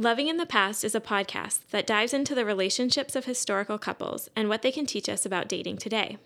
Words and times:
Loving 0.00 0.28
in 0.28 0.38
the 0.38 0.46
Past 0.46 0.82
is 0.82 0.94
a 0.94 0.98
podcast 1.00 1.58
that 1.72 1.86
dives 1.86 2.14
into 2.14 2.34
the 2.34 2.46
relationships 2.46 3.14
of 3.14 3.26
historical 3.26 3.76
couples 3.76 4.30
and 4.34 4.48
what 4.48 4.62
they 4.62 4.72
can 4.72 4.86
teach 4.86 5.10
us 5.10 5.26
about 5.26 5.46
dating 5.46 5.76
today. 5.76 6.16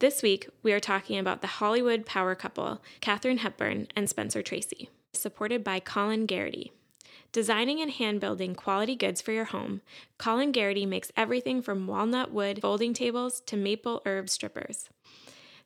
This 0.00 0.20
week, 0.20 0.50
we 0.62 0.74
are 0.74 0.80
talking 0.80 1.18
about 1.18 1.40
the 1.40 1.46
Hollywood 1.46 2.04
power 2.04 2.34
couple, 2.34 2.82
Katharine 3.00 3.38
Hepburn 3.38 3.88
and 3.96 4.06
Spencer 4.06 4.42
Tracy, 4.42 4.90
supported 5.14 5.64
by 5.64 5.80
Collin 5.80 6.26
Garrity. 6.26 6.72
Designing 7.32 7.80
and 7.80 7.90
hand 7.90 8.20
building 8.20 8.54
quality 8.54 8.96
goods 8.96 9.22
for 9.22 9.32
your 9.32 9.46
home, 9.46 9.80
Collin 10.18 10.52
Garrity 10.52 10.84
makes 10.84 11.10
everything 11.16 11.62
from 11.62 11.86
walnut 11.86 12.32
wood 12.32 12.60
folding 12.60 12.92
tables 12.92 13.40
to 13.46 13.56
maple 13.56 14.02
herb 14.04 14.28
strippers. 14.28 14.90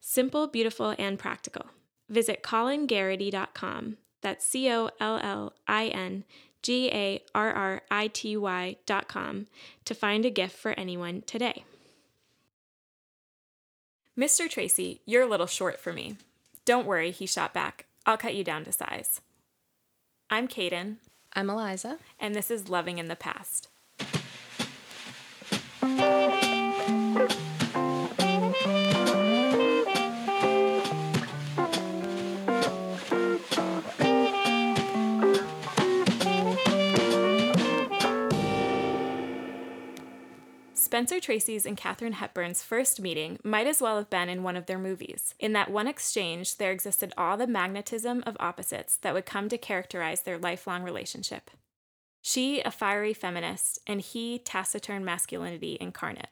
Simple, 0.00 0.46
beautiful, 0.46 0.94
and 1.00 1.18
practical. 1.18 1.66
Visit 2.08 2.44
collingarrity.com. 2.44 3.96
That's 4.22 4.46
C 4.46 4.70
O 4.70 4.90
L 5.00 5.18
L 5.20 5.52
I 5.66 5.88
N 5.88 6.22
G 6.64 6.90
A 6.90 7.22
R 7.34 7.52
R 7.52 7.82
I 7.90 8.08
T 8.08 8.38
Y 8.38 8.76
dot 8.86 9.06
com 9.06 9.46
to 9.84 9.94
find 9.94 10.24
a 10.24 10.30
gift 10.30 10.56
for 10.56 10.72
anyone 10.72 11.22
today. 11.26 11.64
Mr. 14.18 14.48
Tracy, 14.48 15.02
you're 15.04 15.24
a 15.24 15.28
little 15.28 15.46
short 15.46 15.78
for 15.78 15.92
me. 15.92 16.16
Don't 16.64 16.86
worry, 16.86 17.10
he 17.10 17.26
shot 17.26 17.52
back. 17.52 17.84
I'll 18.06 18.16
cut 18.16 18.34
you 18.34 18.42
down 18.44 18.64
to 18.64 18.72
size. 18.72 19.20
I'm 20.30 20.48
Kaden. 20.48 20.96
I'm 21.34 21.50
Eliza. 21.50 21.98
And 22.18 22.34
this 22.34 22.50
is 22.50 22.70
Loving 22.70 22.96
in 22.96 23.08
the 23.08 23.16
Past. 23.16 23.68
Spencer 40.94 41.18
Tracy's 41.18 41.66
and 41.66 41.76
Katharine 41.76 42.12
Hepburn's 42.12 42.62
first 42.62 43.00
meeting 43.00 43.40
might 43.42 43.66
as 43.66 43.80
well 43.80 43.96
have 43.96 44.08
been 44.08 44.28
in 44.28 44.44
one 44.44 44.54
of 44.54 44.66
their 44.66 44.78
movies. 44.78 45.34
In 45.40 45.52
that 45.52 45.68
one 45.68 45.88
exchange, 45.88 46.58
there 46.58 46.70
existed 46.70 47.12
all 47.18 47.36
the 47.36 47.48
magnetism 47.48 48.22
of 48.24 48.36
opposites 48.38 48.96
that 48.98 49.12
would 49.12 49.26
come 49.26 49.48
to 49.48 49.58
characterize 49.58 50.22
their 50.22 50.38
lifelong 50.38 50.84
relationship. 50.84 51.50
She, 52.22 52.60
a 52.60 52.70
fiery 52.70 53.12
feminist, 53.12 53.80
and 53.88 54.00
he, 54.00 54.38
taciturn 54.38 55.04
masculinity 55.04 55.76
incarnate. 55.80 56.28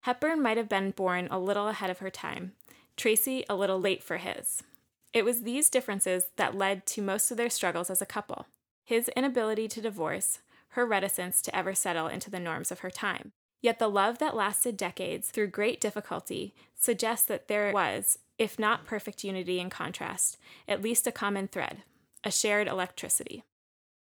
Hepburn 0.00 0.42
might 0.42 0.56
have 0.56 0.68
been 0.68 0.90
born 0.90 1.28
a 1.30 1.38
little 1.38 1.68
ahead 1.68 1.88
of 1.88 1.98
her 1.98 2.10
time, 2.10 2.54
Tracy 2.96 3.44
a 3.48 3.54
little 3.54 3.80
late 3.80 4.02
for 4.02 4.16
his. 4.16 4.64
It 5.12 5.24
was 5.24 5.42
these 5.42 5.70
differences 5.70 6.30
that 6.34 6.56
led 6.56 6.84
to 6.86 7.00
most 7.00 7.30
of 7.30 7.36
their 7.36 7.48
struggles 7.48 7.90
as 7.90 8.02
a 8.02 8.06
couple 8.06 8.46
his 8.84 9.08
inability 9.14 9.68
to 9.68 9.80
divorce, 9.80 10.40
her 10.70 10.84
reticence 10.84 11.40
to 11.42 11.54
ever 11.54 11.76
settle 11.76 12.08
into 12.08 12.28
the 12.28 12.40
norms 12.40 12.72
of 12.72 12.80
her 12.80 12.90
time. 12.90 13.30
Yet 13.60 13.78
the 13.78 13.88
love 13.88 14.18
that 14.18 14.36
lasted 14.36 14.76
decades 14.76 15.30
through 15.30 15.48
great 15.48 15.80
difficulty 15.80 16.54
suggests 16.74 17.26
that 17.26 17.48
there 17.48 17.72
was, 17.72 18.18
if 18.38 18.58
not 18.58 18.86
perfect 18.86 19.24
unity 19.24 19.60
and 19.60 19.70
contrast, 19.70 20.38
at 20.68 20.82
least 20.82 21.06
a 21.06 21.12
common 21.12 21.48
thread, 21.48 21.82
a 22.22 22.30
shared 22.30 22.68
electricity. 22.68 23.42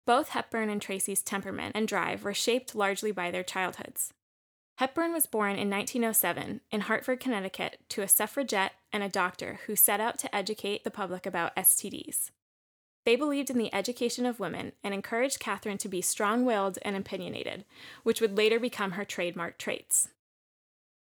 Both 0.06 0.30
Hepburn 0.30 0.70
and 0.70 0.80
Tracy's 0.80 1.22
temperament 1.22 1.72
and 1.74 1.86
drive 1.86 2.24
were 2.24 2.34
shaped 2.34 2.74
largely 2.74 3.12
by 3.12 3.30
their 3.30 3.42
childhoods. 3.42 4.12
Hepburn 4.78 5.12
was 5.12 5.26
born 5.26 5.56
in 5.56 5.68
1907 5.68 6.62
in 6.70 6.80
Hartford, 6.82 7.20
Connecticut, 7.20 7.80
to 7.90 8.02
a 8.02 8.08
suffragette 8.08 8.72
and 8.92 9.02
a 9.02 9.10
doctor 9.10 9.60
who 9.66 9.76
set 9.76 10.00
out 10.00 10.18
to 10.18 10.34
educate 10.34 10.84
the 10.84 10.90
public 10.90 11.26
about 11.26 11.54
STDs. 11.54 12.30
They 13.10 13.16
believed 13.16 13.50
in 13.50 13.58
the 13.58 13.74
education 13.74 14.24
of 14.24 14.38
women 14.38 14.70
and 14.84 14.94
encouraged 14.94 15.40
Katharine 15.40 15.78
to 15.78 15.88
be 15.88 16.00
strong 16.00 16.44
willed 16.44 16.78
and 16.82 16.94
opinionated, 16.94 17.64
which 18.04 18.20
would 18.20 18.36
later 18.36 18.60
become 18.60 18.92
her 18.92 19.04
trademark 19.04 19.58
traits. 19.58 20.10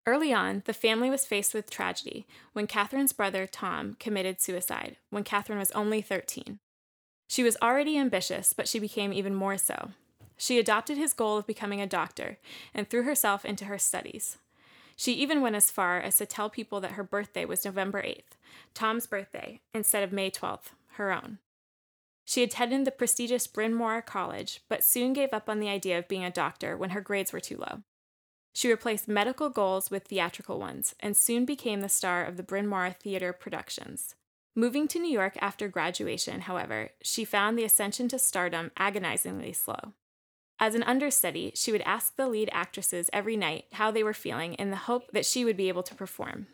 Early 0.05 0.31
on, 0.31 0.63
the 0.63 0.71
family 0.71 1.09
was 1.09 1.25
faced 1.25 1.53
with 1.53 1.69
tragedy 1.69 2.25
when 2.53 2.65
Katharine's 2.65 3.11
brother 3.11 3.45
Tom 3.45 3.97
committed 3.99 4.39
suicide 4.39 4.95
when 5.09 5.25
Katharine 5.25 5.59
was 5.59 5.71
only 5.71 6.01
13. 6.01 6.59
She 7.27 7.43
was 7.43 7.57
already 7.61 7.97
ambitious, 7.97 8.53
but 8.53 8.69
she 8.69 8.79
became 8.79 9.11
even 9.11 9.35
more 9.35 9.57
so. 9.57 9.89
She 10.37 10.59
adopted 10.59 10.97
his 10.97 11.11
goal 11.11 11.39
of 11.39 11.45
becoming 11.45 11.81
a 11.81 11.87
doctor 11.87 12.37
and 12.73 12.89
threw 12.89 13.03
herself 13.03 13.43
into 13.43 13.65
her 13.65 13.77
studies. 13.77 14.37
She 14.95 15.11
even 15.15 15.41
went 15.41 15.57
as 15.57 15.69
far 15.69 15.99
as 15.99 16.15
to 16.19 16.25
tell 16.25 16.49
people 16.49 16.79
that 16.79 16.93
her 16.93 17.03
birthday 17.03 17.43
was 17.43 17.65
November 17.65 18.01
8th, 18.01 18.37
Tom's 18.73 19.07
birthday, 19.07 19.59
instead 19.73 20.03
of 20.03 20.13
May 20.13 20.31
12th, 20.31 20.71
her 20.91 21.11
own. 21.11 21.39
She 22.31 22.43
attended 22.43 22.85
the 22.85 22.91
prestigious 22.91 23.45
Bryn 23.45 23.73
Mawr 23.73 24.01
College, 24.01 24.61
but 24.69 24.85
soon 24.85 25.11
gave 25.11 25.33
up 25.33 25.49
on 25.49 25.59
the 25.59 25.67
idea 25.67 25.99
of 25.99 26.07
being 26.07 26.23
a 26.23 26.31
doctor 26.31 26.77
when 26.77 26.91
her 26.91 27.01
grades 27.01 27.33
were 27.33 27.41
too 27.41 27.57
low. 27.57 27.83
She 28.53 28.71
replaced 28.71 29.09
medical 29.09 29.49
goals 29.49 29.91
with 29.91 30.05
theatrical 30.05 30.57
ones 30.57 30.95
and 31.01 31.17
soon 31.17 31.43
became 31.43 31.81
the 31.81 31.89
star 31.89 32.23
of 32.23 32.37
the 32.37 32.43
Bryn 32.43 32.67
Mawr 32.67 32.91
Theater 32.91 33.33
productions. 33.33 34.15
Moving 34.55 34.87
to 34.87 34.99
New 34.99 35.11
York 35.11 35.37
after 35.41 35.67
graduation, 35.67 36.39
however, 36.39 36.91
she 37.01 37.25
found 37.25 37.59
the 37.59 37.65
ascension 37.65 38.07
to 38.07 38.17
stardom 38.17 38.71
agonizingly 38.77 39.51
slow. 39.51 39.91
As 40.57 40.73
an 40.73 40.83
understudy, 40.83 41.51
she 41.53 41.73
would 41.73 41.81
ask 41.81 42.15
the 42.15 42.29
lead 42.29 42.49
actresses 42.53 43.09
every 43.11 43.35
night 43.35 43.65
how 43.73 43.91
they 43.91 44.03
were 44.03 44.13
feeling 44.13 44.53
in 44.53 44.69
the 44.69 44.77
hope 44.77 45.11
that 45.11 45.25
she 45.25 45.43
would 45.43 45.57
be 45.57 45.67
able 45.67 45.83
to 45.83 45.95
perform. 45.95 46.47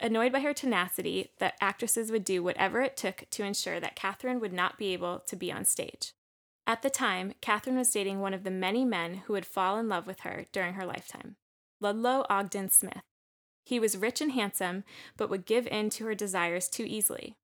Annoyed 0.00 0.32
by 0.32 0.40
her 0.40 0.54
tenacity, 0.54 1.32
that 1.38 1.56
actresses 1.60 2.12
would 2.12 2.24
do 2.24 2.42
whatever 2.42 2.80
it 2.82 2.96
took 2.96 3.24
to 3.30 3.42
ensure 3.42 3.80
that 3.80 3.96
Katharine 3.96 4.40
would 4.40 4.52
not 4.52 4.78
be 4.78 4.92
able 4.92 5.20
to 5.20 5.36
be 5.36 5.50
on 5.50 5.64
stage. 5.64 6.12
At 6.66 6.82
the 6.82 6.90
time, 6.90 7.34
Katharine 7.40 7.78
was 7.78 7.90
dating 7.90 8.20
one 8.20 8.34
of 8.34 8.44
the 8.44 8.50
many 8.50 8.84
men 8.84 9.22
who 9.26 9.32
would 9.32 9.46
fall 9.46 9.78
in 9.78 9.88
love 9.88 10.06
with 10.06 10.20
her 10.20 10.44
during 10.52 10.74
her 10.74 10.84
lifetime 10.86 11.36
Ludlow 11.80 12.26
Ogden 12.28 12.68
Smith. 12.68 13.02
He 13.64 13.80
was 13.80 13.96
rich 13.96 14.20
and 14.20 14.32
handsome, 14.32 14.84
but 15.16 15.30
would 15.30 15.46
give 15.46 15.66
in 15.66 15.90
to 15.90 16.04
her 16.06 16.14
desires 16.14 16.68
too 16.68 16.84
easily. 16.84 17.36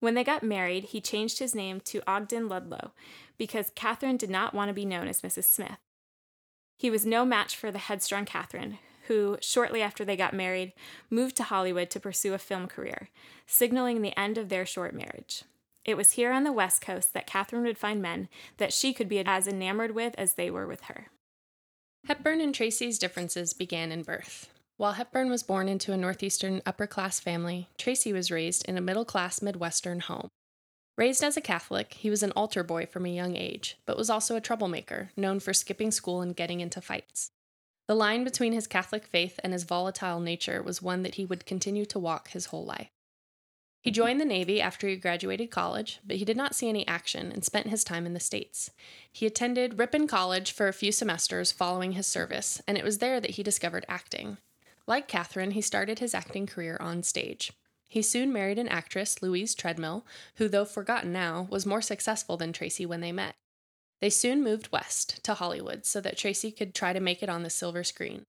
When 0.00 0.14
they 0.14 0.24
got 0.24 0.42
married, 0.42 0.84
he 0.84 1.00
changed 1.00 1.38
his 1.38 1.54
name 1.54 1.80
to 1.82 2.02
Ogden 2.06 2.48
Ludlow 2.48 2.92
because 3.38 3.70
Katharine 3.74 4.16
did 4.16 4.30
not 4.30 4.54
want 4.54 4.68
to 4.68 4.74
be 4.74 4.84
known 4.84 5.08
as 5.08 5.20
Mrs. 5.20 5.44
Smith. 5.44 5.78
He 6.78 6.90
was 6.90 7.04
no 7.04 7.24
match 7.24 7.56
for 7.56 7.70
the 7.70 7.78
headstrong 7.78 8.24
Katharine, 8.24 8.78
who, 9.10 9.36
shortly 9.40 9.82
after 9.82 10.04
they 10.04 10.16
got 10.16 10.32
married, 10.32 10.72
moved 11.10 11.34
to 11.34 11.42
Hollywood 11.42 11.90
to 11.90 11.98
pursue 11.98 12.32
a 12.32 12.38
film 12.38 12.68
career, 12.68 13.08
signaling 13.44 14.02
the 14.02 14.16
end 14.16 14.38
of 14.38 14.48
their 14.48 14.64
short 14.64 14.94
marriage. 14.94 15.42
It 15.84 15.96
was 15.96 16.12
here 16.12 16.30
on 16.30 16.44
the 16.44 16.52
West 16.52 16.80
Coast 16.80 17.12
that 17.12 17.26
Katharine 17.26 17.64
would 17.64 17.76
find 17.76 18.00
men 18.00 18.28
that 18.58 18.72
she 18.72 18.92
could 18.92 19.08
be 19.08 19.18
as 19.18 19.48
enamored 19.48 19.96
with 19.96 20.14
as 20.16 20.34
they 20.34 20.48
were 20.48 20.64
with 20.64 20.82
her. 20.82 21.08
Hepburn 22.06 22.40
and 22.40 22.54
Tracy's 22.54 23.00
differences 23.00 23.52
began 23.52 23.90
in 23.90 24.04
birth. 24.04 24.48
While 24.76 24.92
Hepburn 24.92 25.28
was 25.28 25.42
born 25.42 25.68
into 25.68 25.92
a 25.92 25.96
Northeastern 25.96 26.62
upper 26.64 26.86
class 26.86 27.18
family, 27.18 27.68
Tracy 27.76 28.12
was 28.12 28.30
raised 28.30 28.64
in 28.68 28.78
a 28.78 28.80
middle 28.80 29.04
class 29.04 29.42
Midwestern 29.42 29.98
home. 29.98 30.28
Raised 30.96 31.24
as 31.24 31.36
a 31.36 31.40
Catholic, 31.40 31.94
he 31.94 32.10
was 32.10 32.22
an 32.22 32.32
altar 32.36 32.62
boy 32.62 32.86
from 32.86 33.06
a 33.06 33.12
young 33.12 33.34
age, 33.34 33.76
but 33.86 33.96
was 33.96 34.08
also 34.08 34.36
a 34.36 34.40
troublemaker, 34.40 35.10
known 35.16 35.40
for 35.40 35.52
skipping 35.52 35.90
school 35.90 36.20
and 36.20 36.36
getting 36.36 36.60
into 36.60 36.80
fights. 36.80 37.32
The 37.90 37.96
line 37.96 38.22
between 38.22 38.52
his 38.52 38.68
Catholic 38.68 39.04
faith 39.04 39.40
and 39.42 39.52
his 39.52 39.64
volatile 39.64 40.20
nature 40.20 40.62
was 40.62 40.80
one 40.80 41.02
that 41.02 41.16
he 41.16 41.24
would 41.24 41.44
continue 41.44 41.84
to 41.86 41.98
walk 41.98 42.28
his 42.28 42.46
whole 42.46 42.64
life. 42.64 42.92
He 43.82 43.90
mm-hmm. 43.90 43.96
joined 43.96 44.20
the 44.20 44.24
Navy 44.24 44.60
after 44.60 44.86
he 44.86 44.94
graduated 44.94 45.50
college, 45.50 45.98
but 46.06 46.14
he 46.14 46.24
did 46.24 46.36
not 46.36 46.54
see 46.54 46.68
any 46.68 46.86
action 46.86 47.32
and 47.32 47.44
spent 47.44 47.66
his 47.66 47.82
time 47.82 48.06
in 48.06 48.14
the 48.14 48.20
States. 48.20 48.70
He 49.10 49.26
attended 49.26 49.76
Ripon 49.76 50.06
College 50.06 50.52
for 50.52 50.68
a 50.68 50.72
few 50.72 50.92
semesters 50.92 51.50
following 51.50 51.94
his 51.94 52.06
service, 52.06 52.62
and 52.64 52.78
it 52.78 52.84
was 52.84 52.98
there 52.98 53.18
that 53.18 53.32
he 53.32 53.42
discovered 53.42 53.84
acting. 53.88 54.38
Like 54.86 55.08
Katharine, 55.08 55.50
he 55.50 55.60
started 55.60 55.98
his 55.98 56.14
acting 56.14 56.46
career 56.46 56.76
on 56.78 57.02
stage. 57.02 57.52
He 57.88 58.02
soon 58.02 58.32
married 58.32 58.60
an 58.60 58.68
actress, 58.68 59.20
Louise 59.20 59.52
Treadwell, 59.52 60.06
who, 60.36 60.46
though 60.46 60.64
forgotten 60.64 61.12
now, 61.12 61.48
was 61.50 61.66
more 61.66 61.82
successful 61.82 62.36
than 62.36 62.52
Tracy 62.52 62.86
when 62.86 63.00
they 63.00 63.10
met. 63.10 63.34
They 64.00 64.10
soon 64.10 64.42
moved 64.42 64.72
west 64.72 65.22
to 65.24 65.34
Hollywood 65.34 65.84
so 65.84 66.00
that 66.00 66.16
Tracy 66.16 66.50
could 66.50 66.74
try 66.74 66.92
to 66.92 67.00
make 67.00 67.22
it 67.22 67.28
on 67.28 67.42
the 67.42 67.50
silver 67.50 67.84
screen. 67.84 68.24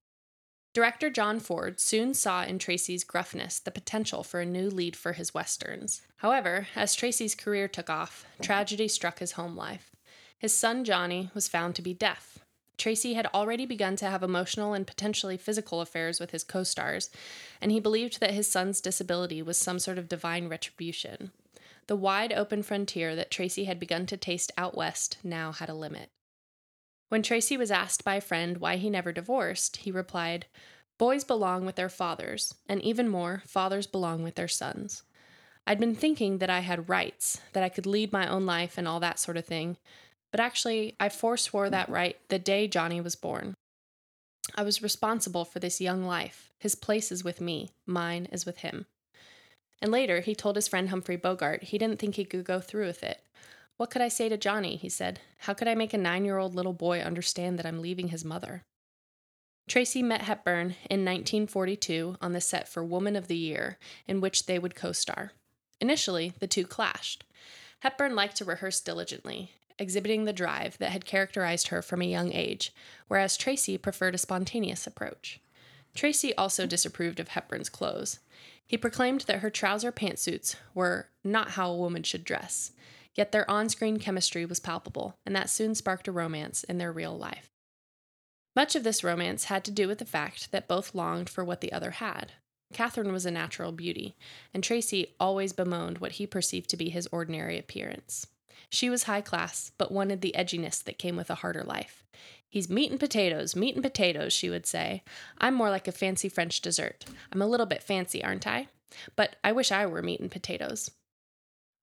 Director 0.74 1.10
John 1.10 1.40
Ford 1.40 1.82
soon 1.82 2.14
saw 2.14 2.44
in 2.44 2.58
Tracy's 2.58 3.04
gruffness 3.04 3.60
the 3.60 3.72
potential 3.72 4.24
for 4.24 4.40
a 4.40 4.46
new 4.46 4.70
lead 4.70 4.96
for 4.96 5.14
his 5.14 5.34
westerns. 5.34 6.02
However, 6.18 6.68
as 6.76 6.96
Tracy's 6.96 7.36
career 7.36 7.68
took 7.68 7.90
off, 7.90 8.26
tragedy 8.42 8.88
struck 8.88 9.20
his 9.20 9.34
home 9.34 9.58
life. 9.58 9.92
His 10.38 10.54
son 10.54 10.86
Johnny 10.86 11.30
was 11.34 11.50
found 11.50 11.76
to 11.76 11.82
be 11.82 11.94
deaf. 11.94 12.40
Tracy 12.78 13.14
had 13.14 13.28
already 13.34 13.66
begun 13.66 13.96
to 13.98 14.10
have 14.10 14.24
emotional 14.24 14.74
and 14.74 14.88
potentially 14.88 15.38
physical 15.38 15.82
affairs 15.82 16.20
with 16.20 16.32
his 16.32 16.44
co 16.44 16.64
stars, 16.64 17.10
and 17.62 17.72
he 17.72 17.80
believed 17.80 18.20
that 18.20 18.34
his 18.34 18.48
son's 18.50 18.82
disability 18.82 19.42
was 19.42 19.58
some 19.58 19.78
sort 19.78 19.98
of 19.98 20.10
divine 20.10 20.48
retribution. 20.48 21.32
The 21.88 21.96
wide 21.96 22.32
open 22.32 22.64
frontier 22.64 23.16
that 23.16 23.32
Tracy 23.32 23.66
had 23.66 23.80
begun 23.80 24.06
to 24.08 24.18
taste 24.18 24.52
out 24.58 24.76
west 24.76 25.18
now 25.24 25.52
had 25.52 25.70
a 25.70 25.74
limit. 25.74 26.10
When 27.10 27.24
Tracy 27.24 27.58
was 27.58 27.72
asked 27.72 28.06
by 28.06 28.16
a 28.16 28.22
friend 28.22 28.58
why 28.58 28.78
he 28.78 28.90
never 28.90 29.12
divorced, 29.12 29.78
he 29.78 29.92
replied, 29.92 30.46
Boys 30.98 31.24
belong 31.24 31.66
with 31.66 31.76
their 31.76 31.90
fathers, 31.90 32.54
and 32.70 32.82
even 32.82 33.10
more, 33.10 33.44
fathers 33.46 33.88
belong 33.88 34.24
with 34.24 34.36
their 34.36 34.48
sons. 34.48 35.04
I'd 35.68 35.80
been 35.80 35.96
thinking 35.96 36.38
that 36.38 36.50
I 36.50 36.60
had 36.60 36.90
rights, 36.90 37.42
that 37.54 37.64
I 37.64 37.70
could 37.70 37.86
lead 37.86 38.12
my 38.12 38.28
own 38.28 38.46
life 38.46 38.78
and 38.78 38.88
all 38.88 39.00
that 39.02 39.20
sort 39.20 39.38
of 39.38 39.46
thing, 39.46 39.78
But 40.32 40.40
actually, 40.40 40.96
I 41.00 41.10
forswore 41.10 41.70
that 41.70 41.90
right 41.90 42.18
the 42.30 42.40
day 42.40 42.68
Johnny 42.68 43.02
was 43.02 43.16
born. 43.16 43.54
I 44.56 44.64
was 44.64 44.82
responsible 44.82 45.46
for 45.46 45.60
this 45.60 45.82
young 45.82 46.06
life. 46.06 46.52
His 46.58 46.76
place 46.76 47.12
is 47.12 47.24
with 47.24 47.42
me, 47.42 47.72
mine 47.86 48.28
is 48.32 48.46
with 48.46 48.60
him. 48.60 48.86
And 49.82 49.92
later, 49.92 50.22
he 50.22 50.36
told 50.36 50.56
his 50.56 50.68
friend 50.68 50.90
Humphrey 50.90 51.16
Bogart 51.16 51.64
he 51.64 51.78
didn't 51.78 51.98
think 52.00 52.16
he 52.16 52.26
could 52.26 52.44
go 52.44 52.60
through 52.60 52.86
with 52.86 53.04
it. 53.04 53.24
What 53.78 53.90
could 53.90 54.02
I 54.02 54.10
say 54.10 54.30
to 54.30 54.38
Johnny? 54.38 54.76
He 54.76 54.90
said. 54.90 55.20
How 55.40 55.54
could 55.54 55.68
I 55.68 55.74
make 55.74 55.94
a 55.94 55.98
nine 55.98 56.24
year 56.24 56.38
old 56.38 56.54
little 56.54 56.74
boy 56.74 57.00
understand 57.00 57.58
that 57.58 57.66
I'm 57.66 57.82
leaving 57.82 58.10
his 58.10 58.24
mother? 58.24 58.64
Tracy 59.68 60.04
met 60.04 60.22
Hepburn 60.22 60.76
in 60.90 61.06
1942 61.06 62.18
on 62.22 62.34
the 62.34 62.42
set 62.42 62.68
for 62.68 62.84
Woman 62.84 63.16
of 63.16 63.28
the 63.28 63.38
Year, 63.38 63.80
in 64.08 64.22
which 64.22 64.46
they 64.46 64.60
would 64.60 64.76
co 64.76 64.92
star. 64.92 65.32
Initially, 65.80 66.34
the 66.40 66.48
two 66.48 66.66
clashed. 66.68 67.24
Hepburn 67.80 68.14
liked 68.14 68.36
to 68.38 68.46
rehearse 68.46 68.80
diligently, 68.82 69.54
exhibiting 69.80 70.26
the 70.26 70.34
drive 70.34 70.78
that 70.78 70.92
had 70.92 71.06
characterized 71.06 71.70
her 71.70 71.82
from 71.82 72.02
a 72.02 72.06
young 72.06 72.32
age, 72.32 72.72
whereas 73.08 73.38
Tracy 73.38 73.78
preferred 73.78 74.14
a 74.14 74.20
spontaneous 74.20 74.86
approach. 74.86 75.40
Tracy 75.96 76.36
also 76.36 76.68
disapproved 76.68 77.20
of 77.20 77.30
Hepburn's 77.30 77.70
clothes. 77.70 78.20
He 78.72 78.78
proclaimed 78.78 79.22
that 79.28 79.40
her 79.40 79.50
trouser 79.50 79.92
pantsuits 79.92 80.56
were 80.74 81.10
not 81.26 81.52
how 81.52 81.70
a 81.70 81.78
woman 81.78 82.04
should 82.04 82.24
dress, 82.24 82.72
yet 83.14 83.34
their 83.34 83.50
on 83.52 83.68
screen 83.68 84.00
chemistry 84.00 84.46
was 84.46 84.62
palpable, 84.62 85.18
and 85.26 85.36
that 85.36 85.50
soon 85.50 85.76
sparked 85.76 86.08
a 86.08 86.12
romance 86.14 86.64
in 86.64 86.78
their 86.78 86.94
real 86.94 87.18
life. 87.18 87.50
Much 88.56 88.78
of 88.78 88.86
this 88.86 89.04
romance 89.04 89.44
had 89.44 89.66
to 89.66 89.72
do 89.72 89.90
with 89.90 89.98
the 89.98 90.06
fact 90.06 90.54
that 90.54 90.70
both 90.70 90.96
longed 90.96 91.30
for 91.30 91.44
what 91.44 91.60
the 91.60 91.74
other 91.74 91.92
had. 91.92 92.32
Katharine 92.72 93.12
was 93.12 93.26
a 93.26 93.32
natural 93.32 93.74
beauty, 93.74 94.16
and 94.54 94.64
Tracy 94.64 95.16
always 95.20 95.52
bemoaned 95.52 95.98
what 95.98 96.14
he 96.14 96.26
perceived 96.26 96.70
to 96.70 96.78
be 96.78 96.88
his 96.88 97.10
ordinary 97.12 97.60
appearance. 97.60 98.26
She 98.70 98.90
was 98.90 99.04
high 99.04 99.20
class, 99.20 99.74
but 99.78 99.92
wanted 99.92 100.22
the 100.22 100.34
edginess 100.34 100.82
that 100.86 100.98
came 100.98 101.18
with 101.18 101.30
a 101.30 101.36
harder 101.36 101.66
life. 101.66 102.06
He's 102.52 102.70
meat 102.70 102.92
and 102.92 103.00
potatoes, 103.00 103.56
meat 103.56 103.76
and 103.76 103.84
potatoes, 103.84 104.34
she 104.34 104.50
would 104.50 104.66
say. 104.66 105.04
I'm 105.38 105.54
more 105.54 105.70
like 105.70 105.88
a 105.88 105.94
fancy 105.94 106.28
French 106.28 106.60
dessert. 106.60 107.06
I'm 107.32 107.42
a 107.42 107.48
little 107.48 107.66
bit 107.66 107.82
fancy, 107.82 108.22
aren't 108.22 108.46
I? 108.46 108.68
But 109.16 109.38
I 109.42 109.54
wish 109.54 109.72
I 109.72 109.86
were 109.86 110.02
meat 110.02 110.20
and 110.20 110.30
potatoes. 110.30 110.92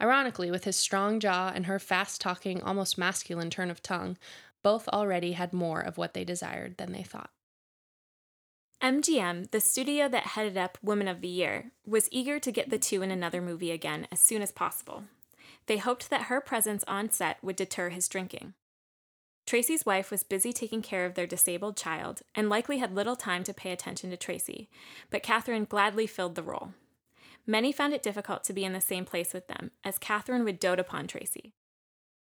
Ironically, 0.01 0.51
with 0.51 0.65
his 0.65 0.77
strong 0.77 1.21
jaw 1.21 1.51
and 1.55 1.65
her 1.65 1.79
fast 1.79 2.21
talking, 2.21 2.63
almost 2.63 2.99
masculine 2.99 3.49
turn 3.49 3.71
of 3.71 3.83
tongue, 3.83 4.19
both 4.63 4.87
already 4.89 5.33
had 5.33 5.55
more 5.55 5.81
of 5.81 5.97
what 5.97 6.13
they 6.13 6.23
desired 6.23 6.77
than 6.77 6.93
they 6.93 7.03
thought. 7.03 7.31
MGM, 8.83 9.51
the 9.51 9.61
studio 9.61 10.07
that 10.07 10.27
headed 10.27 10.59
up 10.59 10.77
Women 10.83 11.09
of 11.09 11.23
the 11.23 11.29
Year, 11.29 11.73
was 11.87 12.11
eager 12.13 12.39
to 12.39 12.53
get 12.53 12.69
the 12.69 12.79
two 12.79 13.01
in 13.01 13.11
another 13.11 13.41
movie 13.41 13.71
again 13.71 14.07
as 14.13 14.21
soon 14.21 14.43
as 14.43 14.53
possible. 14.53 15.05
They 15.65 15.79
hoped 15.79 16.11
that 16.11 16.25
her 16.25 16.43
presence 16.43 16.85
on 16.87 17.11
set 17.11 17.43
would 17.43 17.57
deter 17.57 17.89
his 17.89 18.07
drinking. 18.07 18.53
Tracy's 19.49 19.87
wife 19.87 20.11
was 20.11 20.25
busy 20.25 20.53
taking 20.53 20.83
care 20.83 21.07
of 21.07 21.15
their 21.15 21.27
disabled 21.27 21.75
child 21.75 22.21
and 22.35 22.51
likely 22.51 22.81
had 22.81 22.95
little 22.95 23.17
time 23.17 23.43
to 23.45 23.55
pay 23.55 23.73
attention 23.73 24.11
to 24.11 24.17
Tracy, 24.19 24.69
but 25.09 25.23
Katharine 25.23 25.65
gladly 25.65 26.07
filled 26.07 26.35
the 26.35 26.43
role. 26.43 26.75
Many 27.47 27.73
found 27.73 27.95
it 27.95 28.03
difficult 28.03 28.45
to 28.45 28.53
be 28.53 28.67
in 28.67 28.75
the 28.75 28.81
same 28.83 29.07
place 29.07 29.33
with 29.33 29.49
them, 29.49 29.71
as 29.83 29.97
Katharine 29.97 30.45
would 30.45 30.61
dote 30.61 30.79
upon 30.79 31.07
Tracy. 31.07 31.55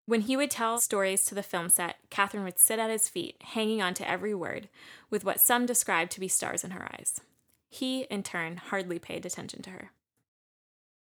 When 0.08 0.22
he 0.22 0.36
would 0.36 0.50
tell 0.50 0.80
stories 0.80 1.24
to 1.26 1.36
the 1.36 1.44
film 1.44 1.70
set, 1.70 1.98
Katharine 2.10 2.46
would 2.46 2.58
sit 2.58 2.80
at 2.80 2.90
his 2.90 3.10
feet, 3.10 3.36
hanging 3.44 3.80
on 3.80 3.94
to 3.94 4.10
every 4.10 4.34
word, 4.34 4.68
with 5.12 5.24
what 5.24 5.40
some 5.40 5.68
described 5.68 6.12
to 6.14 6.20
be 6.20 6.28
stars 6.28 6.64
in 6.64 6.72
her 6.72 6.90
eyes. 6.96 7.22
He, 7.70 8.06
in 8.06 8.24
turn, 8.24 8.58
hardly 8.58 8.98
paid 8.98 9.24
attention 9.24 9.62
to 9.62 9.70
her. 9.70 9.92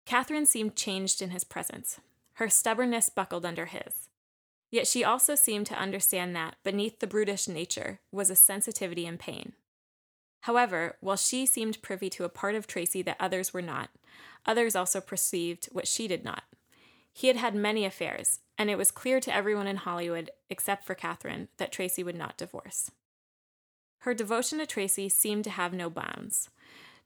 Katharine 0.07 0.47
seemed 0.47 0.75
changed 0.75 1.21
in 1.21 1.33
his 1.33 1.45
presence. 1.45 2.01
Her 2.37 2.49
stubbornness 2.49 3.11
buckled 3.11 3.45
under 3.45 3.67
his. 3.67 4.09
Yet 4.71 4.87
she 4.87 5.03
also 5.03 5.35
seemed 5.35 5.67
to 5.67 5.79
understand 5.79 6.37
that, 6.37 6.57
beneath 6.63 7.01
the 7.01 7.07
brutish 7.07 7.49
nature, 7.49 8.01
was 8.13 8.31
a 8.31 8.37
sensitivity 8.37 9.07
and 9.07 9.19
pain. 9.19 9.53
However, 10.43 10.97
while 11.01 11.17
she 11.17 11.47
seemed 11.47 11.83
privy 11.83 12.11
to 12.11 12.25
a 12.25 12.29
part 12.29 12.55
of 12.55 12.67
Tracy 12.67 13.03
that 13.03 13.17
others 13.19 13.53
were 13.53 13.63
not, 13.63 13.91
others 14.47 14.77
also 14.77 15.01
perceived 15.01 15.67
what 15.73 15.89
she 15.89 16.07
did 16.07 16.25
not. 16.25 16.45
He 17.13 17.27
had 17.27 17.37
had 17.37 17.55
many 17.55 17.85
affairs, 17.85 18.41
and 18.57 18.71
it 18.71 18.79
was 18.79 18.91
clear 18.91 19.21
to 19.21 19.35
everyone 19.35 19.67
in 19.67 19.77
Hollywood, 19.77 20.31
except 20.49 20.85
for 20.85 20.95
Katharine, 20.95 21.49
that 21.57 21.73
Tracy 21.73 22.03
would 22.03 22.17
not 22.17 22.37
divorce. 22.37 22.91
Her 24.03 24.15
devotion 24.15 24.59
to 24.59 24.67
Tracy 24.67 25.09
seemed 25.09 25.45
to 25.45 25.51
have 25.51 25.73
no 25.73 25.91
bounds. 25.91 26.51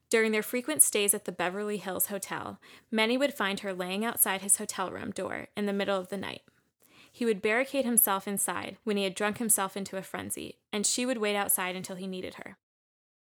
During 0.09 0.31
their 0.31 0.43
frequent 0.43 0.83
stays 0.83 1.15
at 1.15 1.25
the 1.25 1.31
Beverly 1.31 1.77
Hills 1.77 2.07
Hotel, 2.07 2.59
many 2.91 3.17
would 3.17 3.33
find 3.33 3.61
her 3.61 3.73
laying 3.73 4.05
outside 4.05 4.41
his 4.41 4.57
hotel 4.57 4.91
room 4.91 5.09
door 5.09 5.47
in 5.57 5.65
the 5.65 5.73
middle 5.73 5.99
of 5.99 6.09
the 6.09 6.17
night. 6.17 6.43
He 7.15 7.25
would 7.25 7.43
barricade 7.43 7.85
himself 7.85 8.27
inside 8.27 8.77
when 8.83 8.97
he 8.97 9.03
had 9.03 9.13
drunk 9.13 9.37
himself 9.37 9.77
into 9.77 9.97
a 9.97 10.01
frenzy, 10.01 10.57
and 10.73 10.83
she 10.83 11.05
would 11.05 11.19
wait 11.19 11.35
outside 11.35 11.75
until 11.75 11.95
he 11.95 12.07
needed 12.07 12.35
her. 12.35 12.57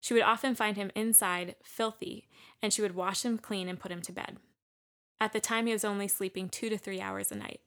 She 0.01 0.15
would 0.15 0.23
often 0.23 0.55
find 0.55 0.79
him 0.79 0.91
inside, 0.95 1.57
filthy, 1.63 2.27
and 2.63 2.73
she 2.73 2.81
would 2.81 2.95
wash 2.95 3.23
him 3.23 3.37
clean 3.37 3.69
and 3.69 3.79
put 3.79 3.93
him 3.93 4.01
to 4.03 4.13
bed. 4.13 4.39
At 5.21 5.35
the 5.35 5.41
time, 5.41 5.67
he 5.67 5.75
was 5.75 5.85
only 5.85 6.09
sleeping 6.09 6.49
two 6.49 6.71
to 6.71 6.79
three 6.79 7.03
hours 7.03 7.31
a 7.31 7.37
night. 7.37 7.61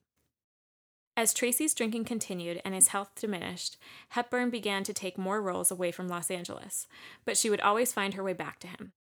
As 1.16 1.32
Tracy's 1.32 1.76
drinking 1.76 2.06
continued 2.06 2.60
and 2.66 2.74
his 2.74 2.88
health 2.88 3.12
diminished, 3.14 3.78
Hepburn 4.10 4.50
began 4.50 4.84
to 4.86 4.94
take 4.94 5.18
more 5.18 5.42
roles 5.42 5.70
away 5.70 5.92
from 5.92 6.08
Los 6.08 6.32
Angeles, 6.32 6.88
but 7.24 7.38
she 7.38 7.52
would 7.52 7.62
always 7.62 7.94
find 7.94 8.16
her 8.16 8.24
way 8.24 8.34
back 8.34 8.60
to 8.62 8.68
him. 8.68 8.94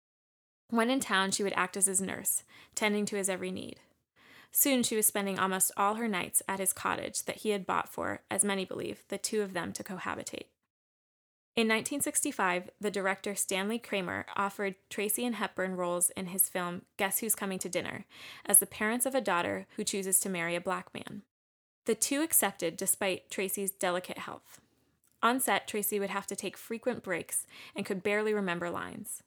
When 0.68 0.90
in 0.90 1.00
town, 1.00 1.30
she 1.30 1.42
would 1.42 1.54
act 1.54 1.76
as 1.78 1.86
his 1.86 2.02
nurse, 2.02 2.42
tending 2.74 3.06
to 3.06 3.16
his 3.16 3.30
every 3.30 3.50
need. 3.50 3.80
Soon 4.52 4.82
she 4.82 4.96
was 4.96 5.06
spending 5.06 5.38
almost 5.38 5.70
all 5.76 5.94
her 5.94 6.08
nights 6.08 6.42
at 6.48 6.58
his 6.58 6.72
cottage 6.72 7.24
that 7.24 7.38
he 7.38 7.50
had 7.50 7.66
bought 7.66 7.88
for, 7.88 8.22
as 8.30 8.44
many 8.44 8.64
believe, 8.64 9.02
the 9.08 9.18
two 9.18 9.42
of 9.42 9.52
them 9.52 9.72
to 9.72 9.84
cohabitate. 9.84 10.46
In 11.58 11.66
1965, 11.66 12.70
the 12.80 12.90
director 12.90 13.34
Stanley 13.34 13.80
Kramer 13.80 14.26
offered 14.36 14.76
Tracy 14.88 15.26
and 15.26 15.34
Hepburn 15.34 15.74
roles 15.74 16.10
in 16.10 16.26
his 16.26 16.48
film 16.48 16.82
Guess 16.96 17.18
Who's 17.18 17.34
Coming 17.34 17.58
to 17.58 17.68
Dinner 17.68 18.04
as 18.46 18.60
the 18.60 18.66
parents 18.66 19.06
of 19.06 19.14
a 19.14 19.20
daughter 19.20 19.66
who 19.76 19.82
chooses 19.82 20.20
to 20.20 20.28
marry 20.28 20.54
a 20.54 20.60
black 20.60 20.94
man. 20.94 21.22
The 21.86 21.96
two 21.96 22.22
accepted 22.22 22.76
despite 22.76 23.28
Tracy's 23.28 23.72
delicate 23.72 24.18
health. 24.18 24.60
On 25.20 25.40
set, 25.40 25.66
Tracy 25.66 25.98
would 25.98 26.10
have 26.10 26.28
to 26.28 26.36
take 26.36 26.56
frequent 26.56 27.02
breaks 27.02 27.44
and 27.74 27.84
could 27.84 28.04
barely 28.04 28.32
remember 28.32 28.70
lines. 28.70 29.24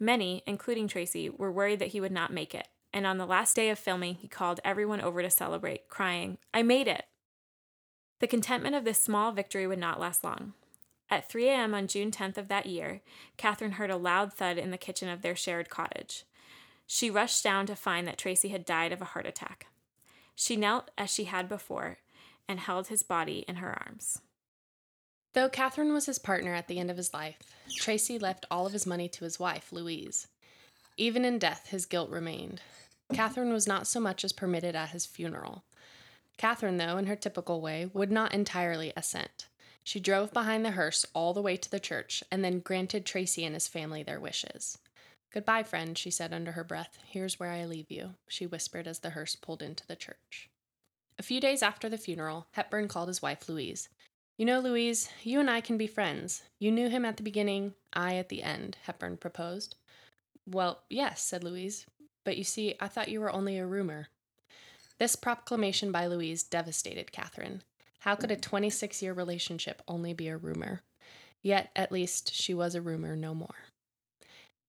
Many, 0.00 0.42
including 0.46 0.88
Tracy, 0.88 1.28
were 1.28 1.52
worried 1.52 1.78
that 1.80 1.88
he 1.88 2.00
would 2.00 2.12
not 2.12 2.32
make 2.32 2.54
it, 2.54 2.68
and 2.92 3.06
on 3.06 3.18
the 3.18 3.26
last 3.26 3.54
day 3.56 3.70
of 3.70 3.78
filming, 3.78 4.14
he 4.14 4.28
called 4.28 4.60
everyone 4.64 5.00
over 5.00 5.22
to 5.22 5.30
celebrate, 5.30 5.88
crying, 5.88 6.38
I 6.54 6.62
made 6.62 6.88
it! 6.88 7.04
The 8.20 8.26
contentment 8.26 8.74
of 8.74 8.84
this 8.84 8.98
small 8.98 9.32
victory 9.32 9.66
would 9.66 9.78
not 9.78 10.00
last 10.00 10.24
long. 10.24 10.54
At 11.10 11.28
3 11.28 11.48
a.m. 11.48 11.74
on 11.74 11.86
June 11.86 12.10
10th 12.10 12.38
of 12.38 12.48
that 12.48 12.66
year, 12.66 13.02
Katharine 13.36 13.72
heard 13.72 13.90
a 13.90 13.96
loud 13.96 14.32
thud 14.32 14.58
in 14.58 14.70
the 14.70 14.78
kitchen 14.78 15.08
of 15.08 15.22
their 15.22 15.36
shared 15.36 15.68
cottage. 15.68 16.24
She 16.86 17.10
rushed 17.10 17.44
down 17.44 17.66
to 17.66 17.76
find 17.76 18.08
that 18.08 18.18
Tracy 18.18 18.48
had 18.48 18.64
died 18.64 18.92
of 18.92 19.02
a 19.02 19.06
heart 19.06 19.26
attack. 19.26 19.66
She 20.34 20.56
knelt 20.56 20.90
as 20.96 21.10
she 21.10 21.24
had 21.24 21.48
before 21.48 21.98
and 22.48 22.60
held 22.60 22.88
his 22.88 23.02
body 23.02 23.44
in 23.48 23.56
her 23.56 23.76
arms. 23.86 24.20
Though 25.32 25.48
Katharine 25.48 25.92
was 25.92 26.06
his 26.06 26.18
partner 26.18 26.54
at 26.54 26.66
the 26.66 26.78
end 26.78 26.90
of 26.90 26.96
his 26.96 27.12
life, 27.12 27.38
Tracy 27.76 28.18
left 28.18 28.46
all 28.50 28.66
of 28.66 28.72
his 28.72 28.86
money 28.86 29.08
to 29.10 29.24
his 29.24 29.38
wife, 29.38 29.72
Louise. 29.72 30.28
Even 30.96 31.24
in 31.24 31.38
death, 31.38 31.68
his 31.68 31.86
guilt 31.86 32.10
remained. 32.10 32.60
Katharine 33.12 33.52
was 33.52 33.66
not 33.66 33.86
so 33.86 34.00
much 34.00 34.24
as 34.24 34.32
permitted 34.32 34.74
at 34.74 34.90
his 34.90 35.06
funeral. 35.06 35.64
Katharine, 36.38 36.76
though, 36.76 36.98
in 36.98 37.06
her 37.06 37.16
typical 37.16 37.60
way, 37.60 37.90
would 37.92 38.10
not 38.10 38.34
entirely 38.34 38.92
assent. 38.96 39.46
She 39.84 40.00
drove 40.00 40.32
behind 40.32 40.64
the 40.64 40.72
hearse 40.72 41.06
all 41.14 41.32
the 41.32 41.42
way 41.42 41.56
to 41.56 41.70
the 41.70 41.78
church 41.78 42.24
and 42.30 42.44
then 42.44 42.60
granted 42.60 43.06
Tracy 43.06 43.44
and 43.44 43.54
his 43.54 43.68
family 43.68 44.02
their 44.02 44.18
wishes. 44.18 44.78
Goodbye, 45.32 45.62
friend, 45.62 45.96
she 45.96 46.10
said 46.10 46.32
under 46.32 46.52
her 46.52 46.64
breath. 46.64 46.98
Here's 47.06 47.38
where 47.38 47.50
I 47.50 47.64
leave 47.66 47.90
you, 47.90 48.14
she 48.26 48.46
whispered 48.46 48.88
as 48.88 48.98
the 48.98 49.10
hearse 49.10 49.36
pulled 49.36 49.62
into 49.62 49.86
the 49.86 49.96
church. 49.96 50.48
A 51.18 51.22
few 51.22 51.40
days 51.40 51.62
after 51.62 51.88
the 51.88 51.98
funeral, 51.98 52.46
Hepburn 52.52 52.88
called 52.88 53.08
his 53.08 53.22
wife 53.22 53.48
Louise. 53.48 53.88
You 54.36 54.44
know, 54.44 54.60
Louise, 54.60 55.08
you 55.22 55.40
and 55.40 55.48
I 55.48 55.60
can 55.60 55.78
be 55.78 55.86
friends. 55.86 56.42
You 56.58 56.72
knew 56.72 56.88
him 56.88 57.04
at 57.04 57.16
the 57.16 57.22
beginning, 57.22 57.74
I 57.92 58.16
at 58.16 58.28
the 58.28 58.42
end, 58.42 58.76
Hepburn 58.82 59.18
proposed. 59.18 59.76
Well, 60.48 60.82
yes, 60.88 61.22
said 61.22 61.42
Louise, 61.42 61.86
but 62.24 62.36
you 62.36 62.44
see, 62.44 62.74
I 62.80 62.88
thought 62.88 63.08
you 63.08 63.20
were 63.20 63.32
only 63.32 63.58
a 63.58 63.66
rumor. 63.66 64.08
This 64.98 65.16
proclamation 65.16 65.92
by 65.92 66.06
Louise 66.06 66.42
devastated 66.42 67.12
Katharine. 67.12 67.62
How 68.00 68.14
could 68.14 68.30
a 68.30 68.36
26 68.36 69.02
year 69.02 69.12
relationship 69.12 69.82
only 69.88 70.12
be 70.12 70.28
a 70.28 70.36
rumor? 70.36 70.82
Yet, 71.42 71.70
at 71.76 71.92
least, 71.92 72.34
she 72.34 72.54
was 72.54 72.74
a 72.74 72.80
rumor 72.80 73.16
no 73.16 73.34
more. 73.34 73.56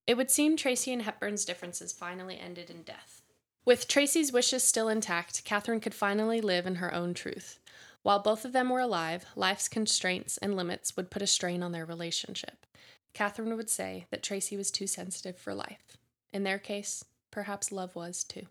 It 0.05 0.17
would 0.17 0.31
seem 0.31 0.57
Tracy 0.57 0.93
and 0.93 1.01
Hepburn's 1.01 1.45
differences 1.45 1.91
finally 1.91 2.39
ended 2.39 2.69
in 2.69 2.83
death. 2.83 3.21
With 3.65 3.87
Tracy's 3.87 4.31
wishes 4.31 4.63
still 4.63 4.87
intact, 4.87 5.43
Katharine 5.43 5.81
could 5.81 5.93
finally 5.93 6.39
live 6.39 6.65
in 6.65 6.75
her 6.75 6.93
own 6.93 7.13
truth. 7.13 7.59
While 8.03 8.19
both 8.19 8.45
of 8.45 8.53
them 8.53 8.69
were 8.69 8.79
alive, 8.79 9.25
life's 9.35 9.67
constraints 9.67 10.37
and 10.37 10.55
limits 10.55 10.95
would 10.95 11.11
put 11.11 11.21
a 11.21 11.27
strain 11.27 11.61
on 11.61 11.73
their 11.73 11.85
relationship. 11.85 12.65
Katharine 13.13 13.55
would 13.55 13.69
say 13.69 14.05
that 14.11 14.23
Tracy 14.23 14.57
was 14.57 14.71
too 14.71 14.87
sensitive 14.87 15.37
for 15.37 15.53
life. 15.53 15.97
In 16.33 16.43
their 16.43 16.59
case, 16.59 17.03
perhaps 17.31 17.71
love 17.71 17.95
was 17.95 18.23
too. 18.23 18.47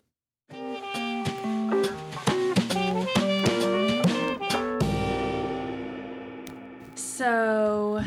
So, 6.95 8.03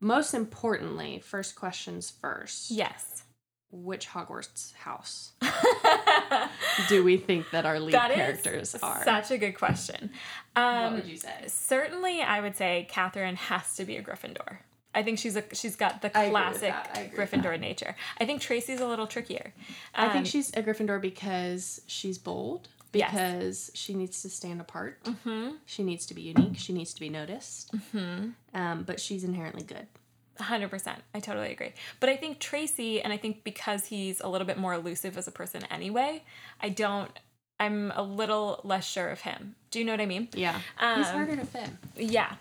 most 0.00 0.32
importantly, 0.32 1.18
first 1.18 1.56
questions 1.56 2.10
first. 2.10 2.70
Yes. 2.70 3.24
Which 3.70 4.08
Hogwarts 4.08 4.72
house 4.74 5.32
do 6.88 7.04
we 7.04 7.16
think 7.18 7.50
that 7.50 7.66
our 7.66 7.78
lead 7.78 7.92
That 7.92 8.12
is 8.12 8.16
characters 8.16 8.74
are? 8.76 9.04
Such 9.04 9.30
a 9.32 9.38
good 9.38 9.52
question. 9.52 10.10
Um, 10.54 10.84
what 10.84 10.92
would 10.94 11.06
you 11.06 11.18
say? 11.18 11.34
Certainly, 11.48 12.22
I 12.22 12.40
would 12.40 12.56
say 12.56 12.86
Katharine 12.88 13.36
has 13.36 13.76
to 13.76 13.84
be 13.84 13.96
a 13.96 14.02
Gryffindor. 14.02 14.58
I 14.96 15.02
think 15.04 15.18
she's 15.18 15.36
a 15.36 15.44
she's 15.52 15.76
got 15.76 16.02
the 16.02 16.16
I 16.18 16.30
classic 16.30 16.62
that. 16.72 16.90
I 16.94 17.00
agree 17.02 17.18
with 17.18 17.30
Gryffindor 17.30 17.60
nature. 17.60 17.94
I 18.20 18.24
think 18.24 18.40
Tracy's 18.40 18.80
a 18.80 18.86
little 18.88 19.06
trickier. 19.06 19.52
I 19.94 20.06
Um, 20.06 20.12
think 20.12 20.26
she's 20.26 20.48
a 20.56 20.62
Gryffindor 20.62 21.00
because 21.00 21.82
she's 21.86 22.18
bold, 22.18 22.68
Yes. 22.92 23.10
because 23.12 23.70
she 23.74 23.92
needs 23.94 24.22
to 24.22 24.30
stand 24.30 24.60
apart. 24.60 25.02
Mhm. 25.04 25.58
She 25.66 25.82
needs 25.84 26.06
to 26.06 26.14
be 26.14 26.22
unique. 26.22 26.58
She 26.58 26.72
needs 26.72 26.94
to 26.94 27.00
be 27.00 27.10
noticed. 27.10 27.70
Hmm. 27.92 28.30
Um, 28.54 28.82
but 28.84 28.98
she's 29.00 29.22
inherently 29.22 29.62
good. 29.64 29.86
100%. 30.38 30.98
I 31.14 31.20
totally 31.20 31.50
agree. 31.52 31.72
But 32.00 32.08
I 32.10 32.16
think 32.16 32.40
Tracy, 32.40 33.00
and 33.02 33.12
I 33.12 33.16
think 33.16 33.44
because 33.44 33.86
he's 33.86 34.20
a 34.20 34.28
little 34.28 34.46
bit 34.46 34.58
more 34.58 34.74
elusive 34.74 35.16
as 35.18 35.26
a 35.28 35.30
person 35.32 35.62
anyway, 35.70 36.22
I 36.60 36.68
don't, 36.70 37.10
I'm 37.58 37.90
a 37.92 38.02
little 38.02 38.60
less 38.64 38.86
sure 38.86 39.08
of 39.08 39.22
him. 39.22 39.56
Do 39.70 39.78
you 39.78 39.84
know 39.86 39.92
what 39.92 40.00
I 40.02 40.06
mean? 40.06 40.28
Yeah. 40.34 40.60
Um, 40.78 40.98
He's 40.98 41.08
harder 41.08 41.36
to 41.36 41.46
fit. 41.46 41.70
Yeah. 41.96 42.34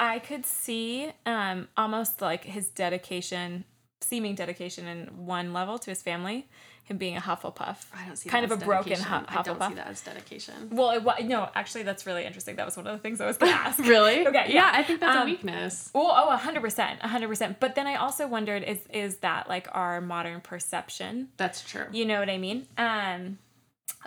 I 0.00 0.18
could 0.18 0.44
see 0.46 1.12
um, 1.26 1.68
almost 1.76 2.20
like 2.22 2.44
his 2.44 2.68
dedication, 2.70 3.64
seeming 4.00 4.34
dedication 4.34 4.86
in 4.88 5.26
one 5.26 5.52
level 5.52 5.78
to 5.78 5.90
his 5.90 6.00
family, 6.02 6.48
him 6.84 6.96
being 6.96 7.16
a 7.16 7.20
Hufflepuff. 7.20 7.84
I 7.94 8.06
don't 8.06 8.16
see 8.16 8.28
kind 8.30 8.42
that 8.42 8.52
of 8.52 8.58
as 8.58 8.62
a 8.62 8.66
broken 8.66 8.92
dedication. 8.94 9.12
Hu- 9.28 9.38
I 9.38 9.42
don't 9.42 9.62
see 9.68 9.74
that 9.74 9.86
as 9.88 10.00
dedication. 10.00 10.54
Well, 10.72 10.90
it, 10.90 11.26
no, 11.26 11.48
actually, 11.54 11.82
that's 11.84 12.06
really 12.06 12.24
interesting. 12.24 12.56
That 12.56 12.64
was 12.66 12.76
one 12.76 12.86
of 12.86 12.92
the 12.94 12.98
things 12.98 13.20
I 13.20 13.26
was 13.26 13.36
going 13.36 13.52
to 13.56 13.58
ask. 13.58 13.78
Really? 13.78 14.26
Okay, 14.26 14.46
Yeah, 14.48 14.54
yeah. 14.54 14.70
I 14.74 14.82
think 14.82 15.00
that's 15.00 15.16
a 15.16 15.20
Um, 15.20 15.26
weakness. 15.26 15.90
Well, 15.94 16.12
oh, 16.16 16.34
hundred 16.36 16.62
percent, 16.62 17.00
hundred 17.02 17.28
percent. 17.28 17.60
But 17.60 17.74
then 17.74 17.86
I 17.86 17.96
also 17.96 18.26
wondered, 18.26 18.64
is 18.64 18.78
is 18.92 19.18
that 19.18 19.48
like 19.48 19.68
our 19.72 20.00
modern 20.00 20.40
perception? 20.40 21.28
That's 21.36 21.60
true. 21.62 21.84
You 21.92 22.06
know 22.06 22.18
what 22.18 22.30
I 22.30 22.38
mean? 22.38 22.66
Um, 22.78 23.38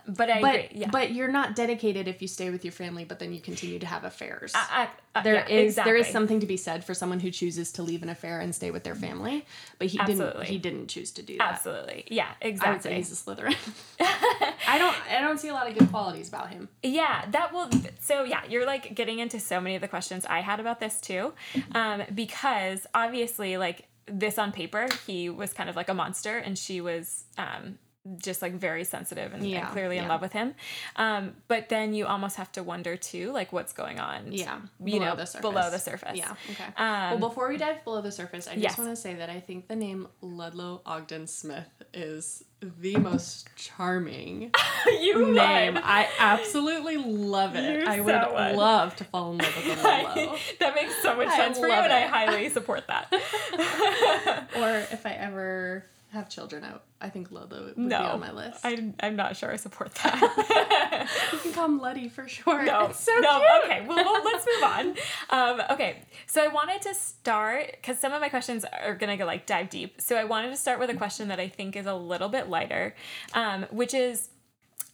but 0.07 0.29
I 0.29 0.41
but 0.41 0.55
agree. 0.55 0.69
Yeah. 0.73 0.89
but 0.91 1.11
you're 1.13 1.31
not 1.31 1.55
dedicated 1.55 2.07
if 2.07 2.21
you 2.21 2.27
stay 2.27 2.49
with 2.49 2.65
your 2.65 2.71
family, 2.71 3.05
but 3.05 3.19
then 3.19 3.33
you 3.33 3.39
continue 3.39 3.79
to 3.79 3.85
have 3.85 4.03
affairs. 4.03 4.51
I, 4.55 4.89
I, 5.15 5.19
uh, 5.19 5.23
There 5.23 5.35
yeah, 5.35 5.47
is 5.47 5.75
there 5.75 5.95
is 5.95 6.07
something 6.07 6.39
to 6.39 6.45
be 6.45 6.57
said 6.57 6.83
for 6.83 6.93
someone 6.93 7.19
who 7.19 7.31
chooses 7.31 7.71
to 7.73 7.83
leave 7.83 8.03
an 8.03 8.09
affair 8.09 8.39
and 8.39 8.53
stay 8.53 8.71
with 8.71 8.83
their 8.83 8.95
family, 8.95 9.45
but 9.79 9.87
he 9.87 9.97
didn't 9.99 10.43
he 10.43 10.57
didn't 10.57 10.87
choose 10.87 11.11
to 11.11 11.21
do 11.21 11.37
that. 11.37 11.53
Absolutely. 11.53 12.05
Yeah. 12.07 12.27
I 12.41 12.45
would 12.45 12.53
Exactly. 12.53 12.91
say 12.91 12.95
he's 12.97 13.11
a 13.11 13.15
Slytherin. 13.15 13.55
I 14.67 14.77
don't 14.77 14.95
I 15.11 15.21
don't 15.21 15.39
see 15.39 15.49
a 15.49 15.53
lot 15.53 15.69
of 15.69 15.77
good 15.77 15.89
qualities 15.89 16.27
about 16.27 16.49
him. 16.49 16.69
Yeah, 16.81 17.25
that 17.31 17.53
will. 17.53 17.69
So 17.99 18.23
yeah, 18.23 18.41
you're 18.49 18.65
like 18.65 18.95
getting 18.95 19.19
into 19.19 19.39
so 19.39 19.61
many 19.61 19.75
of 19.75 19.81
the 19.81 19.87
questions 19.87 20.25
I 20.25 20.41
had 20.41 20.59
about 20.59 20.79
this 20.79 20.99
too, 20.99 21.33
um, 21.73 22.03
because 22.13 22.85
obviously, 22.93 23.57
like 23.57 23.87
this 24.05 24.37
on 24.37 24.51
paper, 24.51 24.87
he 25.07 25.29
was 25.29 25.53
kind 25.53 25.69
of 25.69 25.75
like 25.75 25.87
a 25.89 25.93
monster, 25.93 26.37
and 26.37 26.57
she 26.57 26.81
was 26.81 27.23
um, 27.37 27.77
just 28.17 28.41
like 28.41 28.53
very 28.53 28.83
sensitive 28.83 29.33
and, 29.33 29.41
and 29.43 29.49
Yeah, 29.51 29.67
clearly 29.67 29.97
in 29.97 30.07
love 30.07 30.21
with 30.21 30.33
him. 30.33 30.55
Um, 30.97 31.33
but 31.47 31.69
then 31.69 31.93
you 31.93 32.05
almost 32.05 32.35
have 32.35 32.51
to 32.53 32.63
wonder 32.63 32.97
too, 32.97 33.31
like 33.31 33.53
what's 33.53 33.71
going 33.71 33.99
on. 33.99 34.31
Yeah, 34.31 34.59
you 34.83 34.99
below 34.99 35.05
know, 35.11 35.15
the 35.15 35.25
surface. 35.25 35.41
below 35.41 35.71
the 35.71 35.79
surface. 35.79 36.15
Yeah. 36.17 36.33
Okay. 36.51 36.65
Um, 36.77 37.11
well, 37.19 37.29
before 37.29 37.47
we 37.47 37.57
dive 37.57 37.83
below 37.83 38.01
the 38.01 38.11
surface, 38.11 38.47
I 38.47 38.53
just 38.53 38.63
yes. 38.63 38.77
want 38.77 38.89
to 38.89 38.95
say 38.95 39.13
that 39.15 39.29
I 39.29 39.39
think 39.39 39.67
the 39.67 39.75
name 39.75 40.07
Ludlow 40.21 40.81
Ogden 40.85 41.27
Smith 41.27 41.69
is 41.93 42.43
the 42.81 42.95
most 42.97 43.49
charming 43.55 44.51
you 44.87 45.33
name. 45.33 45.75
would. 45.75 45.83
I 45.83 46.07
absolutely 46.19 46.97
love 46.97 47.55
it. 47.55 47.81
You 47.81 47.87
I 47.87 47.97
so 47.97 48.03
would 48.03 48.33
would. 48.33 48.55
love 48.55 48.95
to 48.97 49.03
fall 49.05 49.31
in 49.31 49.37
love 49.37 49.55
with 49.55 49.79
a 49.79 49.83
Ludlow. 49.83 50.37
that 50.59 50.75
makes 50.75 51.01
so 51.01 51.15
much 51.15 51.27
I 51.27 51.37
sense 51.37 51.59
for 51.59 51.67
you, 51.67 51.73
love 51.73 51.85
and 51.85 51.93
I 51.93 52.01
highly 52.01 52.49
support 52.49 52.87
that. 52.87 53.07
or 54.57 54.77
if 54.91 55.05
I 55.05 55.11
ever 55.11 55.85
have 56.13 56.29
children, 56.29 56.63
I, 56.63 57.05
I 57.05 57.09
think 57.09 57.31
Ludlow 57.31 57.65
would 57.65 57.77
no, 57.77 57.99
be 57.99 58.05
on 58.05 58.19
my 58.19 58.31
list. 58.31 58.59
I, 58.63 58.93
I'm 59.01 59.15
not 59.15 59.35
sure 59.35 59.51
I 59.51 59.55
support 59.57 59.93
that. 60.03 61.09
you 61.33 61.39
can 61.39 61.51
call 61.53 61.65
him 61.65 61.79
Luddy 61.79 62.07
for 62.07 62.27
short. 62.27 62.65
No, 62.65 62.85
It's 62.85 62.99
so 62.99 63.11
no. 63.19 63.39
cute. 63.39 63.63
Okay, 63.65 63.85
well, 63.87 63.97
well, 63.97 64.23
let's 64.23 64.45
move 64.45 64.63
on. 64.63 64.95
Um, 65.29 65.61
okay, 65.71 66.03
so 66.27 66.43
I 66.43 66.47
wanted 66.47 66.81
to 66.83 66.93
start 66.93 67.71
because 67.73 67.99
some 67.99 68.13
of 68.13 68.21
my 68.21 68.29
questions 68.29 68.63
are 68.65 68.95
gonna 68.95 69.17
go 69.17 69.25
like 69.25 69.45
dive 69.45 69.69
deep. 69.69 69.99
So 69.99 70.15
I 70.15 70.23
wanted 70.23 70.49
to 70.49 70.55
start 70.55 70.79
with 70.79 70.89
a 70.89 70.95
question 70.95 71.27
that 71.29 71.39
I 71.39 71.47
think 71.49 71.75
is 71.75 71.85
a 71.85 71.95
little 71.95 72.29
bit 72.29 72.49
lighter, 72.49 72.95
um, 73.33 73.65
which 73.71 73.93
is. 73.93 74.29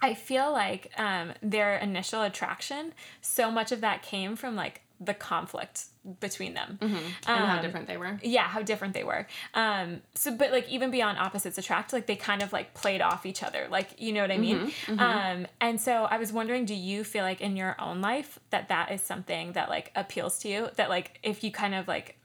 I 0.02 0.14
feel 0.14 0.54
like 0.54 0.94
um, 0.98 1.34
their 1.44 1.76
initial 1.76 2.22
attraction, 2.22 2.94
so 3.20 3.52
much 3.52 3.74
of 3.74 3.82
that 3.82 4.02
came 4.02 4.38
from 4.38 4.56
like 4.56 4.80
the 5.00 5.14
conflict 5.14 5.86
between 6.20 6.54
them. 6.56 6.78
And 6.82 7.10
how 7.26 7.56
Um, 7.56 7.62
different 7.62 7.88
they 7.88 7.98
were. 7.98 8.20
yeah 8.22 8.48
how 8.48 8.62
different 8.62 8.94
they 8.94 9.04
were 9.04 9.28
um 9.54 10.02
so 10.16 10.32
but 10.36 10.52
like 10.52 10.68
even 10.70 10.92
beyond 10.92 11.18
opposites 11.20 11.58
attract 11.58 11.94
like 11.94 12.06
they 12.06 12.16
kind 12.16 12.42
of 12.42 12.52
like 12.52 12.74
played 12.74 13.02
off 13.02 13.26
each 13.26 13.42
other 13.44 13.68
like 13.70 13.90
you 14.02 14.12
know 14.12 14.22
what 14.22 14.32
i 14.32 14.38
mean 14.38 14.72
um 14.88 15.48
and 15.62 15.80
so 15.80 16.04
i 16.06 16.18
was 16.18 16.34
wondering 16.34 16.66
do 16.66 16.74
you 16.76 17.04
feel 17.04 17.24
like 17.24 17.40
in 17.42 17.56
your 17.56 17.76
own 17.80 18.02
life 18.02 18.40
that 18.50 18.68
that 18.70 18.92
is 18.92 19.02
something 19.02 19.54
that 19.54 19.70
like 19.70 19.92
appeals 19.96 20.40
to 20.40 20.50
you 20.50 20.70
that 20.76 20.90
like 20.90 21.20
if 21.24 21.44
you 21.44 21.52
kind 21.52 21.76
of 21.76 21.88
like 21.88 22.18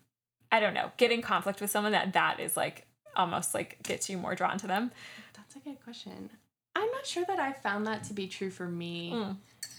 i 0.50 0.59
don't 0.59 0.75
know 0.75 0.90
get 0.97 1.11
in 1.12 1.21
conflict 1.23 1.61
with 1.61 1.71
someone 1.71 1.93
that 1.93 2.12
that 2.12 2.40
is 2.40 2.57
like 2.57 2.87
almost 3.16 3.54
like 3.54 3.81
gets 3.83 4.09
you 4.11 4.16
more 4.19 4.35
drawn 4.35 4.59
to 4.59 4.66
them 4.66 4.90
That's 5.37 5.54
a 5.57 5.61
good 5.61 5.78
question. 5.85 6.31
I'm 6.76 6.90
not 6.90 7.07
sure 7.07 7.25
that 7.28 7.38
I 7.38 7.52
found 7.52 7.87
that 7.87 8.02
to 8.04 8.12
be 8.14 8.26
true 8.26 8.50
for 8.50 8.66
me 8.66 9.12
Mm. 9.12 9.37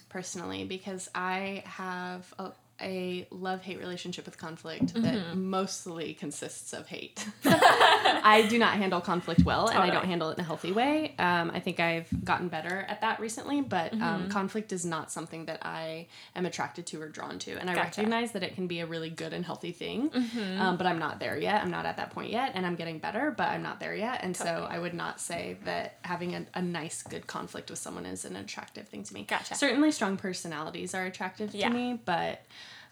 personally 0.10 0.64
because 0.64 1.10
I 1.14 1.64
have 1.66 2.34
a, 2.40 2.52
a 2.82 3.25
love 3.32 3.62
hate 3.62 3.79
relationship 3.79 4.25
with 4.25 4.38
conflict 4.38 4.94
that 4.96 5.15
Mm-hmm. 5.15 5.50
mostly 5.50 6.13
consists 6.13 6.74
of 6.74 6.88
hate. 6.88 7.25
I 7.46 8.46
do 8.50 8.60
not 8.60 8.74
handle 8.74 9.00
conflict 9.01 9.44
well 9.46 9.67
and 9.70 9.77
I 9.77 9.86
don't 9.86 9.96
Totally. 9.96 10.08
handle 10.10 10.29
it 10.32 10.34
in 10.38 10.41
a 10.41 10.44
healthy 10.44 10.72
way. 10.72 11.15
Um, 11.17 11.51
I 11.53 11.60
think 11.62 11.79
I've 11.79 12.08
gotten 12.25 12.48
better 12.50 12.86
at 12.89 13.01
that 13.01 13.20
recently, 13.20 13.62
but 13.62 13.94
Mm-hmm. 13.94 14.03
um, 14.03 14.29
conflict 14.29 14.74
is 14.74 14.86
not 14.86 15.12
something 15.12 15.46
that 15.46 15.65
I 15.65 16.08
am 16.36 16.46
attracted 16.46 16.86
to 16.88 17.01
or 17.01 17.08
drawn 17.08 17.39
to. 17.39 17.51
And 17.58 17.70
I 17.70 17.75
Gotcha. 17.75 18.01
recognize 18.01 18.32
that 18.34 18.44
it 18.44 18.55
can 18.55 18.67
be 18.67 18.79
a 18.82 18.86
really 18.86 19.10
good 19.10 19.32
and 19.34 19.46
healthy 19.46 19.72
thing, 19.72 20.10
Mm-hmm. 20.10 20.62
um, 20.62 20.77
but 20.77 20.86
I'm 20.88 21.00
not 21.00 21.20
there 21.20 21.38
yet. 21.38 21.62
I'm 21.63 21.72
not 21.72 21.86
at 21.86 21.98
that 21.98 22.10
point 22.12 22.32
yet, 22.32 22.51
and 22.55 22.65
I'm 22.65 22.75
getting 22.75 23.00
better, 23.00 23.32
but 23.32 23.48
I'm 23.50 23.63
not 23.63 23.79
there 23.79 23.96
yet. 23.96 24.20
And 24.24 24.36
so 24.36 24.67
I 24.70 24.79
would 24.79 24.94
not 24.94 25.22
say 25.22 25.58
that 25.65 25.98
having 26.01 26.36
a, 26.36 26.46
a 26.55 26.62
nice, 26.62 27.03
good 27.03 27.25
conflict 27.27 27.70
with 27.70 27.79
someone 27.79 28.05
is 28.05 28.25
an 28.25 28.36
attractive 28.36 28.88
thing 28.89 29.03
to 29.03 29.13
me. 29.13 29.24
Gotcha. 29.24 29.55
Certainly, 29.55 29.91
strong 29.91 30.17
personalities 30.17 30.94
are 30.94 31.05
attractive 31.05 31.53
Yeah. 31.55 31.70
to 31.70 31.74
me, 31.74 32.00
but 32.03 32.41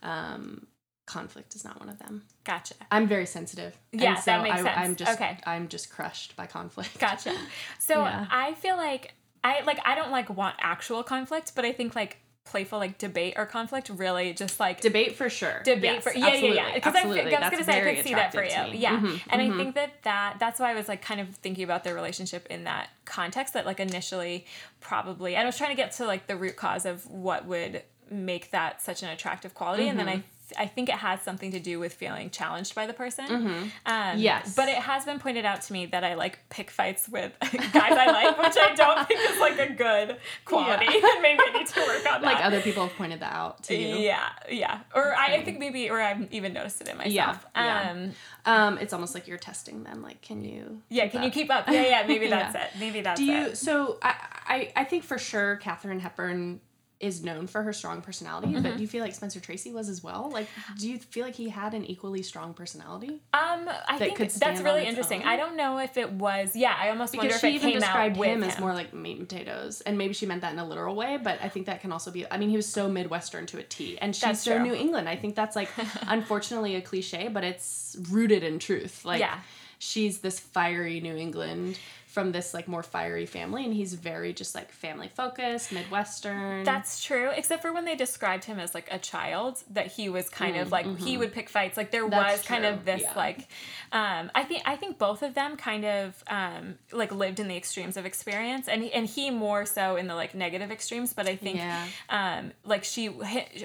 um, 0.04 0.68
conflict 1.06 1.56
is 1.56 1.64
not 1.66 1.80
one 1.80 1.90
of 1.90 2.00
them. 2.00 2.24
gotcha 2.46 2.76
I'm 2.92 3.08
very 3.08 3.26
sensitive. 3.26 3.76
Yeah, 3.92 4.10
and 4.16 4.20
so 4.20 4.32
that 4.32 4.44
makes 4.44 4.56
I, 4.60 4.64
sense. 4.64 4.78
I'm 4.78 4.96
just, 4.96 5.14
Okay. 5.22 5.38
I'm 5.46 5.68
just 5.68 5.90
crushed 5.90 6.36
by 6.36 6.46
conflict. 6.46 6.98
Gotcha. 7.00 7.34
So 7.80 8.04
Yeah. 8.04 8.26
I 8.32 8.54
feel 8.54 8.78
like 8.78 9.14
I 9.44 9.62
like 9.64 9.80
I 9.86 9.96
don't 9.96 10.12
like 10.12 10.30
want 10.30 10.56
actual 10.62 11.04
conflict, 11.04 11.54
but 11.56 11.66
I 11.66 11.74
think 11.74 11.96
like 11.96 12.18
playful 12.46 12.78
like 12.80 12.98
debate 12.98 13.34
or 13.38 13.46
conflict 13.46 13.90
really 13.90 14.34
just 14.34 14.60
like 14.60 14.82
Debate 14.82 15.16
for 15.16 15.30
sure. 15.30 15.62
debate 15.64 15.84
Yes, 15.84 16.04
for 16.04 16.14
yeah 16.14 16.26
absolutely, 16.28 16.56
yeah 16.56 16.68
yeah 16.68 16.74
because 16.76 16.96
I. 16.96 17.02
I 17.02 17.06
was 17.08 17.16
That's 17.32 17.50
gonna 17.52 17.64
say 17.64 17.82
I 17.92 17.96
could 17.96 18.04
see 18.06 18.14
that 18.14 18.34
for 18.34 18.42
you 18.44 18.48
attractive 18.48 18.66
to 18.68 18.72
me. 18.74 18.78
yeah 18.80 19.00
Mhm, 19.00 19.22
and 19.30 19.42
I 19.42 19.58
think 19.58 19.76
that 19.76 19.92
that 20.04 20.36
that's 20.40 20.60
why 20.60 20.72
I 20.72 20.76
was 20.76 20.88
like 20.90 21.02
kind 21.02 21.20
of 21.22 21.30
thinking 21.36 21.64
about 21.64 21.84
their 21.86 21.96
relationship 21.96 22.46
in 22.50 22.66
that 22.66 22.90
context 23.06 23.54
that 23.54 23.66
like 23.66 23.80
initially 23.80 24.46
probably 24.82 25.36
and 25.36 25.44
I 25.44 25.46
was 25.46 25.58
trying 25.58 25.70
to 25.72 25.76
get 25.76 25.92
to 25.94 26.06
like 26.06 26.28
the 26.28 26.36
root 26.36 26.56
cause 26.58 26.86
of 26.86 27.10
what 27.10 27.46
would 27.46 27.82
make 28.12 28.52
that 28.52 28.82
such 28.82 29.04
an 29.04 29.10
attractive 29.10 29.54
quality 29.54 29.88
and 29.88 29.98
then 30.00 30.08
Mm-hmm. 30.08 30.20
I 30.20 30.24
I 30.56 30.68
think 30.68 30.88
it 30.90 30.96
has 30.96 31.20
something 31.22 31.52
to 31.54 31.60
do 31.60 31.80
with 31.80 31.94
feeling 31.94 32.30
challenged 32.30 32.76
by 32.76 32.86
the 32.86 32.94
person. 32.94 33.26
Um, 33.32 33.72
Mm-hmm. 33.88 34.20
Yes. 34.20 34.54
But 34.56 34.68
it 34.70 34.76
has 34.76 35.04
been 35.04 35.18
pointed 35.18 35.46
out 35.46 35.62
to 35.64 35.74
me 35.74 35.88
that 35.88 36.04
I 36.04 36.14
like 36.14 36.38
pick 36.50 36.70
fights 36.70 37.10
with 37.10 37.32
guys 37.42 37.52
I 37.74 38.12
like, 38.12 38.38
which 38.38 38.58
I 38.62 38.76
don't 38.76 39.08
think 39.08 39.22
is 39.22 39.40
like 39.40 39.58
a 39.58 39.74
good 39.74 40.18
quality. 40.46 40.86
Maybe 41.22 41.40
I 41.42 41.52
need 41.58 41.66
to 41.68 41.80
work 41.80 41.98
on 42.14 42.22
that. 42.22 42.24
Like 42.24 42.46
other 42.46 42.62
people 42.62 42.86
have 42.86 42.96
pointed 42.98 43.22
that 43.22 43.34
out 43.34 43.64
to 43.64 43.76
you. 43.76 43.96
Yeah, 43.96 44.30
yeah. 44.52 44.82
Or 44.94 45.16
I, 45.16 45.38
I 45.38 45.44
think 45.44 45.58
maybe, 45.60 45.90
or 45.90 46.00
I've 46.00 46.32
even 46.32 46.54
noticed 46.54 46.82
it 46.82 46.90
in 46.90 46.98
myself. 46.98 47.14
Yeah, 47.16 47.38
yeah. 47.56 47.92
Um, 47.92 48.12
Um, 48.46 48.78
it's 48.80 48.94
almost 48.94 49.16
like 49.16 49.28
you're 49.28 49.38
testing 49.40 49.84
them. 49.86 50.04
Like, 50.04 50.22
can 50.22 50.44
you? 50.44 50.82
yeah. 50.90 51.08
Can 51.08 51.24
you 51.24 51.32
keep 51.32 51.50
up? 51.50 51.68
Yeah, 51.68 51.82
yeah. 51.88 52.04
Maybe 52.08 52.26
Yeah. 52.28 52.52
that's 52.52 52.74
it. 52.76 52.80
Maybe 52.80 53.02
that's 53.02 53.20
it. 53.20 53.24
Do 53.26 53.32
you? 53.32 53.42
it. 53.48 53.58
So 53.58 53.98
I, 54.04 54.14
I, 54.46 54.72
I 54.76 54.84
think 54.84 55.04
for 55.04 55.18
sure 55.18 55.56
Katharine 55.56 56.02
Hepburn 56.02 56.60
is 57.04 57.24
known 57.24 57.46
for 57.48 57.62
her 57.64 57.74
strong 57.74 58.02
personality, 58.02 58.48
Mm-hmm. 58.48 58.64
but 58.64 58.76
do 58.78 58.82
you 58.82 58.88
feel 58.88 59.04
like 59.04 59.14
Spencer 59.14 59.40
Tracy 59.40 59.72
was 59.72 59.90
as 59.90 60.04
well? 60.04 60.30
Like, 60.34 60.48
do 60.80 60.90
you 60.90 60.98
feel 60.98 61.26
like 61.26 61.36
he 61.36 61.50
had 61.50 61.74
an 61.74 61.84
equally 61.86 62.24
strong 62.24 62.54
personality? 62.54 63.22
Um, 63.34 63.70
I 63.88 63.98
think 64.00 64.16
could 64.16 64.30
that's 64.32 64.62
really 64.62 64.86
interesting. 64.86 65.22
own? 65.22 65.28
I 65.28 65.36
don't 65.36 65.56
know 65.58 65.78
if 65.80 65.98
it 65.98 66.12
was. 66.12 66.56
Yeah, 66.56 66.76
I 66.80 66.90
almost 66.90 67.12
Because 67.12 67.26
wonder 67.26 67.40
she 67.40 67.48
if 67.48 67.54
it 67.54 67.56
even 67.58 67.70
came 67.72 67.80
described 67.82 68.16
him 68.18 68.24
him. 68.24 68.44
as 68.44 68.60
more 68.60 68.74
like 68.74 68.94
meat 68.94 69.20
and 69.20 69.28
potatoes, 69.28 69.82
and 69.82 69.98
maybe 69.98 70.14
she 70.14 70.26
meant 70.26 70.42
that 70.42 70.54
in 70.54 70.60
a 70.60 70.66
literal 70.68 70.96
way. 70.96 71.18
But 71.22 71.40
I 71.42 71.50
think 71.50 71.66
that 71.66 71.82
can 71.82 71.92
also 71.92 72.10
be. 72.12 72.26
I 72.32 72.38
mean, 72.38 72.50
he 72.50 72.56
was 72.56 72.68
so 72.68 72.88
Midwestern 72.90 73.46
to 73.48 73.58
a 73.60 73.64
T, 73.64 73.98
and 74.00 74.16
she's 74.16 74.22
That's 74.22 74.42
so 74.42 74.56
true. 74.56 74.64
New 74.64 74.74
England. 74.74 75.10
I 75.10 75.16
think 75.16 75.36
that's 75.36 75.56
like, 75.56 75.70
unfortunately, 76.08 76.76
a 76.76 76.82
cliche, 76.82 77.28
but 77.28 77.44
it's 77.44 77.98
rooted 78.10 78.44
in 78.44 78.60
truth. 78.60 79.04
Like, 79.06 79.20
Yeah. 79.20 79.40
she's 79.80 80.20
this 80.20 80.40
fiery 80.40 81.00
New 81.02 81.16
England 81.16 81.78
from 82.14 82.32
this 82.32 82.54
like 82.54 82.68
more 82.68 82.84
fiery 82.84 83.26
family 83.26 83.66
and 83.66 83.74
he's 83.74 83.96
very 83.96 84.32
just 84.34 84.54
like 84.54 84.72
family 84.72 85.10
focused 85.16 85.72
midwestern 85.72 86.64
That's 86.64 87.04
true, 87.04 87.32
except 87.36 87.62
for 87.64 87.74
when 87.74 87.86
they 87.86 87.96
described 87.96 88.44
him 88.44 88.60
as 88.60 88.76
like 88.76 88.88
a 88.92 89.00
child, 89.00 89.58
that 89.72 89.88
he 89.88 90.10
was 90.10 90.30
kind 90.30 90.56
of 90.58 90.72
like 90.72 90.86
he 91.00 91.18
would 91.18 91.34
pick 91.34 91.50
fights. 91.50 91.76
Like 91.76 91.90
there 91.90 92.04
Mm, 92.04 92.12
mm-hmm. 92.12 92.20
That's 92.20 92.38
was 92.42 92.48
kind 92.48 92.66
of 92.66 92.86
this 92.86 93.02
yeah. 93.02 93.14
like, 93.16 93.48
um, 93.92 94.30
I 94.36 94.44
think 94.44 94.62
I 94.66 94.76
think 94.76 95.00
both 95.00 95.24
of 95.24 95.34
them 95.34 95.56
kind 95.58 95.86
of 95.86 96.24
um, 96.28 96.76
like 96.92 97.12
lived 97.12 97.40
in 97.40 97.48
the 97.48 97.56
extremes 97.58 97.98
of 97.98 98.06
experience, 98.06 98.68
and 98.68 98.84
and 98.84 99.08
he 99.08 99.32
more 99.32 99.66
so 99.66 99.96
in 99.96 100.08
the 100.08 100.16
like 100.16 100.36
negative 100.36 100.70
extremes. 100.72 101.14
But 101.14 101.28
I 101.28 101.36
think 101.36 101.58
Yeah. 101.58 101.88
um, 102.10 102.52
like 102.64 102.84
she 102.84 103.08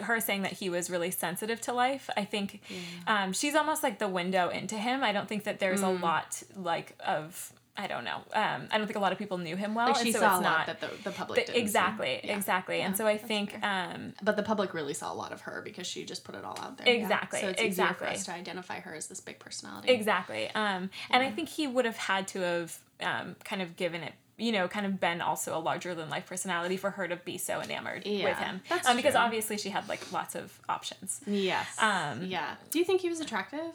her 0.00 0.20
saying 0.20 0.42
that 0.42 0.52
he 0.54 0.70
was 0.70 0.88
really 0.88 1.10
sensitive 1.10 1.60
to 1.62 1.72
life. 1.74 2.08
I 2.16 2.24
think 2.24 2.60
um, 3.06 3.32
she's 3.32 3.54
almost 3.54 3.82
like 3.82 3.98
the 3.98 4.08
window 4.08 4.48
into 4.48 4.76
him. 4.76 5.02
I 5.04 5.12
don't 5.12 5.28
think 5.28 5.44
that 5.44 5.58
there's 5.60 5.80
Mm. 5.82 6.00
a 6.00 6.02
lot 6.02 6.42
like 6.56 6.94
of. 7.04 7.52
I 7.80 7.86
don't 7.86 8.02
know. 8.04 8.16
Um, 8.34 8.66
I 8.72 8.76
don't 8.76 8.86
think 8.88 8.96
a 8.96 9.00
lot 9.00 9.12
of 9.12 9.18
people 9.18 9.38
knew 9.38 9.54
him 9.54 9.74
well, 9.74 9.88
like 9.92 10.04
she 10.04 10.10
so 10.12 10.18
saw 10.18 10.36
it's 10.38 10.40
a 10.40 10.42
lot 10.42 10.58
not 10.58 10.66
that 10.66 10.80
the, 10.80 10.88
the 11.04 11.10
public 11.12 11.38
the- 11.38 11.44
didn't 11.46 11.54
see. 11.54 11.60
exactly, 11.62 12.20
Yeah. 12.24 12.36
exactly. 12.36 12.80
and 12.80 12.96
so 12.96 13.06
I 13.06 13.16
think 13.16 13.56
um, 13.62 14.14
but 14.20 14.36
the 14.36 14.42
public 14.42 14.74
really 14.74 14.94
saw 14.94 15.12
a 15.12 15.14
lot 15.14 15.32
of 15.32 15.42
her 15.42 15.62
because 15.64 15.86
she 15.86 16.04
just 16.04 16.24
put 16.24 16.34
it 16.34 16.44
all 16.44 16.58
out 16.60 16.76
there 16.76 16.92
Exactly, 16.92 17.38
yeah. 17.38 17.44
so 17.46 17.50
it's 17.50 17.62
easier 17.62 17.94
for 17.94 18.06
us 18.06 18.24
to 18.24 18.32
identify 18.32 18.80
her 18.80 18.94
as 18.94 19.06
this 19.06 19.20
big 19.20 19.38
personality 19.38 19.90
Exactly. 19.92 20.50
Um, 20.54 20.90
and 21.10 21.22
I 21.22 21.30
think 21.30 21.48
he 21.48 21.66
would 21.68 21.84
have 21.84 21.96
had 21.96 22.26
to 22.28 22.40
have 22.40 22.78
um, 23.00 23.36
kind 23.44 23.62
of 23.62 23.76
given 23.76 24.02
it, 24.02 24.12
you 24.38 24.52
know, 24.52 24.68
kind 24.68 24.86
of 24.86 24.98
been 25.00 25.20
also 25.20 25.56
a 25.56 25.60
larger 25.60 25.94
than 25.94 26.08
life 26.08 26.26
personality 26.26 26.76
for 26.76 26.90
her 26.90 27.06
to 27.08 27.16
be 27.16 27.36
so 27.38 27.60
enamored 27.60 28.04
with 28.06 28.38
him. 28.38 28.60
that's 28.68 28.88
um, 28.88 28.96
because 28.96 29.14
true. 29.14 29.20
obviously 29.20 29.58
she 29.58 29.68
had 29.70 29.88
like 29.88 30.12
lots 30.12 30.34
of 30.34 30.58
options. 30.68 31.20
yes 31.26 31.66
Um, 31.80 32.22
yeah 32.24 32.54
do 32.70 32.78
you 32.78 32.84
think 32.84 33.00
he 33.00 33.08
was 33.08 33.20
attractive 33.20 33.72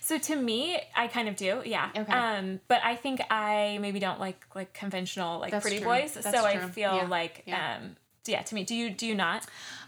So 0.00 0.18
to 0.18 0.34
me, 0.36 0.80
I 0.96 1.06
kind 1.06 1.28
of 1.28 1.36
do, 1.36 1.60
yeah. 1.64 1.90
Okay. 1.94 2.10
Um, 2.12 2.60
but 2.66 2.80
I 2.82 2.96
think 2.96 3.20
I 3.30 3.78
maybe 3.80 3.98
don't 4.00 4.18
like 4.18 4.42
like 4.54 4.72
conventional 4.72 5.38
like 5.38 5.50
That's 5.50 5.62
pretty 5.62 5.78
true. 5.80 5.86
boys. 5.86 6.14
That's 6.14 6.30
so 6.34 6.44
I 6.46 6.58
feel 6.70 6.94
Yeah. 6.96 7.06
like 7.06 7.42
Yeah. 7.44 7.76
um, 7.76 7.96
yeah. 8.26 8.40
To 8.42 8.54
me, 8.54 8.64
do 8.64 8.74
you 8.74 8.88
do 8.90 9.06
you 9.06 9.14
not? 9.14 9.44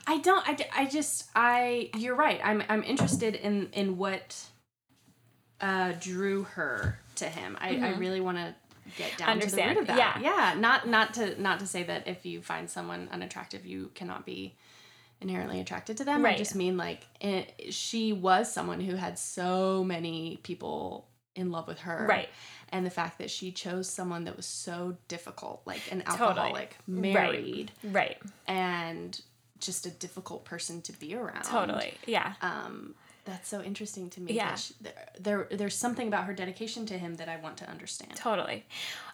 I 0.06 0.18
don't. 0.18 0.46
i, 0.48 0.56
I 0.76 0.84
just. 0.86 1.28
I. 1.34 1.88
You're 1.96 2.14
right. 2.14 2.40
I'm. 2.44 2.62
I'm 2.68 2.82
interested 2.82 3.34
in 3.34 3.68
in 3.72 3.96
what 3.96 4.36
uh, 5.60 5.92
drew 5.98 6.44
her 6.44 6.98
to 7.16 7.24
him. 7.28 7.56
I. 7.60 7.76
I 7.78 7.90
really 7.98 8.20
want 8.20 8.38
to 8.38 8.54
get 8.96 9.16
down 9.18 9.28
Understand. 9.30 9.70
to 9.70 9.74
the 9.74 9.80
root 9.80 9.90
of 9.90 9.96
that. 9.96 10.20
Yeah. 10.22 10.52
Yeah. 10.54 10.60
Not. 10.60 10.88
Not 10.88 11.14
to. 11.14 11.40
Not 11.40 11.60
to 11.60 11.66
say 11.66 11.82
that 11.84 12.06
if 12.08 12.24
you 12.24 12.42
find 12.42 12.68
someone 12.70 13.08
unattractive, 13.12 13.66
you 13.66 13.90
cannot 13.94 14.24
be 14.24 14.56
inherently 15.20 15.60
attracted 15.60 15.96
to 15.96 16.04
them. 16.04 16.20
I 16.24 16.30
Right. 16.30 16.38
just 16.38 16.54
mean 16.54 16.76
like 16.76 17.04
it, 17.20 17.74
she 17.74 18.12
was 18.12 18.52
someone 18.52 18.80
who 18.80 18.94
had 18.94 19.18
so 19.18 19.82
many 19.82 20.38
people 20.44 21.08
in 21.34 21.50
love 21.50 21.66
with 21.66 21.80
her. 21.80 22.06
Right. 22.08 22.28
And 22.70 22.84
the 22.86 22.90
fact 22.90 23.18
that 23.18 23.30
she 23.30 23.50
chose 23.50 23.88
someone 23.90 24.24
that 24.24 24.36
was 24.36 24.46
so 24.46 24.96
difficult, 25.08 25.62
like 25.64 25.80
an 25.90 26.02
Totally. 26.02 26.28
alcoholic, 26.28 26.76
married, 26.86 27.72
Right. 27.82 28.18
and 28.46 29.20
just 29.58 29.86
a 29.86 29.90
difficult 29.90 30.44
person 30.44 30.82
to 30.82 30.92
be 30.92 31.14
around. 31.16 31.42
Totally. 31.44 31.94
Yeah. 32.06 32.34
Um, 32.42 32.94
that's 33.28 33.48
so 33.48 33.62
interesting 33.62 34.08
to 34.10 34.20
me. 34.20 34.32
Yeah. 34.32 34.54
she, 34.54 34.74
there, 34.80 35.08
there, 35.20 35.48
there's 35.50 35.76
something 35.76 36.08
about 36.08 36.24
her 36.24 36.32
dedication 36.32 36.86
to 36.86 36.98
him 36.98 37.16
that 37.16 37.28
I 37.28 37.36
want 37.36 37.58
to 37.58 37.70
understand. 37.70 38.16
Totally. 38.16 38.64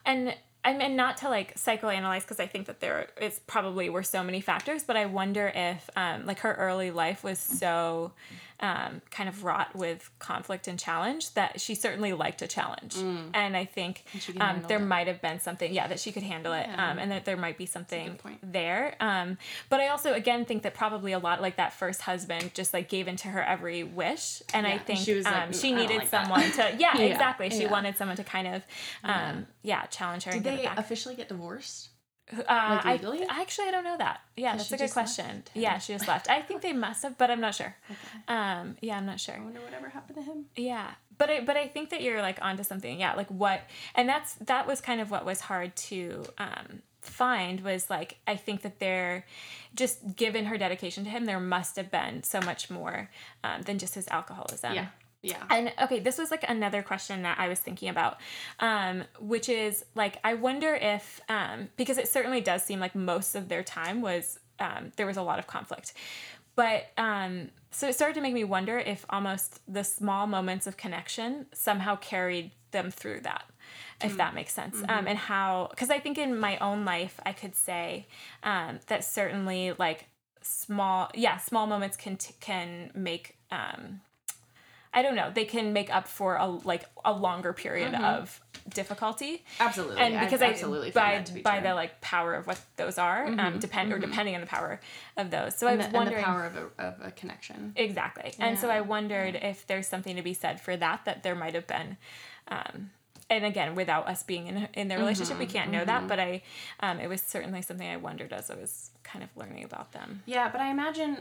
And 0.06 0.34
I 0.64 0.72
mean, 0.72 0.96
not 0.96 1.18
to 1.18 1.28
like 1.28 1.56
psychoanalyze 1.56 2.20
because 2.20 2.40
I 2.40 2.46
think 2.46 2.66
that 2.66 2.80
there 2.80 3.08
is 3.20 3.40
probably 3.46 3.90
were 3.90 4.02
so 4.02 4.22
many 4.22 4.40
factors, 4.40 4.84
but 4.84 4.96
I 4.96 5.06
wonder 5.06 5.52
if 5.54 5.90
um, 5.96 6.24
like 6.26 6.38
her 6.40 6.54
early 6.54 6.90
life 6.90 7.22
was 7.24 7.38
so 7.38 8.12
um, 8.60 9.02
kind 9.10 9.28
of 9.28 9.44
wrought 9.44 9.74
with 9.74 10.10
conflict 10.18 10.68
and 10.68 10.78
challenge 10.78 11.34
that 11.34 11.60
she 11.60 11.74
certainly 11.74 12.12
liked 12.12 12.40
a 12.42 12.46
challenge. 12.46 12.96
And 12.96 13.56
I 13.56 13.64
think 13.64 14.04
can 14.12 14.40
um, 14.40 14.62
there 14.68 14.78
it. 14.78 14.86
might 14.86 15.06
have 15.08 15.20
been 15.20 15.40
something, 15.40 15.72
yeah, 15.72 15.86
that 15.88 15.98
she 16.00 16.12
could 16.12 16.22
handle 16.22 16.52
it 16.52 16.66
Yeah. 16.68 16.90
um, 16.92 16.98
and 16.98 17.10
that 17.10 17.24
there 17.24 17.36
might 17.36 17.58
be 17.58 17.66
something 17.66 18.18
there. 18.42 18.94
Um, 19.00 19.38
but 19.68 19.80
I 19.80 19.88
also, 19.88 20.12
again, 20.14 20.44
think 20.44 20.62
that 20.62 20.74
probably 20.74 21.12
a 21.12 21.18
lot 21.18 21.42
like 21.42 21.56
that 21.56 21.72
first 21.72 22.00
husband 22.02 22.52
just 22.54 22.72
like 22.72 22.88
gave 22.88 23.08
into 23.08 23.28
her 23.28 23.42
every 23.42 23.82
wish. 23.82 24.42
And 24.52 24.66
I 24.66 24.78
think 24.78 25.00
she 25.00 25.14
was 25.14 25.24
like, 25.24 25.34
um, 25.34 25.50
"Mm, 25.50 25.60
she 25.60 25.72
needed 25.72 25.98
like 25.98 26.08
someone 26.08 26.50
to, 26.52 26.74
yeah, 26.78 26.96
Yeah, 26.96 27.00
exactly. 27.12 27.50
She 27.50 27.62
yeah. 27.62 27.70
wanted 27.70 27.96
someone 27.96 28.16
to 28.16 28.24
kind 28.24 28.48
of, 28.48 28.62
um, 29.02 29.46
yeah, 29.62 29.86
challenge 29.86 30.24
her 30.24 30.32
Did 30.32 30.46
and 30.46 30.58
they 30.58 30.66
officially 30.76 31.14
get 31.16 31.28
divorced? 31.28 31.88
Uh, 32.32 32.38
like, 32.38 32.48
I, 32.48 32.92
legally? 32.92 33.26
I 33.28 33.40
actually 33.42 33.68
I 33.68 33.70
don't 33.70 33.84
know 33.84 33.98
that. 33.98 34.20
Yeah, 34.36 34.56
that's 34.56 34.68
a 34.68 34.76
good 34.76 34.80
left? 34.80 34.92
question. 34.94 35.44
Yeah, 35.54 35.78
she 35.78 35.92
just 35.92 36.08
left. 36.08 36.30
I 36.30 36.40
think 36.40 36.62
they 36.62 36.72
must 36.72 37.02
have, 37.02 37.18
but 37.18 37.30
I'm 37.30 37.40
not 37.40 37.54
sure. 37.54 37.76
Okay. 37.90 37.98
Um, 38.28 38.76
yeah, 38.80 38.96
I'm 38.96 39.06
not 39.06 39.20
sure. 39.20 39.34
I 39.34 39.40
wonder 39.40 39.60
whatever 39.60 39.88
happened 39.90 40.16
to 40.16 40.22
him. 40.22 40.46
Yeah, 40.56 40.92
but 41.18 41.30
I 41.30 41.40
but 41.40 41.56
I 41.56 41.68
think 41.68 41.90
that 41.90 42.00
you're 42.02 42.22
like 42.22 42.38
onto 42.40 42.64
something. 42.64 42.98
Yeah, 42.98 43.14
like 43.14 43.28
what, 43.28 43.60
and 43.94 44.08
that's 44.08 44.34
that 44.34 44.66
was 44.66 44.80
kind 44.80 45.00
of 45.00 45.10
what 45.10 45.26
was 45.26 45.40
hard 45.40 45.76
to 45.76 46.24
um, 46.38 46.82
find 47.02 47.60
was 47.60 47.90
like 47.90 48.16
I 48.26 48.36
think 48.36 48.62
that 48.62 48.78
there, 48.78 49.26
just 49.74 50.16
given 50.16 50.46
her 50.46 50.56
dedication 50.56 51.04
to 51.04 51.10
him, 51.10 51.26
there 51.26 51.40
must 51.40 51.76
have 51.76 51.90
been 51.90 52.22
so 52.22 52.40
much 52.40 52.70
more 52.70 53.10
um, 53.42 53.62
than 53.62 53.78
just 53.78 53.94
his 53.94 54.08
alcoholism. 54.08 54.74
Yeah. 54.74 54.86
Yeah. 55.24 55.42
And 55.48 55.72
okay, 55.82 56.00
this 56.00 56.18
was 56.18 56.30
like 56.30 56.44
another 56.46 56.82
question 56.82 57.22
that 57.22 57.38
I 57.38 57.48
was 57.48 57.58
thinking 57.58 57.88
about, 57.88 58.18
um, 58.60 59.04
which 59.18 59.48
is 59.48 59.84
like, 59.94 60.18
I 60.22 60.34
wonder 60.34 60.74
if, 60.74 61.20
um, 61.28 61.68
because 61.76 61.96
it 61.96 62.08
certainly 62.08 62.40
does 62.42 62.62
seem 62.62 62.78
like 62.78 62.94
most 62.94 63.34
of 63.34 63.48
their 63.48 63.62
time 63.62 64.02
was, 64.02 64.38
um, 64.58 64.92
there 64.96 65.06
was 65.06 65.16
a 65.16 65.22
lot 65.22 65.38
of 65.38 65.46
conflict. 65.46 65.94
But 66.56 66.92
um, 66.98 67.48
so 67.70 67.88
it 67.88 67.94
started 67.94 68.14
to 68.14 68.20
make 68.20 68.34
me 68.34 68.44
wonder 68.44 68.78
if 68.78 69.04
almost 69.10 69.60
the 69.66 69.82
small 69.82 70.26
moments 70.26 70.66
of 70.66 70.76
connection 70.76 71.46
somehow 71.52 71.96
carried 71.96 72.52
them 72.70 72.90
through 72.90 73.20
that, 73.20 73.44
if 74.02 74.16
that 74.18 74.34
makes 74.34 74.52
sense. 74.52 74.82
Um, 74.88 75.06
and 75.08 75.18
how, 75.18 75.68
because 75.70 75.90
I 75.90 75.98
think 75.98 76.18
in 76.18 76.38
my 76.38 76.58
own 76.58 76.84
life, 76.84 77.18
I 77.24 77.32
could 77.32 77.54
say 77.56 78.06
um, 78.42 78.78
that 78.88 79.04
certainly 79.04 79.72
like 79.78 80.06
small, 80.42 81.10
yeah, 81.14 81.38
small 81.38 81.66
moments 81.66 81.96
can, 81.96 82.16
t- 82.16 82.34
can 82.40 82.90
make, 82.94 83.36
um, 83.50 84.00
I 84.94 85.02
don't 85.02 85.16
know. 85.16 85.30
They 85.34 85.44
can 85.44 85.72
make 85.72 85.94
up 85.94 86.06
for 86.06 86.36
a 86.36 86.46
like 86.46 86.84
a 87.04 87.12
longer 87.12 87.52
period 87.52 87.94
of 87.94 88.40
difficulty, 88.68 89.44
Absolutely. 89.60 90.00
and 90.00 90.18
because 90.20 90.40
I 90.40 90.46
I, 90.46 90.50
absolutely 90.50 90.90
by 90.92 91.20
to 91.20 91.32
be 91.32 91.42
by 91.42 91.50
true. 91.50 91.58
Mm-hmm. 91.58 91.68
the 91.68 91.74
like 91.74 92.00
power 92.00 92.34
of 92.34 92.46
what 92.46 92.60
those 92.76 92.96
are, 92.96 93.26
um, 93.26 93.58
depend 93.58 93.92
or 93.92 93.98
depending 93.98 94.34
on 94.36 94.40
the 94.40 94.46
power 94.46 94.80
of 95.16 95.30
those. 95.30 95.56
So 95.56 95.66
and 95.66 95.74
I 95.74 95.76
the, 95.76 95.88
was 95.88 95.92
the 95.92 95.98
wondering 95.98 96.24
power 96.24 96.46
of 96.46 96.56
a, 96.56 96.82
of 96.82 96.94
a 97.02 97.10
connection. 97.10 97.72
exactly, 97.76 98.34
and 98.38 98.58
so 98.58 98.70
I 98.70 98.80
wondered 98.80 99.34
if 99.34 99.66
there's 99.66 99.86
something 99.86 100.16
to 100.16 100.22
be 100.22 100.32
said 100.34 100.60
for 100.60 100.76
that. 100.76 101.04
That 101.04 101.22
there 101.24 101.34
might 101.34 101.54
have 101.54 101.66
been. 101.66 101.96
Um, 102.48 102.90
and 103.30 103.44
again, 103.44 103.74
without 103.74 104.06
us 104.06 104.22
being 104.22 104.46
in 104.46 104.68
in 104.74 104.88
their 104.88 104.98
relationship, 104.98 105.38
we 105.38 105.46
can't 105.46 105.70
know 105.70 105.84
that. 105.84 106.06
But 106.08 106.20
I, 106.20 106.42
um, 106.80 107.00
it 107.00 107.08
was 107.08 107.20
certainly 107.20 107.62
something 107.62 107.88
I 107.88 107.96
wondered 107.96 108.32
as 108.32 108.50
I 108.50 108.54
was 108.54 108.90
kind 109.02 109.22
of 109.24 109.30
learning 109.36 109.64
about 109.64 109.92
them. 109.92 110.22
Yeah, 110.26 110.50
but 110.50 110.60
I 110.60 110.70
imagine 110.70 111.18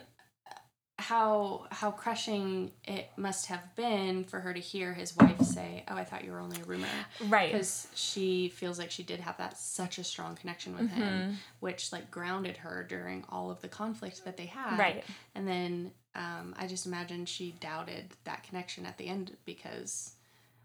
how 0.99 1.65
how 1.71 1.91
crushing 1.91 2.71
it 2.85 3.09
must 3.17 3.47
have 3.47 3.75
been 3.75 4.23
for 4.23 4.39
her 4.39 4.53
to 4.53 4.59
hear 4.59 4.93
his 4.93 5.15
wife 5.17 5.41
say, 5.41 5.83
"Oh, 5.87 5.95
I 5.95 6.03
thought 6.03 6.23
you 6.23 6.31
were 6.31 6.39
only 6.39 6.61
a 6.61 6.65
rumor," 6.65 6.87
Right. 7.19 7.51
because 7.51 7.87
she 7.95 8.49
feels 8.49 8.77
like 8.77 8.91
she 8.91 9.03
did 9.03 9.19
have 9.19 9.37
that 9.37 9.57
such 9.57 9.97
a 9.97 10.03
strong 10.03 10.35
connection 10.35 10.75
with 10.75 10.85
Mm-hmm. 10.89 11.01
him, 11.01 11.37
which 11.61 11.91
like 11.91 12.11
grounded 12.11 12.57
her 12.57 12.85
during 12.87 13.25
all 13.29 13.49
of 13.49 13.59
the 13.61 13.67
conflict 13.67 14.23
that 14.25 14.37
they 14.37 14.45
had. 14.45 14.77
Right. 14.77 15.03
And 15.35 15.47
then 15.47 15.91
um, 16.15 16.53
I 16.57 16.67
just 16.67 16.85
imagine 16.85 17.25
she 17.25 17.55
doubted 17.59 18.05
that 18.25 18.43
connection 18.43 18.85
at 18.85 18.97
the 18.99 19.07
end 19.07 19.35
because, 19.45 20.13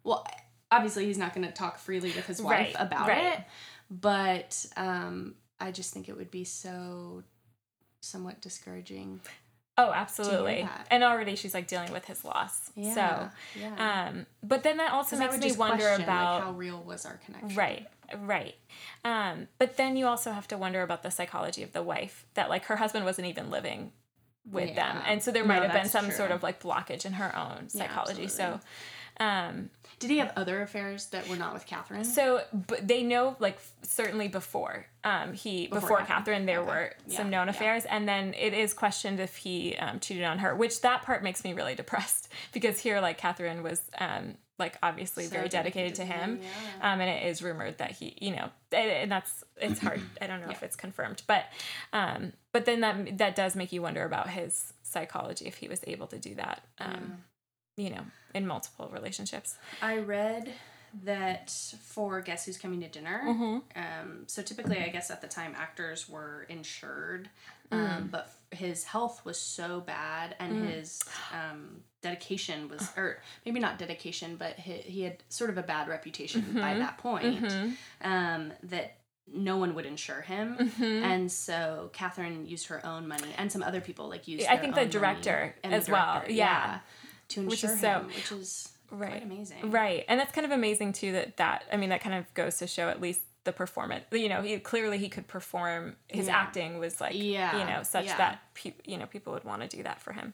well, 0.04 0.26
obviously 0.70 1.06
he's 1.06 1.16
not 1.18 1.34
going 1.34 1.46
to 1.46 1.52
talk 1.54 1.78
freely 1.78 2.10
with 2.10 2.26
his 2.26 2.42
wife 2.42 2.74
Right, 2.76 2.76
about 2.78 3.08
right. 3.08 3.38
it, 3.38 3.44
but 3.90 4.66
um, 4.76 5.36
I 5.58 5.72
just 5.72 5.94
think 5.94 6.10
it 6.10 6.16
would 6.18 6.30
be 6.30 6.44
so 6.44 7.22
somewhat 8.02 8.42
discouraging. 8.42 9.20
Oh, 9.78 9.92
absolutely. 9.92 10.68
And 10.90 11.04
already 11.04 11.36
she's 11.36 11.54
like 11.54 11.68
dealing 11.68 11.92
with 11.92 12.04
his 12.04 12.24
loss. 12.24 12.70
Yeah, 12.74 12.94
So, 12.94 13.60
yeah. 13.60 14.08
um, 14.10 14.26
but 14.42 14.64
then 14.64 14.76
that 14.78 14.92
also 14.92 15.16
makes 15.16 15.38
me 15.38 15.52
wonder 15.52 15.76
question, 15.84 16.02
about 16.02 16.34
like, 16.34 16.42
how 16.44 16.52
real 16.52 16.82
was 16.82 17.06
our 17.06 17.18
connection. 17.24 17.56
right, 17.56 17.86
right. 18.18 18.56
Um, 19.04 19.46
but 19.58 19.76
then 19.76 19.96
you 19.96 20.06
also 20.06 20.32
have 20.32 20.48
to 20.48 20.58
wonder 20.58 20.82
about 20.82 21.02
the 21.04 21.10
psychology 21.10 21.62
of 21.62 21.72
the 21.72 21.82
wife 21.82 22.26
that 22.34 22.48
like 22.50 22.64
her 22.64 22.76
husband 22.76 23.04
wasn't 23.04 23.28
even 23.28 23.50
living 23.50 23.92
with 24.50 24.74
them, 24.74 24.98
and 25.06 25.22
so 25.22 25.30
there 25.30 25.42
No, 25.44 25.48
might 25.48 25.62
have 25.62 25.72
been 25.74 25.88
some 25.88 26.06
true. 26.06 26.14
sort 26.14 26.30
of 26.30 26.42
like 26.42 26.60
blockage 26.62 27.04
in 27.06 27.12
her 27.14 27.36
own 27.36 27.68
psychology. 27.68 28.28
so, 28.28 28.60
um, 29.20 29.70
Did 29.98 30.10
he 30.10 30.18
have 30.18 30.32
other 30.36 30.62
affairs 30.62 31.06
that 31.06 31.28
were 31.28 31.36
not 31.36 31.52
with 31.54 31.66
Katharine? 31.66 32.04
so 32.04 32.42
but 32.52 32.86
they 32.86 33.02
know 33.02 33.36
like 33.40 33.58
certainly 33.82 34.28
before 34.28 34.86
um 35.04 35.32
he 35.32 35.66
before, 35.66 35.80
Before 35.80 36.02
Katharine, 36.02 36.46
there 36.46 36.60
Okay. 36.60 36.68
were 36.68 36.92
Yeah, 37.06 37.16
some 37.16 37.30
known 37.30 37.46
yeah. 37.46 37.50
affairs 37.50 37.84
and 37.84 38.08
then 38.08 38.34
it 38.34 38.52
is 38.54 38.74
questioned 38.74 39.20
if 39.20 39.36
he 39.36 39.76
um, 39.76 40.00
cheated 40.00 40.24
on 40.24 40.38
her 40.38 40.54
which 40.54 40.80
that 40.82 41.02
part 41.02 41.22
makes 41.22 41.42
me 41.44 41.52
really 41.52 41.74
depressed 41.82 42.28
because 42.52 42.78
here 42.80 43.00
like 43.00 43.18
Katharine 43.18 43.62
was 43.62 43.80
um 43.98 44.34
like 44.58 44.76
obviously 44.82 45.24
So 45.24 45.30
very 45.30 45.48
dedicated 45.48 45.94
to 45.96 46.04
him 46.04 46.40
yeah. 46.80 46.92
um 46.92 47.00
and 47.00 47.08
it 47.10 47.26
is 47.28 47.42
rumored 47.42 47.78
that 47.78 47.92
he 47.92 48.16
you 48.20 48.32
know 48.34 48.50
and, 48.72 48.90
and 48.90 49.10
that's 49.12 49.44
it's 49.56 49.78
hard 49.80 50.00
I 50.20 50.26
don't 50.26 50.40
know 50.40 50.50
if 50.50 50.62
it's 50.62 50.74
confirmed 50.76 51.22
but 51.26 51.44
um 51.92 52.32
but 52.52 52.64
then 52.64 52.80
that 52.80 53.18
that 53.18 53.36
does 53.36 53.54
make 53.56 53.72
you 53.72 53.82
wonder 53.82 54.04
about 54.04 54.28
his 54.30 54.72
psychology 54.82 55.46
if 55.46 55.56
he 55.58 55.68
was 55.68 55.80
able 55.86 56.06
to 56.08 56.18
do 56.18 56.34
that 56.36 56.62
um 56.80 57.18
you 57.78 57.90
know 57.90 58.04
in 58.34 58.46
multiple 58.46 58.90
relationships 58.92 59.56
I 59.80 59.98
read 59.98 60.52
that 61.04 61.50
for 61.82 62.20
Guess 62.22 62.46
Who's 62.46 62.56
Coming 62.56 62.80
to 62.80 62.88
Dinner, 62.88 63.20
Mm-hmm. 63.26 63.58
um, 63.76 64.24
so 64.26 64.40
typically, 64.42 64.78
I 64.78 64.88
guess 64.88 65.10
at 65.10 65.20
the 65.20 65.28
time, 65.28 65.54
actors 65.56 66.08
were 66.08 66.46
insured, 66.48 67.28
Mm. 67.70 67.76
um, 67.96 68.08
but 68.10 68.32
his 68.50 68.84
health 68.84 69.22
was 69.26 69.38
so 69.38 69.80
bad 69.80 70.34
and 70.40 70.66
his 70.70 71.02
um, 71.34 71.82
dedication 72.00 72.70
was, 72.70 72.88
or 72.96 73.18
maybe 73.44 73.60
not 73.60 73.78
dedication, 73.78 74.36
but 74.36 74.54
he, 74.54 74.72
he 74.94 75.02
had 75.02 75.18
sort 75.28 75.50
of 75.50 75.58
a 75.58 75.62
bad 75.62 75.86
reputation 75.88 76.40
Mm-hmm. 76.40 76.60
by 76.60 76.78
that 76.78 76.96
point, 76.96 77.44
um, 78.02 78.52
that 78.62 78.96
no 79.30 79.58
one 79.58 79.74
would 79.74 79.84
insure 79.84 80.22
him. 80.22 80.56
Mm-hmm. 80.58 81.04
And 81.04 81.30
so 81.30 81.90
Katharine 81.92 82.46
used 82.46 82.68
her 82.68 82.80
own 82.86 83.06
money 83.06 83.28
and 83.36 83.52
some 83.52 83.62
other 83.62 83.82
people 83.82 84.08
like 84.08 84.26
used 84.26 84.46
I 84.46 84.56
think 84.56 84.74
the 84.74 84.86
director 84.86 85.54
the 85.62 85.68
as 85.68 85.90
well, 85.90 86.14
director, 86.14 86.32
yeah. 86.32 86.78
To 87.28 87.42
Which 87.46 87.62
insure 87.64 87.74
is 87.76 87.80
so- 87.80 87.88
him, 88.00 88.06
which 88.06 88.32
is 88.32 88.68
Right. 88.90 89.10
quite 89.10 89.22
amazing. 89.22 89.70
Right. 89.70 90.04
And 90.08 90.18
that's 90.18 90.32
kind 90.32 90.46
of 90.46 90.50
amazing 90.50 90.94
too 90.94 91.12
that 91.12 91.36
that 91.36 91.64
I 91.72 91.76
mean 91.76 91.90
that 91.90 92.00
kind 92.00 92.14
of 92.14 92.32
goes 92.34 92.56
to 92.58 92.66
show 92.66 92.88
at 92.88 93.00
least 93.02 93.20
the 93.44 93.52
performance. 93.52 94.04
You 94.10 94.28
know, 94.30 94.40
he 94.42 94.58
clearly 94.60 94.96
he 94.98 95.08
could 95.10 95.26
perform. 95.28 95.96
His 96.08 96.26
Yeah. 96.26 96.36
acting 96.38 96.78
was 96.78 97.00
like 97.00 97.14
Yeah, 97.14 97.58
you 97.58 97.64
know, 97.66 97.82
such 97.82 98.06
yeah. 98.06 98.16
that 98.16 98.40
pe- 98.54 98.72
you 98.84 98.96
know, 98.96 99.06
people 99.06 99.34
would 99.34 99.44
want 99.44 99.60
to 99.62 99.68
do 99.68 99.82
that 99.82 100.00
for 100.00 100.12
him. 100.12 100.32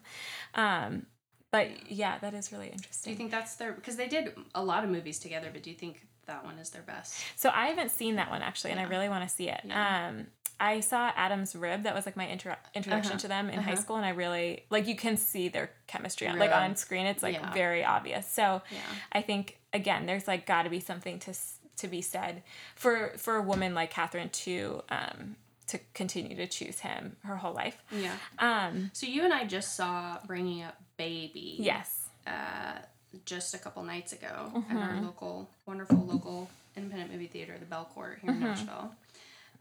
Um 0.55 1.07
but 1.51 1.91
yeah, 1.91 2.19
that 2.19 2.35
is 2.35 2.51
really 2.53 2.69
interesting. 2.69 3.11
Do 3.11 3.13
you 3.13 3.17
think 3.17 3.31
that's 3.31 3.57
their 3.57 3.73
because 3.73 3.97
they 3.97 4.09
did 4.09 4.37
a 4.55 4.63
lot 4.65 4.85
of 4.85 4.91
movies 4.91 5.19
together, 5.19 5.51
but 5.53 5.63
do 5.63 5.71
you 5.71 5.77
think 5.77 6.07
that 6.27 6.45
one 6.45 6.59
is 6.59 6.71
their 6.71 6.83
best? 6.83 7.23
So 7.37 7.51
I 7.53 7.67
haven't 7.67 7.91
seen 7.91 8.17
that 8.17 8.31
one 8.31 8.43
actually, 8.43 8.71
and 8.73 8.81
I 8.81 8.85
really 8.85 9.09
want 9.09 9.29
to 9.29 9.35
see 9.35 9.49
it. 9.49 9.61
Um, 9.71 10.29
I 10.61 10.81
saw 10.81 11.11
Adam's 11.17 11.55
Rib. 11.57 11.83
That 11.83 11.95
was 11.95 12.07
like 12.07 12.17
my 12.17 12.27
intro- 12.29 12.57
introduction 12.75 13.13
Uh-huh. 13.13 13.21
to 13.21 13.29
them 13.29 13.51
in 13.51 13.61
high 13.61 13.73
Uh-huh. 13.73 13.81
school, 13.83 13.97
and 13.97 14.07
I 14.07 14.11
really 14.11 14.65
like 14.71 14.87
you 14.87 14.97
can 14.97 15.17
see 15.17 15.49
their 15.49 15.71
chemistry 15.87 16.27
on 16.29 16.39
like 16.39 16.53
on 16.53 16.77
screen. 16.77 17.07
It's 17.07 17.23
like 17.23 17.35
Yeah. 17.37 17.53
very 17.53 17.85
obvious. 17.85 18.29
So 18.31 18.63
Yeah. 18.71 18.79
I 19.13 19.23
think 19.23 19.59
again, 19.73 20.07
there's 20.07 20.27
like 20.29 20.47
got 20.47 20.63
to 20.63 20.71
be 20.71 20.81
something 20.81 21.19
to 21.21 21.35
to 21.79 21.89
be 21.89 22.01
said 22.03 22.43
for 22.77 23.13
for 23.19 23.37
a 23.37 23.43
woman 23.43 23.75
like 23.75 23.91
Katharine 23.91 24.31
to 24.31 24.83
um 24.91 25.37
to 25.67 25.79
continue 25.95 26.37
to 26.37 26.47
choose 26.47 26.81
him 26.81 27.17
her 27.25 27.37
whole 27.37 27.53
life. 27.55 27.83
Yeah. 27.91 28.15
Um, 28.39 28.91
So 28.93 29.07
you 29.07 29.25
and 29.25 29.33
I 29.33 29.45
just 29.47 29.75
saw 29.77 30.19
Bringing 30.27 30.63
Up 30.63 30.77
Baby. 30.99 31.57
yes. 31.59 32.07
Uh, 32.27 32.79
just 33.25 33.55
a 33.55 33.59
couple 33.59 33.83
nights 33.83 34.13
ago 34.13 34.53
Mm-hmm. 34.55 34.77
at 34.77 34.91
our 34.91 35.01
local, 35.01 35.49
wonderful 35.67 35.97
local 36.05 36.51
independent 36.77 37.13
movie 37.13 37.29
theater, 37.29 37.57
the 37.59 37.65
Belcourt 37.67 38.19
here 38.21 38.31
in 38.31 38.37
Mm-hmm. 38.37 38.45
Nashville. 38.45 38.95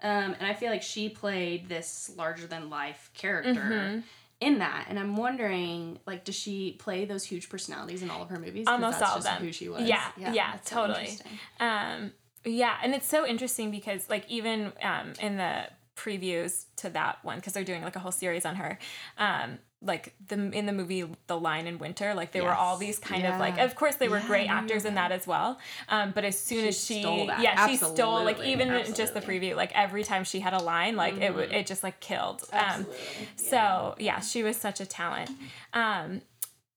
Um, 0.03 0.35
and 0.37 0.45
I 0.45 0.53
feel 0.53 0.69
like 0.69 0.81
she 0.83 1.09
played 1.09 1.69
this 1.69 2.11
larger 2.17 2.45
than 2.45 2.69
life 2.69 3.09
character 3.13 3.53
Mm-hmm. 3.53 3.99
in 4.41 4.59
that, 4.59 4.87
and 4.89 4.99
I'm 4.99 5.15
wondering, 5.15 5.99
like, 6.05 6.25
does 6.25 6.35
she 6.35 6.73
play 6.73 7.05
those 7.05 7.23
huge 7.23 7.47
personalities 7.49 8.03
in 8.03 8.09
all 8.09 8.21
of 8.21 8.29
her 8.29 8.39
movies? 8.39 8.67
Almost 8.67 8.99
that's 8.99 9.11
all 9.11 9.17
of 9.17 9.23
them. 9.23 9.41
Who 9.41 9.53
she 9.53 9.69
was. 9.69 9.83
Yeah, 9.83 10.03
yeah, 10.17 10.59
so 10.63 10.75
totally. 10.87 11.17
Um, 11.59 12.11
yeah, 12.43 12.75
and 12.83 12.93
it's 12.93 13.07
so 13.07 13.25
interesting 13.25 13.71
because 13.71 14.09
like 14.09 14.29
even 14.29 14.73
um, 14.81 15.13
in 15.21 15.37
the 15.37 15.67
previews 15.95 16.65
to 16.77 16.89
that 16.89 17.23
one 17.23 17.37
because 17.37 17.53
they're 17.53 17.63
doing 17.63 17.83
like 17.83 17.95
a 17.95 17.99
whole 17.99 18.11
series 18.11 18.45
on 18.45 18.55
her. 18.55 18.77
Um, 19.17 19.59
like 19.85 20.13
the 20.29 20.35
in 20.35 20.65
the 20.65 20.71
movie 20.71 21.03
The 21.27 21.37
Lion 21.37 21.67
in 21.67 21.77
Winter, 21.77 22.13
like 22.13 22.31
they 22.31 22.41
were 22.41 22.53
all 22.53 22.77
these 22.77 22.99
kind 22.99 23.25
of 23.25 23.39
like 23.39 23.57
of 23.59 23.75
course 23.75 23.95
they 23.95 24.07
were 24.07 24.17
Yeah, 24.19 24.27
great 24.27 24.49
actors 24.49 24.85
in 24.85 24.95
that 24.95 25.11
as 25.11 25.27
well. 25.27 25.59
Um, 25.89 26.11
but 26.15 26.23
as 26.23 26.39
soon 26.39 26.61
She 26.61 26.67
as 26.69 26.85
she 26.85 27.01
stole 27.01 27.25
that. 27.27 27.39
yeah, 27.41 27.67
she 27.67 27.75
stole 27.77 28.23
like 28.23 28.37
Absolutely, 28.39 28.51
even 28.51 28.93
just 28.95 29.13
the 29.13 29.21
preview, 29.21 29.55
like 29.55 29.71
every 29.75 30.03
time 30.03 30.23
she 30.23 30.39
had 30.39 30.53
a 30.53 30.61
line, 30.63 30.95
like 30.95 31.21
it 31.21 31.35
would 31.35 31.51
it 31.51 31.67
just 31.67 31.83
like 31.83 31.99
killed. 31.99 32.43
Um 32.53 32.59
Absolutely. 32.59 33.27
so 33.35 33.95
yeah, 33.99 34.19
she 34.21 34.41
was 34.43 34.55
such 34.57 34.79
a 34.79 34.85
talent. 34.85 35.31
Um 35.73 36.21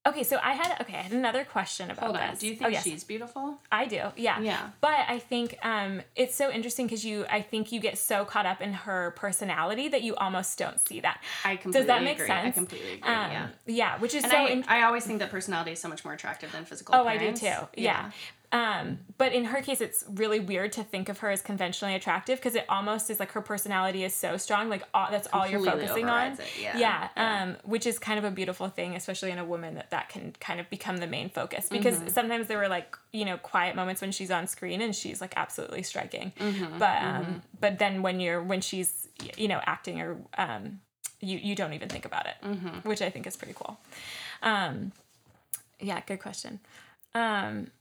Okay, 0.07 0.23
so 0.23 0.39
I 0.41 0.53
had 0.53 0.77
okay, 0.81 0.95
I 0.95 1.01
had 1.01 1.11
another 1.11 1.43
question 1.43 1.91
about 1.91 2.05
Hold 2.05 2.17
on. 2.17 2.29
this. 2.31 2.39
Do 2.39 2.47
you 2.47 2.53
Oh, 2.53 2.57
think 2.63 2.71
yes. 2.73 2.83
she's 2.83 3.03
beautiful? 3.03 3.59
I 3.71 3.85
do, 3.85 4.01
yeah. 4.15 4.39
Yeah. 4.39 4.69
But 4.81 4.99
I 5.07 5.19
think 5.19 5.57
um, 5.63 6.01
it's 6.15 6.33
so 6.35 6.49
interesting 6.51 6.85
because 6.87 7.03
you, 7.05 7.25
I 7.29 7.41
think 7.41 7.71
you 7.71 7.79
get 7.79 7.97
so 7.97 8.23
caught 8.25 8.45
up 8.45 8.61
in 8.61 8.73
her 8.73 9.11
personality 9.17 9.87
that 9.89 10.03
you 10.03 10.15
almost 10.15 10.57
don't 10.57 10.79
see 10.79 10.99
that. 11.01 11.21
I 11.43 11.55
completely 11.57 11.79
Does 11.81 11.87
that 11.87 12.03
make 12.03 12.15
agree. 12.17 12.27
sense? 12.27 12.47
I 12.47 12.51
completely 12.51 12.93
agree. 12.93 13.09
Um, 13.09 13.31
yeah. 13.31 13.47
yeah, 13.65 13.99
which 13.99 14.15
is 14.15 14.23
And 14.23 14.31
so. 14.31 14.37
I, 14.37 14.47
in- 14.47 14.65
I 14.67 14.83
always 14.83 15.03
think 15.05 15.19
that 15.19 15.29
personality 15.31 15.71
is 15.71 15.79
so 15.79 15.89
much 15.89 16.05
more 16.05 16.13
attractive 16.13 16.51
than 16.51 16.65
physical 16.65 16.95
oh, 16.95 17.05
I 17.05 17.17
do 17.17 17.29
appearance. 17.29 17.39
too. 17.41 17.67
Yeah. 17.75 18.11
Um, 18.49 18.99
but 19.17 19.33
in 19.33 19.43
her 19.45 19.61
case, 19.61 19.81
it's 19.81 20.05
really 20.09 20.39
weird 20.39 20.71
to 20.73 20.83
think 20.83 21.09
of 21.09 21.19
her 21.19 21.29
as 21.29 21.41
conventionally 21.41 21.95
attractive 21.95 22.39
because 22.39 22.55
it 22.55 22.65
almost 22.69 23.09
is 23.09 23.19
like 23.19 23.33
her 23.33 23.41
personality 23.41 24.05
is 24.05 24.15
so 24.15 24.37
strong, 24.37 24.69
like 24.69 24.83
all, 24.93 25.07
that's 25.11 25.27
all 25.33 25.45
you're 25.45 25.59
focusing 25.63 26.07
on. 26.07 26.31
it, 26.31 26.39
yeah. 26.61 26.77
yeah, 26.77 27.07
Yeah. 27.17 27.43
Um, 27.43 27.57
which 27.65 27.85
is 27.85 27.99
kind 27.99 28.17
of 28.17 28.23
a 28.23 28.31
beautiful 28.31 28.69
thing, 28.69 28.95
especially 28.95 29.31
in 29.31 29.37
a 29.37 29.43
woman 29.43 29.75
that 29.75 29.89
that 29.91 30.07
can 30.07 30.33
kind 30.39 30.61
of 30.61 30.69
become 30.69 30.97
the 30.97 31.07
main 31.07 31.29
focus 31.29 31.67
because 31.69 31.95
Mm-hmm. 31.97 32.07
sometimes 32.07 32.47
there 32.47 32.57
were 32.57 32.69
like 32.69 32.95
you 33.11 33.25
know 33.25 33.37
quiet 33.37 33.75
moments 33.75 33.99
when 34.01 34.13
she's 34.13 34.31
on 34.31 34.47
screen 34.47 34.79
and 34.81 34.95
she's 34.95 35.19
like 35.19 35.33
absolutely 35.35 35.83
striking, 35.83 36.31
Mm-hmm. 36.39 36.79
but 36.79 37.01
um, 37.03 37.41
but 37.59 37.79
then 37.79 38.01
when 38.01 38.21
you're 38.21 38.41
when 38.41 38.61
she's 38.61 39.09
you 39.35 39.49
know 39.49 39.59
acting 39.65 39.99
or 39.99 40.17
um, 40.37 40.79
you 41.19 41.37
you 41.37 41.53
don't 41.53 41.73
even 41.73 41.89
think 41.89 42.05
about 42.05 42.25
it, 42.27 42.35
Mm-hmm. 42.45 42.87
which 42.87 43.01
I 43.01 43.09
think 43.09 43.27
is 43.27 43.35
pretty 43.35 43.55
cool. 43.57 43.77
Um, 44.41 44.93
yeah, 45.81 45.99
good 46.07 46.21
question. 46.21 46.61
Um, 47.13 47.71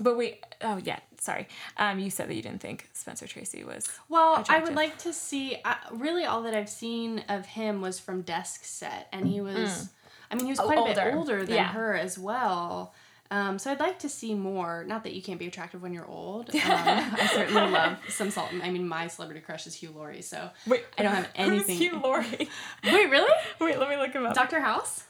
but 0.00 0.16
wait, 0.16 0.44
oh 0.62 0.80
yeah, 0.82 0.98
sorry. 1.18 1.46
Um, 1.76 1.98
you 1.98 2.10
said 2.10 2.28
that 2.28 2.34
you 2.34 2.42
didn't 2.42 2.60
think 2.60 2.88
Spencer 2.92 3.26
Tracy 3.26 3.62
was. 3.64 3.88
Well, 4.08 4.44
I 4.48 4.58
would 4.60 4.74
like 4.74 4.98
to 4.98 5.12
see. 5.12 5.56
Uh, 5.64 5.74
really, 5.92 6.24
all 6.24 6.42
that 6.42 6.54
I've 6.54 6.68
seen 6.70 7.22
of 7.28 7.46
him 7.46 7.80
was 7.80 8.00
from 8.00 8.22
Desk 8.22 8.64
Set, 8.64 9.08
and 9.12 9.26
he 9.28 9.40
was. 9.40 9.88
I 10.30 10.36
mean, 10.36 10.46
he 10.46 10.52
was 10.52 10.60
Oh, 10.60 10.64
quite 10.66 10.78
a 10.78 10.80
older. 10.82 10.94
bit 10.94 11.14
older 11.14 11.44
than 11.44 11.56
Yeah. 11.56 11.72
her 11.72 11.94
as 11.96 12.18
well. 12.18 12.94
Um, 13.32 13.60
so 13.60 13.70
I'd 13.70 13.78
like 13.78 14.00
to 14.00 14.08
see 14.08 14.34
more. 14.34 14.84
Not 14.86 15.04
that 15.04 15.12
you 15.12 15.22
can't 15.22 15.38
be 15.38 15.46
attractive 15.46 15.82
when 15.82 15.92
you're 15.92 16.06
old. 16.08 16.50
Um, 16.54 16.60
I 16.64 17.28
certainly 17.32 17.70
love 17.70 17.98
some 18.08 18.30
salt. 18.30 18.48
I 18.62 18.70
mean, 18.70 18.88
my 18.88 19.06
celebrity 19.08 19.40
crush 19.40 19.66
is 19.68 19.74
Hugh 19.74 19.90
Laurie. 19.94 20.22
So 20.22 20.50
Wait, 20.66 20.84
I 20.98 21.02
don't 21.04 21.14
have 21.14 21.28
anything. 21.36 21.76
Who's 21.76 21.78
Hugh 21.78 22.00
Laurie? 22.00 22.48
Wait, 22.84 23.10
really? 23.10 23.30
wait, 23.60 23.78
let 23.78 23.88
me 23.88 23.96
look 23.96 24.12
him 24.12 24.26
up. 24.26 24.34
Doctor 24.34 24.60
House? 24.60 25.04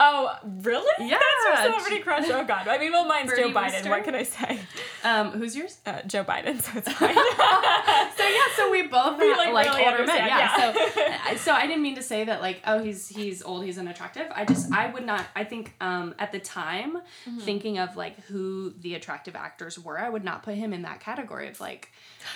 Oh, 0.00 0.34
really? 0.60 1.06
Yeah. 1.08 1.18
That's 1.18 1.62
your 1.64 1.72
celebrity 1.72 2.02
crush. 2.02 2.24
Oh 2.28 2.44
God. 2.44 2.68
I 2.68 2.78
mean, 2.78 2.92
well, 2.92 3.06
mine's 3.06 3.30
Bernie 3.30 3.44
Joe 3.44 3.50
Biden. 3.58 3.88
What 3.88 4.04
can 4.04 4.14
I 4.14 4.22
say? 4.24 4.60
Um, 5.04 5.30
who's 5.32 5.56
yours? 5.56 5.78
Uh, 5.86 6.02
Joe 6.02 6.24
Biden. 6.24 6.60
So 6.60 6.72
it's 6.78 6.92
fine. 6.92 7.14
so 7.14 8.24
yeah, 8.28 8.56
so 8.56 8.70
we 8.70 8.82
both 8.86 9.18
We, 9.18 9.30
like, 9.34 9.52
like, 9.52 9.66
really 9.68 9.84
older 9.86 10.06
men. 10.06 10.16
Yeah. 10.16 10.38
yeah. 10.38 11.30
So, 11.30 11.36
so 11.36 11.52
I 11.52 11.66
didn't 11.66 11.82
mean 11.82 11.94
to 11.96 12.02
say 12.02 12.24
that 12.24 12.40
like 12.40 12.60
oh 12.66 12.82
he's 12.82 13.08
he's 13.08 13.42
old 13.42 13.64
he's 13.64 13.78
unattractive. 13.78 14.26
I 14.34 14.44
just 14.44 14.72
I 14.72 14.90
would 14.90 15.04
not. 15.06 15.24
I 15.34 15.44
think 15.44 15.74
um 15.80 16.14
at 16.18 16.32
the 16.32 16.38
time 16.40 16.96
Mm-hmm. 16.96 17.38
thinking 17.40 17.78
of 17.78 17.96
like 17.96 18.20
who 18.26 18.72
the 18.80 18.94
attractive 18.94 19.34
actors 19.36 19.78
were, 19.78 19.98
I 19.98 20.08
would 20.08 20.24
not 20.24 20.42
put 20.42 20.54
him 20.54 20.72
in 20.72 20.82
that 20.82 21.00
category 21.00 21.48
of 21.48 21.60
like 21.60 21.90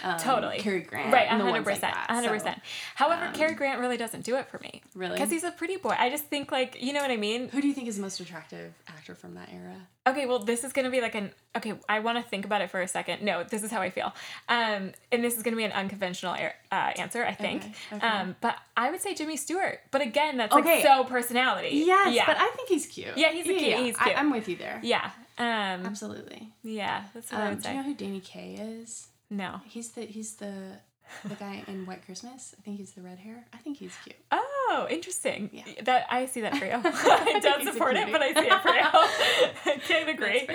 um, 0.05 0.18
Totally. 0.18 0.59
Cary 0.59 0.81
Grant. 0.81 1.12
Right, 1.12 1.29
the 1.29 1.42
hundred 1.44 1.64
percent, 1.64 1.94
one 1.94 2.05
hundred 2.09 2.31
percent. 2.31 2.61
However, 2.94 3.31
Cary 3.35 3.55
Grant 3.55 3.81
really 3.81 3.96
doesn't 3.96 4.24
do 4.24 4.37
it 4.37 4.48
for 4.48 4.59
me. 4.61 4.83
Really? 4.94 5.14
Because 5.14 5.31
he's 5.31 5.44
a 5.44 5.50
pretty 5.50 5.76
boy. 5.76 5.94
I 5.98 6.11
just 6.11 6.24
think 6.24 6.50
like 6.53 6.76
you 6.83 6.92
know 6.92 7.00
what 7.00 7.11
I 7.11 7.16
mean. 7.16 7.48
Who 7.48 7.61
do 7.61 7.68
you 7.68 7.74
think 7.74 7.88
is 7.88 7.96
the 7.96 8.03
most 8.03 8.20
attractive 8.20 8.72
actor 8.88 9.14
from 9.14 9.35
that 9.35 9.48
era? 9.53 9.76
Okay, 10.07 10.24
well, 10.26 10.38
this 10.38 10.64
is 10.64 10.72
gonna 10.72 10.90
be 10.90 11.00
like 11.00 11.14
an 11.14 11.31
okay. 11.57 11.74
I 11.88 12.00
want 12.00 12.16
to 12.18 12.24
think 12.29 12.44
about 12.44 12.62
it 12.62 12.70
for 12.70 12.81
a 12.81 12.88
second. 12.88 13.22
No, 13.22 13.44
this 13.44 13.62
is 13.62 13.70
how 13.70 13.81
I 13.83 13.90
feel. 13.90 14.12
Um, 14.48 14.92
and 15.12 15.22
this 15.22 15.37
is 15.37 15.42
gonna 15.42 15.57
be 15.57 15.64
an 15.64 15.72
unconventional 15.72 16.35
air, 16.35 16.55
uh, 16.72 16.92
answer, 16.96 17.24
I 17.24 17.35
think. 17.35 17.62
Okay, 17.62 17.96
okay. 17.96 18.07
Um, 18.07 18.35
but 18.40 18.57
I 18.76 18.90
would 18.90 19.00
say 19.03 19.14
Jimmy 19.14 19.37
Stewart. 19.37 19.81
But 19.90 20.00
again, 20.00 20.38
that's 20.38 20.55
Okay. 20.55 20.76
like 20.76 20.85
so 20.85 21.05
personality. 21.05 21.70
Yes, 21.85 22.14
yeah, 22.14 22.24
but 22.26 22.38
I 22.40 22.48
think 22.57 22.68
he's 22.68 22.87
cute. 22.87 23.16
Yeah, 23.16 23.31
he's 23.31 23.44
a 23.46 23.48
cute- 23.48 23.62
he's 23.79 23.96
cute. 23.96 24.16
I, 24.16 24.20
am 24.20 24.31
with 24.31 24.48
you 24.48 24.57
there. 24.57 24.81
yeah, 24.83 25.11
um, 25.38 25.85
Absolutely. 25.87 26.48
yeah. 26.62 27.05
That's 27.14 27.31
what 27.31 27.40
I 27.40 27.44
Um, 27.48 27.55
would 27.55 27.62
do 27.62 27.68
you 27.68 27.74
know 27.76 27.83
who 27.83 27.94
Danny 27.94 28.20
Kaye 28.20 28.55
is? 28.83 29.09
No. 29.31 29.61
He's 29.66 29.90
the 29.93 30.03
he's 30.03 30.35
the 30.35 30.79
the 31.25 31.35
guy 31.35 31.62
in 31.66 31.87
White 31.87 32.05
Christmas. 32.05 32.55
I 32.59 32.62
think 32.62 32.79
he's 32.79 32.93
the 32.93 33.03
red 33.03 33.19
hair. 33.19 33.45
I 33.53 33.57
think 33.59 33.79
he's 33.79 33.95
cute. 34.05 34.16
Oh, 34.31 34.87
interesting. 34.90 35.51
Yeah. 35.53 35.64
That 35.83 36.07
I 36.11 36.27
see 36.27 36.40
that 36.43 36.57
for 36.57 36.64
you. 36.64 36.73
I 36.85 37.40
don't 37.40 37.64
support 37.64 37.97
it, 37.97 38.11
but 38.11 38.23
I 38.23 38.33
see 38.33 38.47
it 38.47 38.62
for 38.62 38.69
you. 38.69 39.73
I 39.73 39.79
can't 39.87 40.09
agree. 40.09 40.49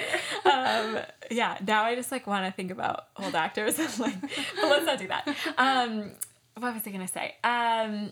Um, 0.45 0.99
yeah, 1.29 1.57
now 1.65 1.83
I 1.83 1.95
just 1.95 2.11
like 2.11 2.27
want 2.27 2.45
to 2.45 2.51
think 2.51 2.71
about 2.71 3.05
old 3.17 3.35
actors 3.35 3.79
and 3.79 3.99
like, 3.99 4.21
but 4.21 4.69
let's 4.69 4.85
not 4.85 4.99
do 4.99 5.07
that. 5.07 5.27
Um, 5.57 6.11
what 6.57 6.73
was 6.73 6.83
I 6.85 6.91
gonna 6.91 7.07
say? 7.07 7.35
Um, 7.43 8.11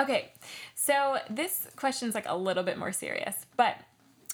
okay, 0.00 0.32
so 0.74 1.18
this 1.28 1.66
question's 1.76 2.14
like 2.14 2.26
a 2.26 2.36
little 2.36 2.62
bit 2.62 2.78
more 2.78 2.92
serious, 2.92 3.34
but 3.56 3.76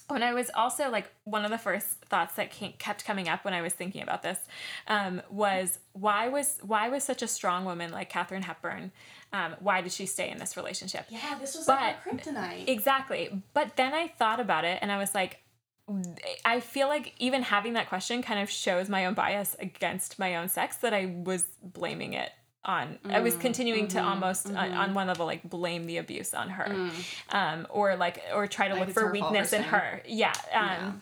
when 0.08 0.22
I 0.22 0.32
was 0.34 0.50
also 0.54 0.90
like 0.90 1.10
one 1.24 1.44
of 1.44 1.50
the 1.50 1.58
first 1.58 1.86
thoughts 2.06 2.34
that 2.36 2.50
came, 2.50 2.72
kept 2.78 3.04
coming 3.04 3.28
up 3.28 3.44
when 3.44 3.54
I 3.54 3.62
was 3.62 3.72
thinking 3.72 4.02
about 4.02 4.22
this 4.22 4.38
um, 4.86 5.20
was 5.30 5.78
why 5.92 6.28
was 6.28 6.58
why 6.62 6.88
was 6.88 7.02
such 7.04 7.22
a 7.22 7.28
strong 7.28 7.64
woman 7.64 7.90
like 7.90 8.08
Katharine 8.10 8.42
Hepburn? 8.42 8.92
Um, 9.32 9.56
why 9.60 9.80
did 9.80 9.92
she 9.92 10.06
stay 10.06 10.30
in 10.30 10.38
this 10.38 10.56
relationship? 10.56 11.06
Yeah, 11.08 11.36
this 11.40 11.56
was 11.56 11.66
But- 11.66 11.80
like 11.80 12.04
kryptonite. 12.04 12.68
Exactly. 12.68 13.42
But 13.52 13.76
then 13.76 13.92
I 13.94 14.08
thought 14.08 14.40
about 14.40 14.64
it 14.64 14.78
and 14.80 14.92
I 14.92 14.98
was 14.98 15.14
like, 15.14 15.40
I 16.44 16.60
feel 16.60 16.88
like 16.88 17.14
even 17.18 17.42
having 17.42 17.74
that 17.74 17.88
question 17.88 18.20
kind 18.22 18.40
of 18.40 18.50
shows 18.50 18.88
my 18.88 19.06
own 19.06 19.14
bias 19.14 19.54
against 19.60 20.18
my 20.18 20.34
own 20.36 20.48
sex 20.48 20.76
that 20.78 20.92
I 20.92 21.06
was 21.06 21.44
blaming 21.62 22.12
it 22.12 22.30
on. 22.66 22.98
I 23.08 23.20
was 23.20 23.34
continuing 23.36 23.88
to 23.88 24.02
almost 24.02 24.50
uh, 24.50 24.58
on 24.58 24.92
one 24.92 25.06
level 25.06 25.24
like 25.24 25.48
blame 25.48 25.86
the 25.86 25.96
abuse 25.98 26.34
on 26.34 26.48
her, 26.50 26.90
um, 27.30 27.66
or 27.70 27.96
like 27.96 28.22
or 28.34 28.46
try 28.46 28.68
to 28.68 28.74
Like 28.74 28.88
look 28.88 28.90
for 28.94 29.00
her 29.00 29.06
fault 29.14 29.22
or 29.24 29.30
weakness 29.32 29.52
in 29.52 29.62
her. 29.62 30.02
Yeah. 30.06 30.32
Um, 30.52 30.66
Yeah. 30.66 30.92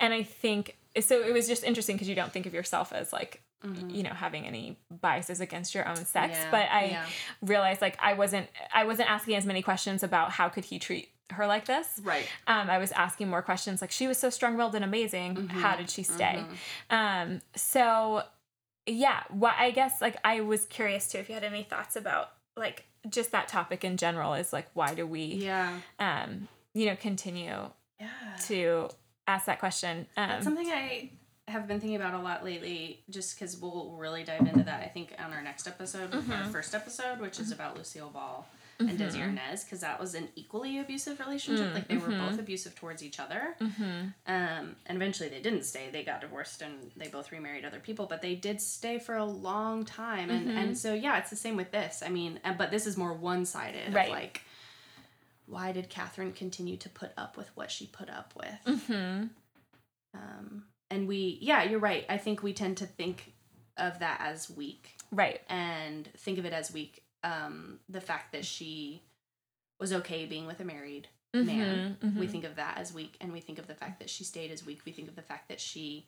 And 0.00 0.12
I 0.14 0.22
think 0.24 0.76
so 1.00 1.22
it 1.22 1.32
was 1.32 1.48
just 1.48 1.64
interesting 1.64 1.96
because 1.96 2.08
you 2.08 2.14
don't 2.14 2.32
think 2.32 2.44
of 2.46 2.52
yourself 2.52 2.92
as 2.92 3.12
like 3.12 3.40
Mhm. 3.64 3.94
you 3.94 4.02
know 4.02 4.10
having 4.10 4.44
any 4.44 4.76
biases 4.90 5.40
against 5.40 5.72
your 5.72 5.86
own 5.88 5.94
sex 5.94 6.36
Yeah, 6.36 6.50
but 6.50 6.66
i 6.68 6.84
yeah. 6.86 7.06
realized 7.42 7.80
like 7.80 7.96
i 8.02 8.12
wasn't 8.12 8.48
i 8.74 8.82
wasn't 8.84 9.08
asking 9.08 9.36
as 9.36 9.46
many 9.46 9.62
questions 9.62 10.02
about 10.02 10.32
how 10.32 10.48
could 10.48 10.64
he 10.64 10.80
treat 10.80 11.10
her 11.30 11.46
like 11.46 11.66
this 11.66 12.00
Right. 12.02 12.26
um, 12.48 12.68
I 12.68 12.78
was 12.78 12.90
asking 12.90 13.28
more 13.28 13.40
questions 13.40 13.80
like 13.80 13.92
she 13.92 14.08
was 14.08 14.18
so 14.18 14.30
strong-willed 14.30 14.74
and 14.74 14.84
amazing. 14.84 15.36
Mm-hmm. 15.36 15.60
How 15.60 15.76
did 15.76 15.88
she 15.90 16.02
stay? 16.02 16.44
Um, 16.90 17.40
so 17.54 18.24
yeah, 18.86 19.22
what 19.30 19.54
I 19.58 19.70
guess 19.70 20.00
like 20.00 20.16
I 20.24 20.40
was 20.40 20.64
curious 20.66 21.08
too 21.08 21.18
if 21.18 21.28
you 21.28 21.34
had 21.34 21.44
any 21.44 21.62
thoughts 21.62 21.96
about 21.96 22.30
like 22.56 22.84
just 23.08 23.32
that 23.32 23.48
topic 23.48 23.84
in 23.84 23.96
general 23.96 24.34
is 24.34 24.52
like 24.52 24.68
why 24.74 24.94
do 24.94 25.06
we 25.06 25.22
Yeah. 25.24 25.78
um 25.98 26.48
you 26.74 26.86
know 26.86 26.96
continue 26.96 27.70
Yeah. 28.00 28.08
to 28.46 28.88
ask 29.26 29.46
that 29.46 29.58
question? 29.60 30.06
Um, 30.16 30.28
That's 30.28 30.44
something 30.44 30.68
I 30.68 31.10
have 31.48 31.66
been 31.68 31.80
thinking 31.80 31.96
about 31.96 32.14
a 32.14 32.18
lot 32.22 32.44
lately, 32.44 33.02
just 33.10 33.34
because 33.38 33.56
we'll 33.60 33.94
really 33.98 34.22
dive 34.24 34.40
into 34.46 34.62
that, 34.64 34.82
I 34.82 34.86
think, 34.88 35.12
on 35.18 35.32
our 35.32 35.42
next 35.42 35.66
episode, 35.66 36.14
our 36.14 36.44
first 36.50 36.74
episode, 36.74 37.20
which 37.20 37.38
is 37.40 37.50
about 37.50 37.76
Lucille 37.76 38.10
Ball 38.10 38.46
and 38.78 38.98
Desi 38.98 39.12
mm-hmm. 39.12 39.36
Arnaz, 39.36 39.64
because 39.64 39.80
that 39.80 40.00
was 40.00 40.14
an 40.14 40.28
equally 40.34 40.78
abusive 40.78 41.20
relationship. 41.20 41.68
Mm, 41.68 41.74
like, 41.74 41.88
they 41.88 41.96
were 41.96 42.08
mm-hmm. 42.08 42.28
both 42.28 42.38
abusive 42.38 42.74
towards 42.74 43.02
each 43.02 43.20
other. 43.20 43.54
Mm-hmm. 43.60 44.08
Um, 44.26 44.76
and 44.86 44.96
eventually 44.96 45.28
they 45.28 45.40
didn't 45.40 45.64
stay. 45.64 45.88
They 45.92 46.02
got 46.02 46.20
divorced 46.20 46.62
and 46.62 46.90
they 46.96 47.08
both 47.08 47.30
remarried 47.32 47.64
other 47.64 47.80
people, 47.80 48.06
but 48.06 48.22
they 48.22 48.34
did 48.34 48.60
stay 48.60 48.98
for 48.98 49.16
a 49.16 49.24
long 49.24 49.84
time. 49.84 50.30
And, 50.30 50.50
and 50.50 50.76
so, 50.76 50.94
yeah, 50.94 51.18
it's 51.18 51.30
the 51.30 51.36
same 51.36 51.56
with 51.56 51.70
this. 51.70 52.02
I 52.04 52.08
mean, 52.08 52.40
but 52.58 52.70
this 52.70 52.86
is 52.86 52.96
more 52.96 53.12
one 53.12 53.44
sided. 53.44 53.94
Right. 53.94 54.10
Like, 54.10 54.42
why 55.46 55.72
did 55.72 55.88
Katharine 55.88 56.32
continue 56.32 56.76
to 56.78 56.88
put 56.88 57.12
up 57.16 57.36
with 57.36 57.50
what 57.54 57.70
she 57.70 57.86
put 57.86 58.08
up 58.08 58.32
with? 58.36 58.90
Um, 60.14 60.64
and 60.90 61.08
we, 61.08 61.38
yeah, 61.40 61.62
you're 61.62 61.78
right. 61.80 62.04
I 62.08 62.18
think 62.18 62.42
we 62.42 62.52
tend 62.52 62.76
to 62.78 62.86
think 62.86 63.32
of 63.76 64.00
that 64.00 64.20
as 64.22 64.50
weak 64.50 64.96
Right. 65.10 65.40
and 65.48 66.08
think 66.18 66.38
of 66.38 66.44
it 66.44 66.52
as 66.52 66.72
weak. 66.72 67.01
Um, 67.24 67.78
the 67.88 68.00
fact 68.00 68.32
that 68.32 68.44
she 68.44 69.02
was 69.78 69.92
okay 69.92 70.26
being 70.26 70.46
with 70.46 70.60
a 70.60 70.64
married 70.64 71.08
man, 71.32 71.96
Mhm, 72.02 72.16
we 72.18 72.26
think 72.26 72.44
of 72.44 72.56
that 72.56 72.78
as 72.78 72.92
weak. 72.92 73.16
And 73.20 73.32
we 73.32 73.40
think 73.40 73.58
of 73.58 73.66
the 73.66 73.74
fact 73.74 73.98
that 74.00 74.10
she 74.10 74.24
stayed 74.24 74.50
as 74.50 74.64
weak. 74.66 74.82
We 74.84 74.92
think 74.92 75.08
of 75.08 75.16
the 75.16 75.22
fact 75.22 75.48
that 75.48 75.60
she 75.60 76.06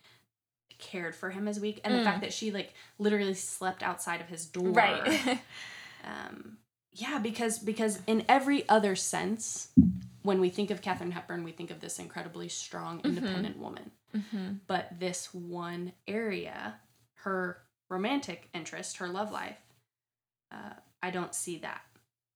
cared 0.79 1.15
for 1.15 1.31
him 1.31 1.47
as 1.49 1.61
weak. 1.61 1.81
And 1.85 1.95
the 1.95 2.01
Mm. 2.01 2.05
fact 2.05 2.21
that 2.23 2.33
she, 2.33 2.51
like, 2.51 2.75
literally 2.99 3.35
slept 3.35 3.83
outside 3.83 4.21
of 4.21 4.29
his 4.29 4.45
door. 4.47 4.73
Right. 4.73 5.05
um, 6.05 6.59
yeah, 6.93 7.19
because 7.19 7.59
because 7.59 8.01
in 8.07 8.25
every 8.29 8.69
other 8.69 8.95
sense, 8.95 9.69
when 10.23 10.41
we 10.41 10.49
think 10.51 10.71
of 10.71 10.81
Katharine 10.83 11.11
Hepburn, 11.13 11.43
we 11.45 11.53
think 11.53 11.71
of 11.71 11.81
this 11.81 11.99
incredibly 11.99 12.49
strong, 12.49 13.01
independent 13.05 13.59
woman. 13.59 13.91
Mhm. 14.15 14.61
But 14.67 14.99
this 15.01 15.35
one 15.35 15.93
area, 16.07 16.81
her 17.15 17.63
romantic 17.89 18.49
interest, 18.55 18.99
her 18.99 19.09
love 19.09 19.31
life, 19.33 19.59
uh, 20.53 20.75
I 21.05 21.11
don't 21.11 21.35
see 21.35 21.59
that 21.59 21.83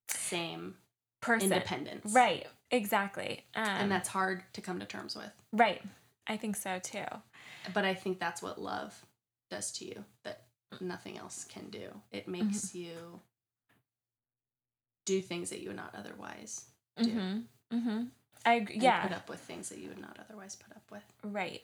same 0.08 0.74
Person. 1.20 1.52
independence. 1.52 2.12
Right. 2.12 2.46
Exactly. 2.70 3.44
Um, 3.54 3.64
And 3.64 3.90
that's 3.90 4.08
hard 4.08 4.42
to 4.52 4.60
come 4.60 4.78
to 4.80 4.86
terms 4.86 5.16
with. 5.16 5.32
right. 5.52 5.82
I 6.26 6.36
think 6.36 6.56
so 6.56 6.78
too. 6.78 7.06
But 7.72 7.86
I 7.86 7.94
think 7.94 8.18
that's 8.20 8.42
what 8.42 8.60
love 8.60 8.94
does 9.50 9.72
to 9.72 9.86
you 9.86 10.04
that 10.24 10.42
nothing 10.78 11.16
else 11.16 11.46
can 11.48 11.70
do. 11.70 11.88
It 12.12 12.28
makes 12.28 12.66
Mm-hmm. 12.66 12.78
you 12.78 13.20
do 15.06 15.22
things 15.22 15.48
that 15.50 15.60
you 15.60 15.68
would 15.68 15.76
not 15.76 15.94
otherwise 15.96 16.66
do. 16.98 17.04
Mm-hmm. 17.10 17.76
Mm-hmm. 17.78 18.02
I 18.44 18.66
yeah. 18.74 19.02
put 19.06 19.12
up 19.16 19.28
with 19.30 19.40
things 19.40 19.70
that 19.70 19.78
you 19.78 19.88
would 19.88 19.98
not 20.00 20.18
otherwise 20.20 20.54
put 20.56 20.76
up 20.76 20.82
with. 20.90 21.02
Right. 21.24 21.62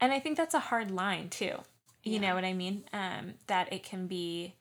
And 0.00 0.12
I 0.12 0.20
think 0.20 0.36
that's 0.36 0.54
a 0.54 0.58
hard 0.60 0.90
line 0.90 1.30
too. 1.30 1.54
You 2.02 2.14
Yeah. 2.14 2.18
know 2.20 2.34
what 2.34 2.44
I 2.44 2.52
mean? 2.52 2.84
Um, 2.92 3.34
that 3.46 3.72
it 3.72 3.82
can 3.82 4.06
be, 4.06 4.54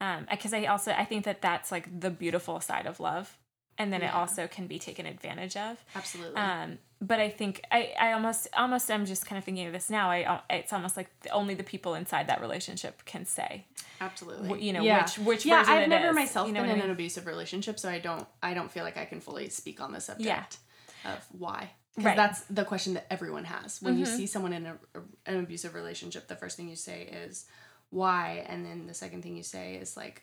um, 0.00 0.26
because 0.30 0.52
I 0.52 0.64
also 0.66 0.92
I 0.92 1.04
think 1.04 1.24
that 1.24 1.42
that's 1.42 1.70
like 1.72 2.00
the 2.00 2.10
beautiful 2.10 2.60
side 2.60 2.86
of 2.86 3.00
love, 3.00 3.36
and 3.78 3.92
then 3.92 4.02
it 4.02 4.12
also 4.14 4.46
can 4.46 4.66
be 4.66 4.78
taken 4.78 5.06
advantage 5.06 5.56
of. 5.56 5.82
Absolutely. 5.94 6.36
Um, 6.36 6.78
but 7.00 7.20
I 7.20 7.30
think 7.30 7.62
I, 7.70 7.92
I 8.00 8.12
almost 8.12 8.48
almost 8.56 8.90
I'm 8.90 9.06
just 9.06 9.24
kind 9.26 9.38
of 9.38 9.44
thinking 9.44 9.66
of 9.66 9.72
this 9.72 9.88
now. 9.90 10.10
I 10.10 10.24
uh, 10.24 10.40
it's 10.50 10.72
almost 10.72 10.96
like 10.96 11.08
only 11.32 11.54
the 11.54 11.62
people 11.64 11.94
inside 11.94 12.26
that 12.28 12.40
relationship 12.40 13.04
can 13.04 13.24
say, 13.24 13.66
Absolutely. 14.00 14.62
you 14.64 14.72
know, 14.72 14.82
yeah. 14.82 15.02
which 15.02 15.18
which 15.18 15.46
yeah, 15.46 15.58
version 15.60 15.74
I've 15.74 15.82
it 15.82 15.88
never 15.88 16.08
is, 16.10 16.14
myself 16.14 16.46
you 16.48 16.52
know 16.54 16.60
been 16.62 16.70
what 16.70 16.76
I 16.76 16.78
in 16.80 16.84
an 16.86 16.90
abusive 16.90 17.26
relationship, 17.26 17.78
so 17.78 17.88
I 17.88 17.98
don't 17.98 18.26
I 18.42 18.54
don't 18.54 18.70
feel 18.70 18.84
like 18.84 18.96
I 18.96 19.04
can 19.04 19.20
fully 19.20 19.48
speak 19.48 19.80
on 19.80 19.92
the 19.92 20.00
subject 20.00 20.58
Yeah. 21.04 21.12
of 21.14 21.26
why. 21.32 21.70
Because 21.94 22.06
Right. 22.10 22.16
that's 22.16 22.42
the 22.42 22.64
question 22.64 22.94
that 22.94 23.06
everyone 23.12 23.44
has. 23.44 23.82
When 23.82 23.98
you 23.98 24.04
Mhm. 24.06 24.16
see 24.16 24.26
someone 24.28 24.52
in 24.52 24.66
a, 24.66 24.78
an 25.26 25.40
abusive 25.40 25.74
relationship, 25.74 26.28
the 26.28 26.36
first 26.36 26.56
thing 26.56 26.68
you 26.68 26.76
say 26.76 27.02
is 27.02 27.46
why, 27.90 28.44
and 28.48 28.64
then 28.64 28.86
the 28.86 28.94
second 28.94 29.22
thing 29.22 29.36
you 29.36 29.42
say 29.42 29.74
is 29.76 29.96
like 29.96 30.22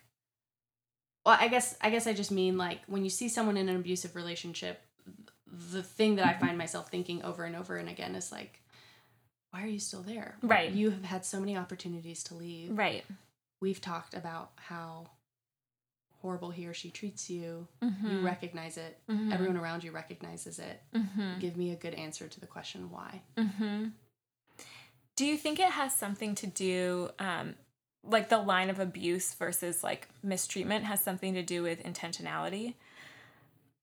well, 1.25 1.37
I 1.39 1.47
guess 1.47 1.75
I 1.81 1.89
guess 1.89 2.05
I 2.07 2.13
just 2.13 2.31
mean 2.31 2.57
like 2.57 2.79
when 2.87 3.03
you 3.03 3.09
see 3.09 3.29
someone 3.29 3.57
in 3.57 3.67
an 3.69 3.75
abusive 3.75 4.15
relationship, 4.15 4.81
the 5.71 5.81
thing 5.81 6.17
that 6.17 6.27
I 6.27 6.33
find 6.37 6.57
myself 6.57 6.89
thinking 6.89 7.23
over 7.23 7.43
and 7.45 7.55
over 7.55 7.77
and 7.77 7.89
again 7.89 8.15
is 8.15 8.31
like 8.31 8.61
why 9.51 9.63
are 9.63 9.67
you 9.67 9.79
still 9.79 10.01
there? 10.01 10.35
Right. 10.43 10.69
You 10.71 10.89
have 10.91 11.05
had 11.05 11.25
so 11.25 11.39
many 11.39 11.55
opportunities 11.57 12.23
to 12.25 12.33
leave 12.35 12.77
Right. 12.77 13.05
we've 13.61 13.79
talked 13.81 14.13
about 14.13 14.51
how 14.57 15.07
horrible 16.21 16.51
he 16.51 16.67
or 16.67 16.73
she 16.73 16.89
treats 16.91 17.29
you. 17.29 17.67
Mhm. 17.81 18.11
You 18.11 18.19
recognize 18.19 18.77
it. 18.77 18.99
Mhm. 19.07 19.31
Everyone 19.31 19.57
around 19.57 19.83
you 19.83 19.91
recognizes 19.91 20.59
it. 20.59 20.81
Mhm. 20.93 21.39
Give 21.39 21.55
me 21.55 21.71
a 21.71 21.75
good 21.75 21.93
answer 21.93 22.27
to 22.27 22.39
the 22.39 22.47
question 22.47 22.89
why. 22.91 23.21
Do 25.15 25.25
you 25.25 25.37
think 25.37 25.59
it 25.59 25.71
has 25.71 25.95
something 25.95 26.35
to 26.35 26.47
do, 26.47 27.09
um, 27.19 27.55
like 28.03 28.29
the 28.29 28.37
line 28.37 28.69
of 28.69 28.79
abuse 28.79 29.33
versus 29.33 29.83
like 29.83 30.07
mistreatment 30.21 30.85
has 30.85 31.01
something 31.01 31.33
to 31.33 31.41
do 31.41 31.63
with 31.63 31.81
intentionality, 31.83 32.73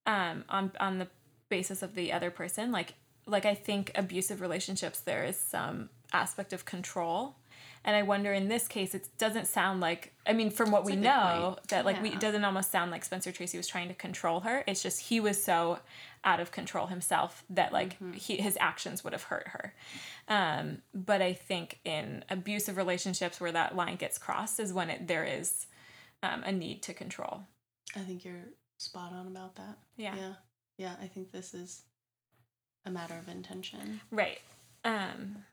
um, 0.07 0.45
on 0.49 0.73
on 0.79 0.99
the 0.99 1.09
basis 1.49 1.83
of 1.83 1.95
the 1.95 2.12
other 2.12 2.31
person? 2.31 2.71
Like, 2.71 2.95
like 3.27 3.47
I 3.47 3.55
think 3.55 3.92
abusive 3.95 4.40
relationships 4.40 5.01
there 5.01 5.25
is 5.25 5.37
some 5.37 5.88
aspect 6.12 6.53
of 6.53 6.64
control, 6.66 7.37
and 7.85 7.97
I 7.97 8.03
wonder 8.03 8.33
in 8.33 8.49
this 8.49 8.68
case 8.68 8.95
it 8.95 9.09
doesn't 9.18 9.47
sound 9.47 9.81
like. 9.81 10.12
I 10.27 10.35
mean, 10.35 10.51
from 10.51 10.71
what 10.71 10.85
That's 10.85 10.97
we 10.97 11.03
know, 11.03 11.55
point. 11.57 11.68
that 11.68 11.85
like 11.87 12.03
we 12.03 12.11
it 12.11 12.21
doesn't 12.21 12.45
almost 12.45 12.71
sound 12.71 12.90
like 12.90 13.05
Spencer 13.05 13.33
Tracy 13.33 13.57
was 13.57 13.66
trying 13.66 13.88
to 13.88 13.95
control 13.95 14.40
her. 14.40 14.62
It's 14.66 14.83
just 14.83 15.01
he 15.01 15.18
was 15.18 15.42
so 15.42 15.79
out 16.25 16.39
of 16.41 16.51
control 16.53 16.87
himself 16.87 17.45
that 17.51 17.73
like 17.73 17.95
Mm-hmm. 17.95 18.13
he, 18.13 18.37
his 18.37 18.57
actions 18.61 19.03
would 19.05 19.13
have 19.13 19.25
hurt 19.25 19.49
her. 19.49 19.75
Um, 20.29 20.79
but 20.95 21.21
I 21.21 21.33
think 21.33 21.81
in 21.85 22.25
abusive 22.31 22.77
relationships 22.77 23.41
where 23.41 23.53
that 23.53 23.75
line 23.75 23.97
gets 23.97 24.19
crossed 24.19 24.61
is 24.61 24.73
when 24.73 24.89
it 24.91 25.09
there 25.09 25.25
is 25.25 25.67
um, 26.23 26.43
a 26.45 26.53
need 26.53 26.83
to 26.85 26.95
control. 26.95 27.43
I 27.97 28.01
think 28.01 28.25
you're 28.25 28.37
spot 28.79 29.13
on 29.13 29.27
about 29.27 29.57
that. 29.57 29.79
Yeah. 29.97 30.15
Yeah. 30.17 30.33
Yeah, 30.79 30.95
I 31.03 31.07
think 31.07 31.33
this 31.33 31.55
is 31.55 31.83
a 32.87 32.91
matter 32.91 33.15
of 33.15 33.29
intention. 33.29 34.01
Right. 34.11 34.41
Um, 34.85 35.45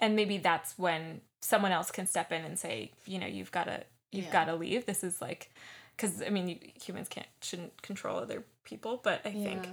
and 0.00 0.16
maybe 0.16 0.38
that's 0.38 0.78
when 0.78 1.20
someone 1.40 1.70
else 1.72 1.90
can 1.90 2.06
step 2.06 2.32
in 2.32 2.44
and 2.44 2.58
say, 2.58 2.92
you 3.04 3.18
know, 3.18 3.26
you've 3.26 3.52
got 3.52 3.64
to 3.64 3.84
you've 4.10 4.26
Yeah. 4.26 4.32
got 4.32 4.44
to 4.46 4.54
leave. 4.54 4.86
This 4.86 5.04
is 5.04 5.20
like 5.20 5.50
because 5.98 6.22
I 6.22 6.30
mean 6.30 6.58
humans 6.82 7.08
can't 7.08 7.26
shouldn't 7.42 7.82
control 7.82 8.18
other 8.18 8.44
people, 8.64 9.00
but 9.02 9.20
I 9.24 9.32
think 9.32 9.68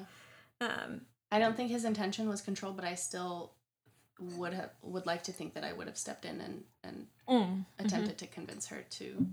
um, 0.59 1.01
I 1.31 1.39
don't 1.39 1.55
think 1.55 1.69
his 1.69 1.85
intention 1.85 2.27
was 2.27 2.41
control, 2.41 2.73
but 2.73 2.83
I 2.83 2.95
still 2.95 3.53
would 4.19 4.53
have 4.53 4.71
would 4.81 5.05
like 5.05 5.23
to 5.23 5.31
think 5.31 5.53
that 5.53 5.63
I 5.63 5.71
would 5.73 5.87
have 5.87 5.97
stepped 5.97 6.25
in 6.25 6.41
and 6.41 6.63
and 6.83 7.07
mm, 7.29 7.65
attempted 7.79 8.17
to 8.19 8.27
convince 8.27 8.67
her 8.67 8.83
to 8.91 9.27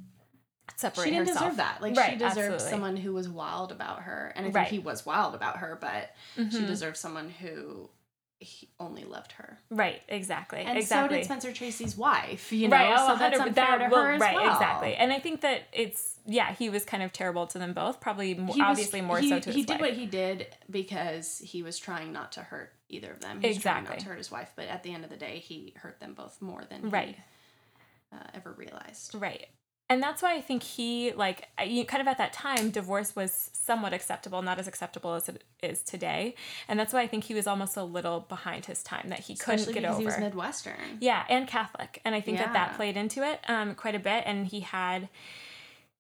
separate 0.76 1.04
she 1.04 1.10
didn't 1.10 1.28
herself. 1.28 1.44
deserve 1.44 1.56
that. 1.58 1.80
Like 1.82 1.94
she 1.94 2.00
Right, 2.00 2.18
deserved 2.18 2.38
absolutely. 2.38 2.70
someone 2.70 2.96
who 2.96 3.12
was 3.14 3.28
wild 3.28 3.72
about 3.72 4.02
her, 4.02 4.32
and 4.36 4.44
I 4.46 4.50
think 4.50 4.56
Right. 4.56 4.68
he 4.70 4.78
was 4.78 5.06
wild 5.06 5.34
about 5.34 5.58
her, 5.58 5.78
but 5.80 6.14
she 6.50 6.58
Mhm. 6.64 6.66
deserved 6.66 6.96
someone 6.96 7.30
who 7.30 7.88
he 8.42 8.68
only 8.78 9.04
loved 9.04 9.32
her. 9.32 9.58
Right. 9.70 10.02
Exactly. 10.08 10.60
And 10.60 10.76
exactly. 10.76 11.16
so 11.16 11.18
did 11.20 11.24
Spencer 11.24 11.52
Tracy's 11.52 11.96
wife. 11.96 12.52
You 12.52 12.68
know, 12.68 12.76
right. 12.76 12.94
Oh, 12.98 13.08
so 13.08 13.16
that's 13.18 13.38
unfair 13.38 13.54
that 13.54 13.78
to 13.78 13.88
will- 13.90 14.02
her 14.02 14.12
as 14.12 14.20
right. 14.20 14.34
well. 14.34 14.52
Exactly. 14.52 14.94
And 14.94 15.12
I 15.12 15.18
think 15.20 15.40
that 15.42 15.62
it's 15.72 16.18
yeah, 16.26 16.52
he 16.54 16.70
was 16.70 16.84
kind 16.84 17.02
of 17.02 17.12
terrible 17.12 17.46
to 17.48 17.58
them 17.58 17.72
both. 17.72 18.00
Probably 18.00 18.34
more, 18.34 18.48
was- 18.48 18.60
obviously 18.60 19.00
more 19.00 19.18
he, 19.18 19.28
so 19.30 19.38
to 19.40 19.46
his 19.46 19.54
he 19.56 19.62
did 19.62 19.72
wife. 19.74 19.80
what 19.80 19.92
he 19.94 20.06
did 20.06 20.46
because 20.70 21.38
he 21.38 21.62
was 21.62 21.78
trying 21.78 22.12
not 22.12 22.32
to 22.32 22.40
hurt 22.40 22.72
either 22.88 23.10
of 23.12 23.20
them. 23.20 23.40
He 23.40 23.48
was 23.48 23.58
trying 23.58 23.84
not 23.84 23.98
to 24.00 24.04
hurt 24.06 24.18
his 24.18 24.30
wife, 24.30 24.52
but 24.56 24.66
at 24.66 24.82
the 24.82 24.92
end 24.92 25.04
of 25.04 25.10
the 25.10 25.16
day, 25.16 25.38
he 25.38 25.72
hurt 25.76 25.98
them 26.00 26.14
both 26.14 26.40
more 26.42 26.64
than 26.68 26.90
Right. 26.90 27.16
he 28.10 28.16
uh, 28.16 28.20
ever 28.34 28.52
realized. 28.52 29.14
Right. 29.14 29.46
And 29.92 30.02
that's 30.02 30.22
why 30.22 30.34
I 30.34 30.40
think 30.40 30.62
he, 30.62 31.12
like, 31.12 31.48
kind 31.58 32.00
of 32.00 32.08
at 32.08 32.16
that 32.16 32.32
time, 32.32 32.70
divorce 32.70 33.14
was 33.14 33.50
somewhat 33.52 33.92
acceptable, 33.92 34.40
not 34.40 34.58
as 34.58 34.66
acceptable 34.66 35.12
as 35.12 35.28
it 35.28 35.44
is 35.62 35.82
today. 35.82 36.34
And 36.66 36.80
that's 36.80 36.94
why 36.94 37.02
I 37.02 37.06
think 37.06 37.24
he 37.24 37.34
was 37.34 37.46
almost 37.46 37.76
a 37.76 37.84
little 37.84 38.20
behind 38.20 38.64
his 38.64 38.82
time, 38.82 39.10
that 39.10 39.20
he 39.20 39.34
couldn't 39.34 39.60
Especially 39.60 39.74
get 39.74 39.82
because 39.82 39.96
over. 39.96 40.00
he 40.00 40.06
was 40.06 40.18
Midwestern. 40.18 40.96
yeah, 40.98 41.24
and 41.28 41.46
Catholic. 41.46 42.00
And 42.06 42.14
I 42.14 42.22
think 42.22 42.38
that 42.38 42.54
that 42.54 42.74
played 42.76 42.96
into 42.96 43.22
it 43.22 43.40
um, 43.48 43.74
quite 43.74 43.94
a 43.94 43.98
bit. 43.98 44.22
And 44.24 44.46
he 44.46 44.60
had, 44.60 45.10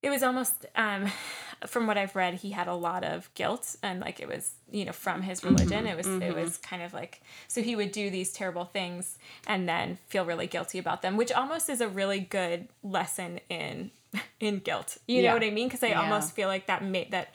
it 0.02 0.10
was 0.10 0.22
almost 0.22 0.66
um 0.76 1.06
from 1.66 1.86
what 1.86 1.96
I've 1.96 2.16
read, 2.16 2.34
he 2.34 2.50
had 2.50 2.66
a 2.66 2.74
lot 2.74 3.04
of 3.04 3.32
guilt 3.34 3.76
and 3.82 4.00
like 4.00 4.18
it 4.20 4.26
was, 4.28 4.52
you 4.70 4.84
know, 4.84 4.92
from 4.92 5.22
his 5.22 5.44
religion. 5.44 5.86
It 5.86 5.96
was 5.96 6.06
it 6.06 6.34
was 6.34 6.58
kind 6.58 6.82
of 6.82 6.92
like 6.92 7.22
so 7.48 7.62
he 7.62 7.76
would 7.76 7.92
do 7.92 8.10
these 8.10 8.32
terrible 8.32 8.64
things 8.64 9.16
and 9.46 9.68
then 9.68 9.98
feel 10.08 10.24
really 10.24 10.46
guilty 10.48 10.78
about 10.78 11.02
them, 11.02 11.16
which 11.16 11.30
almost 11.32 11.68
is 11.68 11.80
a 11.80 11.88
really 11.88 12.18
good 12.20 12.68
lesson 12.82 13.38
in 13.48 13.90
in 14.40 14.58
guilt. 14.58 14.98
You 15.06 15.22
Yeah. 15.22 15.28
know 15.28 15.34
what 15.34 15.44
I 15.44 15.50
mean? 15.50 15.68
Because 15.68 15.82
I 15.84 15.90
Yeah. 15.90 16.00
almost 16.00 16.32
feel 16.34 16.48
like 16.48 16.66
that 16.66 16.84
made 16.84 17.12
that 17.12 17.32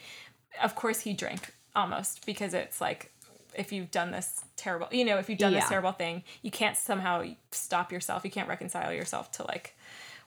of 0.62 0.74
course 0.74 1.00
he 1.00 1.12
drank 1.14 1.54
almost 1.74 2.26
because 2.26 2.52
it's 2.54 2.80
like 2.80 3.12
if 3.54 3.72
you've 3.72 3.90
done 3.90 4.10
this 4.10 4.42
terrible 4.56 4.88
you 4.90 5.04
know 5.04 5.18
if 5.18 5.28
you've 5.28 5.38
done 5.38 5.52
this 5.54 5.68
terrible 5.68 5.92
thing 5.92 6.22
you 6.42 6.50
can't 6.50 6.76
somehow 6.76 7.24
stop 7.50 7.92
yourself 7.92 8.24
you 8.24 8.30
can't 8.30 8.48
reconcile 8.48 8.92
yourself 8.92 9.30
to 9.32 9.42
like 9.44 9.74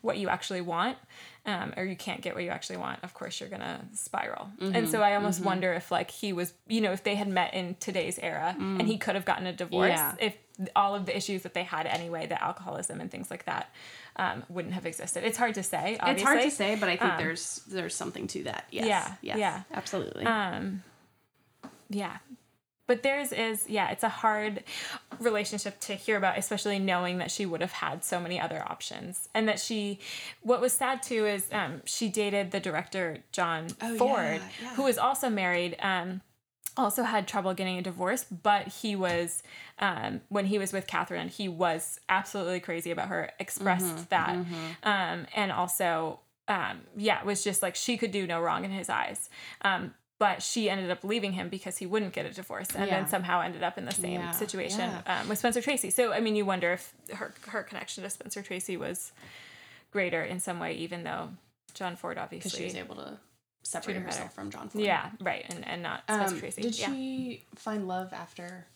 what 0.02 0.18
you 0.18 0.30
actually 0.30 0.62
want 0.62 0.98
um, 1.46 1.74
or 1.76 1.84
you 1.84 1.96
can't 1.96 2.22
get 2.22 2.36
what 2.36 2.44
you 2.44 2.50
actually 2.52 2.78
want 2.78 3.00
of 3.04 3.14
course 3.14 3.40
you're 3.40 3.50
gonna 3.50 3.84
spiral 3.94 4.50
Mm-hmm. 4.60 4.76
and 4.76 4.90
so 4.90 5.02
i 5.02 5.16
almost 5.16 5.44
wonder 5.44 5.74
if 5.74 5.90
like 5.92 6.12
he 6.12 6.34
was 6.34 6.54
you 6.68 6.82
know 6.82 6.92
if 6.92 7.04
they 7.04 7.16
had 7.16 7.28
met 7.28 7.54
in 7.54 7.76
today's 7.80 8.20
era 8.20 8.56
and 8.60 8.84
he 8.88 8.98
could 8.98 9.16
have 9.16 9.26
gotten 9.26 9.48
a 9.48 9.54
divorce 9.54 9.92
Mm. 9.92 9.96
Yeah. 9.96 10.16
if 10.20 10.36
all 10.76 10.94
of 10.94 11.08
the 11.08 11.18
issues 11.18 11.42
that 11.44 11.54
they 11.56 11.64
had 11.64 11.88
anyway 11.88 12.28
the 12.28 12.42
alcoholism 12.44 13.02
and 13.02 13.10
things 13.10 13.32
like 13.32 13.46
that 13.46 13.74
um, 14.18 14.44
wouldn't 14.50 14.76
have 14.76 14.86
existed 14.86 15.24
it's 15.24 15.38
hard 15.38 15.56
to 15.56 15.64
say 15.64 15.98
obviously. 16.00 16.12
It's 16.12 16.24
hard 16.24 16.42
to 16.42 16.52
say, 16.52 16.76
but 16.76 16.90
I 16.90 16.98
think 16.98 17.18
there's 17.18 17.62
there's 17.68 17.96
something 17.96 18.28
to 18.28 18.44
that. 18.44 18.66
Yes. 18.70 18.86
Yeah, 18.86 19.14
Yes. 19.24 19.38
yeah. 19.40 19.64
Absolutely. 19.74 20.26
um 20.26 20.84
yeah 21.90 22.18
but 22.88 23.04
theirs 23.04 23.32
is 23.32 23.68
yeah 23.70 23.90
it's 23.92 24.04
a 24.04 24.10
hard 24.10 24.64
relationship 25.22 25.80
to 25.80 25.94
hear 25.94 26.18
about 26.18 26.38
especially 26.38 26.80
knowing 26.80 27.20
that 27.20 27.32
she 27.32 27.46
would 27.46 27.62
have 27.62 27.72
had 27.72 28.04
so 28.04 28.20
many 28.20 28.40
other 28.40 28.62
options 28.68 29.30
and 29.34 29.48
that 29.48 29.60
she 29.60 30.00
what 30.42 30.60
was 30.60 30.74
sad 30.74 31.02
too 31.04 31.26
is 31.26 31.48
um 31.52 31.82
she 31.86 32.10
dated 32.10 32.52
the 32.52 32.60
director 32.60 33.18
john 33.32 33.68
Oh, 33.82 33.96
ford 33.98 34.42
yeah, 34.42 34.50
yeah. 34.64 34.74
who 34.76 34.84
was 34.84 34.98
also 34.98 35.30
married 35.30 35.78
um 35.82 36.22
also 36.78 37.04
had 37.04 37.28
trouble 37.28 37.54
getting 37.54 37.78
a 37.78 37.82
divorce, 37.82 38.24
but 38.24 38.70
he 38.70 38.96
was, 38.96 39.44
um, 39.80 40.22
when 40.30 40.46
he 40.46 40.58
was 40.58 40.72
with 40.72 40.88
Katharine, 40.88 41.28
he 41.28 41.50
was 41.50 42.00
absolutely 42.08 42.62
crazy 42.62 42.92
about 42.92 43.10
her, 43.10 43.30
expressed 43.40 43.84
Mm-hmm, 43.98 44.04
that. 44.10 44.36
Um, 44.84 45.28
and 45.36 45.52
also, 45.52 46.22
um, 46.48 46.80
yeah, 46.96 47.20
it 47.20 47.26
was 47.26 47.44
just 47.44 47.62
like 47.62 47.76
she 47.76 47.98
could 47.98 48.12
do 48.12 48.26
no 48.26 48.40
wrong 48.40 48.64
in 48.64 48.72
his 48.72 48.90
eyes. 48.90 49.30
Um, 49.64 49.94
but 50.22 50.44
she 50.44 50.70
ended 50.70 50.92
up 50.92 51.04
leaving 51.04 51.32
him 51.34 51.50
because 51.50 51.78
he 51.80 51.88
wouldn't 51.88 52.14
get 52.14 52.28
a 52.28 52.30
divorce 52.32 52.68
and 52.76 52.86
Yeah. 52.88 53.00
then 53.00 53.08
somehow 53.10 53.42
ended 53.42 53.64
up 53.64 53.76
in 53.80 53.86
the 53.86 53.92
same 54.06 54.20
Yeah, 54.22 54.30
situation 54.30 54.82
yeah. 54.92 55.22
um, 55.22 55.28
with 55.28 55.40
Spencer 55.40 55.62
Tracy. 55.64 55.90
So, 55.90 56.14
I 56.14 56.20
mean, 56.20 56.36
you 56.36 56.46
wonder 56.46 56.74
if 56.74 56.94
her, 57.16 57.34
her 57.48 57.64
connection 57.64 58.04
to 58.04 58.10
Spencer 58.12 58.44
Tracy 58.44 58.78
was 58.78 59.14
greater 59.90 60.22
in 60.24 60.40
some 60.40 60.60
way, 60.60 60.74
even 60.76 61.04
though 61.04 61.30
John 61.74 61.96
Ford 61.96 62.20
obviously. 62.20 62.52
she 62.52 62.64
was 62.66 62.76
able 62.76 62.96
to 62.98 63.18
separate 63.64 63.96
him 63.98 64.04
better. 64.04 64.16
herself 64.18 64.36
from 64.36 64.52
John 64.52 64.70
Ford. 64.70 64.84
yeah, 64.86 65.10
right. 65.22 65.44
And, 65.50 65.68
and 65.68 65.82
not 65.82 66.04
Spencer 66.04 66.36
Um, 66.36 66.40
Tracy. 66.40 66.62
did 66.62 66.76
she 66.76 67.44
find 67.56 67.88
love 67.88 68.14
after 68.14 68.68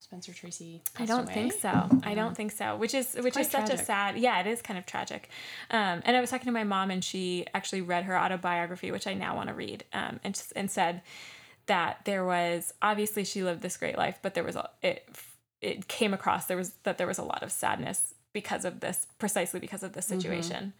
Spencer 0.00 0.32
Tracy? 0.32 0.82
I 0.98 1.04
don't 1.06 1.24
away? 1.24 1.34
think 1.34 1.52
so. 1.52 1.88
I 2.04 2.14
don't 2.14 2.36
think 2.36 2.52
so. 2.52 2.76
Which 2.76 2.94
is 2.94 3.14
which 3.14 3.36
is 3.36 3.50
such 3.50 3.70
a 3.70 3.76
sad. 3.76 4.16
Yeah, 4.16 4.40
it 4.40 4.46
is 4.46 4.62
kind 4.62 4.78
of 4.78 4.86
tragic. 4.86 5.28
Um, 5.70 6.02
and 6.04 6.16
I 6.16 6.20
was 6.20 6.30
talking 6.30 6.46
to 6.46 6.52
my 6.52 6.64
mom, 6.64 6.90
and 6.90 7.02
she 7.04 7.46
actually 7.52 7.82
read 7.82 8.04
her 8.04 8.18
autobiography, 8.18 8.90
which 8.90 9.06
I 9.06 9.14
now 9.14 9.34
want 9.36 9.48
to 9.48 9.54
read, 9.54 9.84
um, 9.92 10.20
and 10.24 10.40
and 10.56 10.70
said 10.70 11.02
that 11.66 12.00
there 12.04 12.24
was 12.24 12.72
obviously 12.80 13.24
she 13.24 13.42
lived 13.42 13.60
this 13.60 13.76
great 13.76 13.98
life, 13.98 14.18
but 14.22 14.34
there 14.34 14.44
was 14.44 14.56
a 14.56 14.70
it 14.82 15.08
it 15.60 15.88
came 15.88 16.14
across 16.14 16.46
there 16.46 16.56
was 16.56 16.70
that 16.84 16.96
there 16.98 17.06
was 17.06 17.18
a 17.18 17.24
lot 17.24 17.42
of 17.42 17.50
sadness 17.52 18.14
because 18.32 18.64
of 18.64 18.80
this 18.80 19.06
precisely 19.18 19.58
because 19.60 19.82
of 19.82 19.92
this 19.92 20.06
Mm-hmm. 20.08 20.20
situation, 20.20 20.72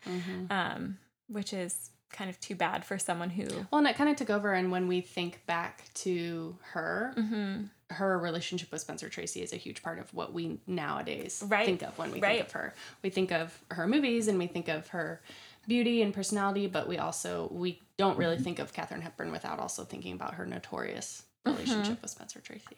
um, 0.51 0.99
which 1.29 1.53
is 1.53 1.91
kind 2.11 2.31
of 2.31 2.41
too 2.41 2.55
bad 2.55 2.85
for 2.85 2.99
someone 2.99 3.29
who 3.31 3.45
Well, 3.71 3.81
and 3.81 3.87
it 3.89 3.97
kind 3.97 4.09
of 4.09 4.17
took 4.17 4.31
over. 4.31 4.53
And 4.55 4.71
when 4.71 4.89
we 4.89 5.01
think 5.03 5.45
back 5.47 5.93
to 5.95 6.57
her, 6.73 7.13
Mm-hmm. 7.19 7.65
Her 7.91 8.19
relationship 8.19 8.71
with 8.71 8.81
Spencer 8.83 9.09
Tracy 9.09 9.41
is 9.43 9.53
a 9.53 9.57
huge 9.57 9.83
part 9.83 9.99
of 9.99 10.13
what 10.13 10.33
we 10.33 10.61
nowadays 10.67 11.43
Right. 11.47 11.65
think 11.65 11.83
of 11.83 11.97
when 11.99 12.11
we 12.13 12.21
Right. 12.21 12.37
think 12.39 12.47
of 12.47 12.53
her. 12.53 12.75
We 13.03 13.11
think 13.11 13.33
of 13.33 13.59
her 13.71 13.87
movies 13.87 14.29
and 14.29 14.39
we 14.39 14.47
think 14.47 14.69
of 14.69 14.89
her 14.89 15.23
beauty 15.67 16.03
and 16.03 16.13
personality, 16.13 16.67
but 16.67 16.87
we 16.89 16.99
also 16.99 17.49
we 17.51 17.81
don't 17.97 18.19
really 18.19 18.37
think 18.39 18.59
of 18.59 18.73
Katharine 18.73 19.01
Hepburn 19.03 19.33
without 19.33 19.59
also 19.59 19.85
thinking 19.85 20.13
about 20.15 20.35
her 20.35 20.47
notorious 20.47 21.23
Mm-hmm. 21.47 21.57
relationship 21.57 22.03
with 22.03 22.11
Spencer 22.11 22.41
Tracy. 22.41 22.77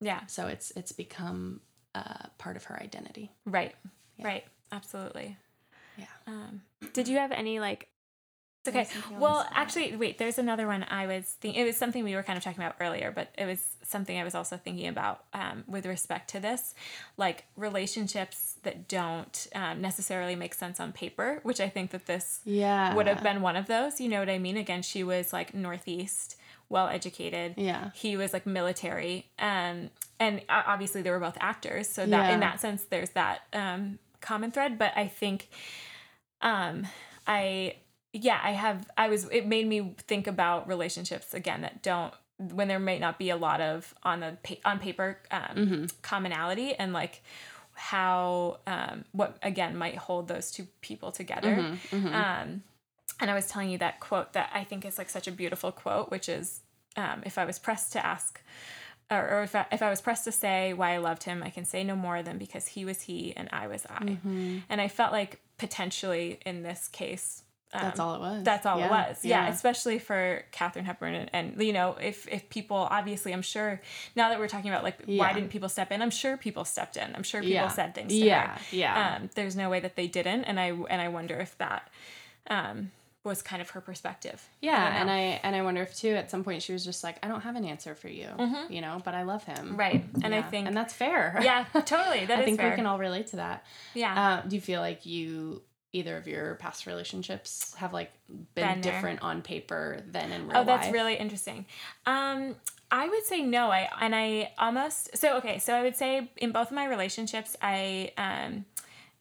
yeah 0.00 0.20
So 0.26 0.46
it's 0.46 0.70
it's 0.72 0.92
become 0.92 1.60
uh, 1.94 2.26
part 2.38 2.56
of 2.56 2.64
her 2.64 2.80
identity. 2.80 3.32
right 3.44 3.74
right 4.22 4.44
absolutely 4.70 5.36
Yeah. 5.96 6.04
Um, 6.28 6.62
did 6.92 7.08
you 7.08 7.16
have 7.16 7.32
any 7.32 7.58
like? 7.60 7.88
Okay. 8.68 8.86
Well, 9.18 9.46
actually, 9.52 9.96
wait. 9.96 10.18
There's 10.18 10.38
another 10.38 10.66
one 10.66 10.84
I 10.88 11.06
was 11.06 11.24
thinking. 11.40 11.60
It 11.60 11.64
was 11.66 11.76
something 11.76 12.02
we 12.04 12.14
were 12.14 12.22
kind 12.22 12.36
of 12.36 12.42
talking 12.44 12.62
about 12.62 12.76
earlier, 12.80 13.10
but 13.12 13.28
it 13.38 13.46
was 13.46 13.64
something 13.82 14.18
I 14.18 14.24
was 14.24 14.34
also 14.34 14.56
thinking 14.56 14.88
about 14.88 15.24
um, 15.32 15.64
with 15.66 15.86
respect 15.86 16.30
to 16.30 16.40
this, 16.40 16.74
like 17.16 17.44
relationships 17.56 18.56
that 18.62 18.88
don't 18.88 19.46
um, 19.54 19.80
necessarily 19.80 20.34
make 20.36 20.54
sense 20.54 20.80
on 20.80 20.92
paper. 20.92 21.40
Which 21.42 21.60
I 21.60 21.68
think 21.68 21.90
that 21.92 22.06
this 22.06 22.40
Yeah. 22.44 22.94
would 22.94 23.06
have 23.06 23.22
been 23.22 23.42
one 23.42 23.56
of 23.56 23.66
those. 23.66 24.00
You 24.00 24.08
know 24.08 24.18
what 24.20 24.28
I 24.30 24.38
mean? 24.38 24.56
Again, 24.56 24.82
she 24.82 25.04
was 25.04 25.32
like 25.32 25.54
Northeast, 25.54 26.36
well 26.68 26.88
educated. 26.88 27.54
Yeah. 27.56 27.90
He 27.94 28.16
was 28.16 28.32
like 28.32 28.44
military. 28.46 29.26
Um, 29.38 29.90
and 30.18 30.42
obviously 30.48 31.02
they 31.02 31.10
were 31.10 31.20
both 31.20 31.36
actors. 31.40 31.88
So 31.88 32.06
that 32.06 32.28
Yeah. 32.28 32.34
in 32.34 32.40
that 32.40 32.60
sense, 32.60 32.84
there's 32.84 33.10
that 33.10 33.42
um, 33.52 33.98
common 34.20 34.50
thread. 34.50 34.78
But 34.78 34.92
I 34.96 35.06
think, 35.06 35.48
um, 36.42 36.86
I, 37.26 37.76
yeah, 38.12 38.40
I 38.42 38.52
have, 38.52 38.88
I 38.96 39.08
was, 39.08 39.24
it 39.30 39.46
made 39.46 39.66
me 39.66 39.94
think 40.06 40.26
about 40.26 40.68
relationships 40.68 41.34
again 41.34 41.62
that 41.62 41.82
don't, 41.82 42.12
when 42.38 42.68
there 42.68 42.78
might 42.78 43.00
not 43.00 43.18
be 43.18 43.30
a 43.30 43.36
lot 43.36 43.60
of 43.60 43.94
on 44.02 44.20
the 44.20 44.36
pa- 44.42 44.70
on 44.70 44.78
paper 44.78 45.18
um, 45.30 45.40
Mm-hmm. 45.56 45.84
commonality 46.02 46.74
and 46.74 46.92
like 46.92 47.22
how 47.74 48.58
um, 48.66 49.04
what 49.12 49.38
again 49.42 49.76
might 49.76 49.96
hold 49.96 50.28
those 50.28 50.50
two 50.50 50.66
people 50.82 51.12
together 51.12 51.76
Mm-hmm. 51.90 52.14
um, 52.14 52.62
and 53.20 53.30
I 53.30 53.34
was 53.34 53.46
telling 53.46 53.70
you 53.70 53.78
that 53.78 54.00
quote 54.00 54.34
that 54.34 54.50
I 54.52 54.64
think 54.64 54.84
is 54.84 54.98
like 54.98 55.08
such 55.08 55.26
a 55.26 55.32
beautiful 55.32 55.72
quote, 55.72 56.10
which 56.10 56.28
is 56.28 56.60
um, 56.96 57.22
if 57.24 57.38
I 57.38 57.46
was 57.46 57.58
pressed 57.58 57.92
to 57.92 58.04
ask, 58.04 58.42
or, 59.10 59.26
or 59.30 59.42
if, 59.44 59.54
I, 59.54 59.64
if 59.72 59.80
I 59.80 59.88
was 59.88 60.02
pressed 60.02 60.24
to 60.24 60.32
say 60.32 60.74
why 60.74 60.92
I 60.92 60.98
loved 60.98 61.22
him, 61.22 61.42
I 61.42 61.48
can 61.48 61.64
say 61.64 61.82
no 61.84 61.96
more 61.96 62.22
than 62.22 62.36
because 62.36 62.66
he 62.68 62.84
was 62.84 63.00
he 63.02 63.32
and 63.34 63.48
I 63.52 63.68
was 63.68 63.86
I. 63.88 64.04
Mm-hmm. 64.04 64.58
And 64.68 64.80
I 64.82 64.88
felt 64.88 65.12
like 65.12 65.40
potentially 65.56 66.38
in 66.44 66.62
this 66.62 66.88
case, 66.88 67.42
um, 67.76 67.82
That's 67.82 68.00
all 68.00 68.14
it 68.14 68.20
was. 68.20 68.42
that's 68.44 68.66
all 68.66 68.78
Yeah. 68.78 68.86
it 68.86 68.90
was. 68.90 69.24
Yeah. 69.24 69.44
Yeah. 69.46 69.52
especially 69.52 69.98
for 69.98 70.44
Katharine 70.52 70.84
Hepburn. 70.84 71.14
And, 71.14 71.30
and, 71.32 71.62
you 71.62 71.72
know, 71.72 71.96
if, 72.00 72.26
if 72.28 72.48
people, 72.50 72.76
obviously, 72.76 73.32
I'm 73.32 73.42
sure 73.42 73.80
now 74.14 74.28
that 74.30 74.38
we're 74.38 74.48
talking 74.48 74.70
about 74.70 74.82
like, 74.84 75.02
why 75.06 75.32
didn't 75.32 75.50
people 75.50 75.68
step 75.68 75.92
in? 75.92 76.02
I'm 76.02 76.10
sure 76.10 76.36
people 76.36 76.64
stepped 76.64 76.96
in. 76.96 77.14
I'm 77.14 77.22
sure 77.22 77.40
people 77.40 77.54
Yeah. 77.54 77.68
said 77.68 77.94
things 77.94 78.12
to 78.12 78.18
Yeah, 78.18 78.48
her. 78.56 78.60
yeah. 78.72 79.16
Um, 79.20 79.30
there's 79.34 79.56
no 79.56 79.70
way 79.70 79.80
that 79.80 79.96
they 79.96 80.06
didn't. 80.06 80.44
And 80.44 80.58
I, 80.60 80.68
and 80.68 81.00
I 81.00 81.08
wonder 81.08 81.38
if 81.38 81.56
that, 81.58 81.88
um, 82.48 82.90
was 83.24 83.42
kind 83.42 83.60
of 83.60 83.70
her 83.70 83.80
perspective. 83.80 84.48
Yeah, 84.60 84.84
don't 84.88 85.00
and. 85.00 85.10
I 85.10 85.18
and 85.42 85.56
I 85.56 85.62
wonder 85.62 85.82
if 85.82 85.96
too 85.96 86.10
at 86.14 86.30
some 86.30 86.44
point 86.44 86.62
she 86.62 86.72
was 86.72 86.84
just 86.84 87.02
like, 87.02 87.18
I 87.24 87.26
don't 87.28 87.40
have 87.40 87.56
an 87.56 87.64
answer 87.64 87.96
for 87.96 88.06
you, 88.06 88.28
you 88.70 88.80
know, 88.80 89.02
but 89.04 89.14
I 89.14 89.24
love 89.24 89.42
him, 89.42 89.56
Mm-hmm. 89.56 89.76
Right. 89.76 90.04
And 90.22 90.32
I 90.32 90.42
think, 90.42 90.68
and 90.68 90.76
that's 90.76 90.94
fair. 90.94 91.36
yeah, 91.42 91.64
totally. 91.84 92.24
That 92.26 92.38
I 92.38 92.44
think 92.44 92.60
fair. 92.60 92.70
we 92.70 92.76
can 92.76 92.86
all 92.86 92.98
relate 93.00 93.26
to 93.28 93.36
that. 93.36 93.64
yeah. 93.94 94.14
Uh, 94.44 94.48
do 94.48 94.54
you 94.54 94.62
feel 94.62 94.80
like 94.80 95.06
you 95.06 95.60
either 95.96 96.16
of 96.16 96.28
your 96.28 96.56
past 96.56 96.86
relationships 96.86 97.74
have 97.76 97.92
like 97.92 98.12
been 98.54 98.66
Been 98.66 98.80
different 98.80 99.22
on 99.22 99.42
paper 99.42 100.02
than 100.06 100.30
in 100.32 100.42
real 100.42 100.48
life? 100.48 100.56
Oh, 100.58 100.64
that's 100.64 100.86
life? 100.86 100.94
really 100.94 101.16
interesting. 101.16 101.66
Um, 102.04 102.56
I 102.90 103.08
would 103.08 103.24
say 103.24 103.42
no. 103.42 103.70
I 103.70 103.88
and 104.00 104.14
I 104.14 104.52
almost 104.58 105.16
so 105.16 105.36
okay. 105.38 105.58
So 105.58 105.74
I 105.74 105.82
would 105.82 105.96
say 105.96 106.30
in 106.36 106.52
both 106.52 106.68
of 106.68 106.74
my 106.74 106.86
relationships, 106.86 107.56
I 107.60 108.12
um, 108.16 108.64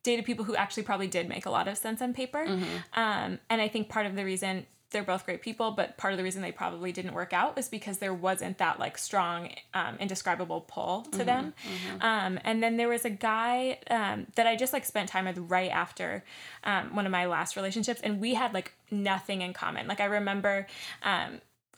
dated 0.03 0.25
people 0.25 0.45
who 0.45 0.55
actually 0.55 0.83
probably 0.83 1.07
did 1.07 1.27
make 1.27 1.45
a 1.45 1.49
lot 1.49 1.67
of 1.67 1.77
sense 1.77 2.01
on 2.01 2.13
paper. 2.13 2.45
Mm-hmm. 2.45 2.77
Um, 2.93 3.39
and 3.49 3.61
I 3.61 3.67
think 3.67 3.89
part 3.89 4.05
of 4.05 4.15
the 4.15 4.23
reason 4.23 4.65
they're 4.91 5.03
both 5.03 5.25
great 5.25 5.41
people, 5.41 5.71
but 5.71 5.97
part 5.97 6.13
of 6.13 6.17
the 6.17 6.23
reason 6.23 6.41
they 6.41 6.51
probably 6.51 6.91
didn't 6.91 7.13
work 7.13 7.33
out 7.33 7.55
was 7.55 7.67
because 7.67 7.97
there 7.97 8.13
wasn't 8.13 8.59
that 8.59 8.79
like 8.79 8.97
strong, 8.97 9.49
um, 9.73 9.97
indescribable 9.99 10.61
pull 10.61 11.01
to 11.11 11.17
Mm-hmm. 11.17 11.25
them. 11.25 11.53
Um, 12.01 12.39
and 12.43 12.63
then 12.63 12.77
there 12.77 12.87
was 12.87 13.03
a 13.03 13.09
guy 13.09 13.79
um, 13.89 14.27
that 14.35 14.47
I 14.47 14.55
just 14.55 14.73
like 14.73 14.85
spent 14.85 15.09
time 15.09 15.25
with 15.25 15.37
right 15.37 15.71
after 15.71 16.23
um, 16.63 16.95
one 16.95 17.05
of 17.05 17.11
my 17.11 17.25
last 17.25 17.55
relationships, 17.55 17.99
and 18.01 18.21
we 18.21 18.35
had 18.35 18.53
like 18.53 18.73
nothing 18.91 19.41
in 19.41 19.53
common. 19.53 19.87
Like 19.87 19.99
I 19.99 20.05
remember. 20.05 20.67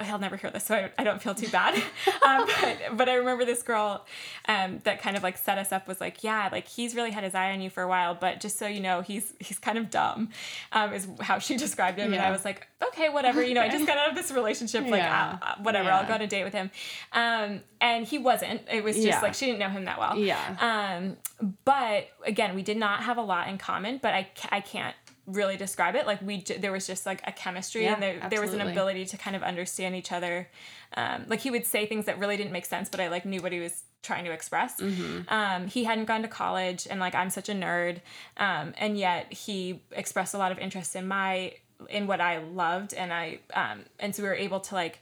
He'll 0.04 0.20
never 0.20 0.38
hear 0.38 0.52
this, 0.52 0.64
so 0.66 0.76
I, 0.76 0.92
I 1.00 1.04
don't 1.04 1.20
feel 1.22 1.34
too 1.34 1.48
bad. 1.50 1.74
um, 2.26 2.48
but, 2.62 2.78
but 2.98 3.10
I 3.10 3.16
remember 3.16 3.46
this 3.46 3.64
girl 3.64 4.06
um, 4.48 4.80
that 4.84 5.02
kind 5.02 5.18
of 5.18 5.24
like 5.24 5.38
set 5.40 5.58
us 5.58 5.72
up 5.72 5.88
was 5.88 6.00
like, 6.00 6.24
yeah, 6.24 6.50
like 6.52 6.68
he's 6.68 6.94
really 6.94 7.10
had 7.10 7.24
his 7.24 7.34
eye 7.34 7.52
on 7.52 7.62
you 7.62 7.72
for 7.72 7.82
a 7.82 7.88
while, 7.88 8.14
but 8.14 8.40
just 8.40 8.60
so 8.60 8.68
you 8.68 8.80
know, 8.80 9.02
he's 9.02 9.34
he's 9.40 9.58
kind 9.58 9.78
of 9.78 9.90
dumb, 9.90 10.30
um, 10.72 10.94
is 10.94 11.08
how 11.22 11.40
she 11.40 11.58
described 11.66 11.98
him. 11.98 12.14
And 12.14 12.22
I 12.22 12.30
was 12.30 12.46
like, 12.46 12.68
okay, 12.90 13.10
whatever. 13.10 13.44
You 13.44 13.56
know, 13.56 13.62
I 13.62 13.70
just 13.70 13.88
got 13.88 13.98
out 13.98 14.10
of 14.10 14.16
this 14.16 14.32
relationship, 14.32 14.84
like 14.84 15.02
Yeah. 15.02 15.40
uh, 15.42 15.56
whatever. 15.64 15.90
I'll 15.90 16.08
go 16.08 16.14
on 16.14 16.22
a 16.22 16.28
date 16.28 16.44
with 16.44 16.54
him. 16.54 16.70
Um, 17.12 17.62
and 17.82 18.06
he 18.06 18.20
wasn't. 18.20 18.62
It 18.72 18.84
was 18.84 18.96
just 18.96 19.08
Yeah. 19.08 19.22
like 19.22 19.34
she 19.34 19.48
didn't 19.48 19.60
know 19.60 19.70
him 19.70 19.86
that 19.86 19.98
well. 20.00 20.16
Yeah. 20.18 20.38
Um, 20.60 21.18
but 21.66 22.10
again, 22.24 22.56
we 22.56 22.62
did 22.62 22.78
not 22.78 23.04
have 23.04 23.18
a 23.18 23.22
lot 23.24 23.48
in 23.48 23.58
common. 23.58 23.98
But 24.02 24.14
I 24.14 24.28
I 24.52 24.62
can't 24.62 24.96
really 25.28 25.58
describe 25.58 25.96
it. 25.96 26.08
Like 26.08 26.22
we, 26.22 26.38
j- 26.38 26.58
there 26.58 26.72
was 26.72 26.88
just 26.88 27.06
like 27.06 27.22
a 27.28 27.32
chemistry, 27.32 27.84
Yeah, 27.84 27.94
and 27.94 28.02
there, 28.04 28.20
there 28.30 28.42
was 28.42 28.54
an 28.54 28.62
ability 28.72 29.06
to 29.08 29.18
kind 29.18 29.36
of 29.36 29.44
understand 29.44 29.94
each 29.96 30.12
other. 30.12 30.48
Um, 30.96 31.26
like 31.28 31.42
he 31.42 31.52
would 31.52 31.66
say 31.66 31.86
things 31.86 32.06
that 32.06 32.18
really 32.18 32.38
didn't 32.38 32.54
make 32.54 32.66
sense, 32.66 32.88
but 32.90 33.00
I 33.00 33.10
like 33.10 33.26
knew 33.26 33.42
what 33.42 33.52
he 33.52 33.60
was 33.60 33.84
trying 34.04 34.24
to 34.26 34.32
express. 34.32 34.80
Um, 35.28 35.68
he 35.68 35.84
hadn't 35.84 36.06
gone 36.06 36.22
to 36.22 36.28
college, 36.30 36.88
and 36.90 37.00
like 37.00 37.14
I'm 37.14 37.30
such 37.30 37.50
a 37.50 37.54
nerd, 37.54 38.00
um, 38.38 38.74
and 38.78 38.98
yet 38.98 39.32
he 39.34 39.82
expressed 39.92 40.34
a 40.34 40.38
lot 40.38 40.52
of 40.54 40.60
interest 40.60 40.96
in 40.96 41.08
my 41.08 41.54
in 41.90 42.08
what 42.08 42.22
I 42.22 42.38
loved, 42.40 42.94
and 42.94 43.12
I 43.12 43.40
um, 43.54 43.84
and 44.00 44.16
so 44.16 44.24
we 44.24 44.30
were 44.30 44.36
able 44.36 44.62
to 44.62 44.76
like 44.76 45.00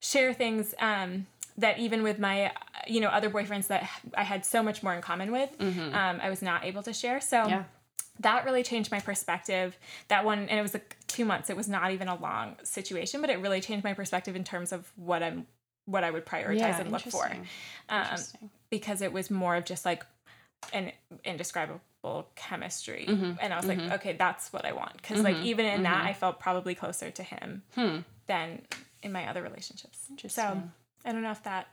share 0.00 0.34
things 0.34 0.74
um, 0.80 1.26
that 1.58 1.78
even 1.78 2.02
with 2.02 2.18
my 2.18 2.52
you 2.88 3.00
know 3.00 3.08
other 3.08 3.30
boyfriends 3.30 3.68
that 3.68 3.88
I 4.14 4.22
had 4.24 4.44
so 4.44 4.62
much 4.62 4.82
more 4.82 4.94
in 4.94 5.00
common 5.00 5.30
with, 5.32 5.50
um, 5.60 6.20
I 6.20 6.28
was 6.28 6.42
not 6.42 6.64
able 6.64 6.82
to 6.82 6.92
share. 6.92 7.20
So 7.20 7.46
Yeah. 7.46 7.64
That 8.20 8.44
really 8.44 8.62
changed 8.62 8.90
my 8.90 9.00
perspective. 9.00 9.76
That 10.08 10.24
one, 10.24 10.40
and 10.48 10.58
it 10.58 10.62
was 10.62 10.72
like 10.74 10.96
two 11.06 11.24
months. 11.24 11.50
It 11.50 11.56
was 11.56 11.68
not 11.68 11.90
even 11.92 12.08
a 12.08 12.14
long 12.14 12.56
situation, 12.62 13.20
but 13.20 13.30
it 13.30 13.40
really 13.40 13.60
changed 13.60 13.84
my 13.84 13.94
perspective 13.94 14.36
in 14.36 14.44
terms 14.44 14.72
of 14.72 14.90
what 14.96 15.22
I'm 15.22 15.46
what 15.86 16.02
I 16.04 16.10
would 16.10 16.24
prioritize 16.24 16.58
Yeah, 16.58 16.80
and 16.80 16.90
look 16.92 17.02
for. 17.02 17.30
Um, 17.90 18.18
because 18.70 19.02
it 19.02 19.12
was 19.12 19.30
more 19.30 19.54
of 19.56 19.64
just 19.66 19.84
like 19.84 20.04
an 20.72 20.92
indescribable 21.24 22.28
chemistry 22.36 23.04
Mm-hmm. 23.08 23.32
and 23.40 23.52
i 23.52 23.56
was 23.56 23.66
like 23.66 23.78
okay 23.92 24.12
that's 24.12 24.52
what 24.52 24.64
i 24.64 24.72
want 24.72 24.94
because 24.96 25.22
like 25.22 25.36
even 25.38 25.64
in 25.66 25.82
that 25.84 26.04
i 26.04 26.12
felt 26.12 26.38
probably 26.40 26.74
closer 26.74 27.10
to 27.10 27.22
him 27.22 27.62
than 28.26 28.62
in 29.02 29.10
my 29.12 29.28
other 29.28 29.42
relationships 29.42 30.06
so 30.28 30.42
Hmm. 30.42 30.60
I 31.06 31.12
don't 31.12 31.22
know 31.22 31.30
if 31.32 31.42
that 31.44 31.68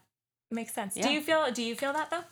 makes 0.49 0.73
sense 0.73 0.95
Yeah. 0.97 1.07
do 1.07 1.13
you 1.13 1.21
feel 1.21 1.51
do 1.51 1.63
you 1.63 1.75
feel 1.75 1.93
that 1.93 2.09
though 2.11 2.23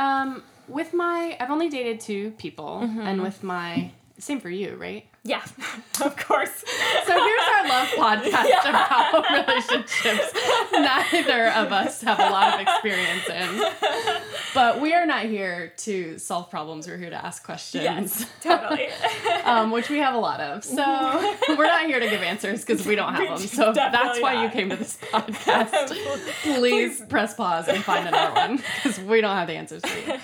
Um, 0.00 0.42
with 0.68 0.94
my, 0.94 1.36
I've 1.40 1.50
only 1.50 1.68
dated 1.68 2.00
two 2.00 2.30
people, 2.38 2.80
Mm-hmm. 2.84 3.00
and 3.00 3.22
with 3.22 3.42
my, 3.42 3.90
same 4.18 4.40
for 4.40 4.50
you, 4.50 4.76
right? 4.76 5.04
yeah 5.22 5.42
of 6.02 6.16
course 6.16 6.64
So 7.06 7.12
here's 7.12 7.48
our 7.54 7.68
love 7.68 7.88
podcast 8.04 8.60
about 8.70 9.22
relationships. 9.30 10.32
Neither 10.72 11.48
of 11.48 11.72
us 11.72 12.00
have 12.00 12.18
a 12.18 12.30
lot 12.30 12.54
of 12.54 12.60
experience 12.66 13.28
in, 13.28 13.48
but 14.54 14.80
we 14.80 14.92
are 14.94 15.06
not 15.06 15.24
here 15.24 15.72
to 15.78 16.18
solve 16.18 16.50
problems. 16.50 16.86
We're 16.86 16.96
here 16.96 17.10
to 17.10 17.24
ask 17.24 17.44
questions. 17.44 17.84
yes 17.84 18.26
totally 18.42 18.88
um, 19.44 19.70
which 19.70 19.88
we 19.88 19.98
have 19.98 20.14
a 20.14 20.18
lot 20.18 20.40
of. 20.40 20.64
So 20.64 20.76
we're 21.48 21.66
not 21.66 21.86
here 21.86 22.00
to 22.00 22.08
give 22.08 22.22
answers 22.22 22.64
because 22.64 22.86
we 22.86 22.94
don't 22.94 23.14
have 23.14 23.38
them. 23.38 23.48
So 23.48 23.72
that's 23.72 24.20
why 24.20 24.44
you 24.44 24.50
came 24.50 24.70
to 24.70 24.76
this 24.76 24.98
podcast. 25.12 25.96
Please 26.42 27.02
press 27.08 27.34
pause 27.34 27.68
and 27.68 27.82
find 27.82 28.08
another 28.08 28.34
one 28.34 28.56
because 28.76 28.98
we 29.00 29.20
don't 29.20 29.36
have 29.36 29.48
the 29.48 29.54
answers 29.54 29.82
for 29.84 30.10
you. 30.10 30.18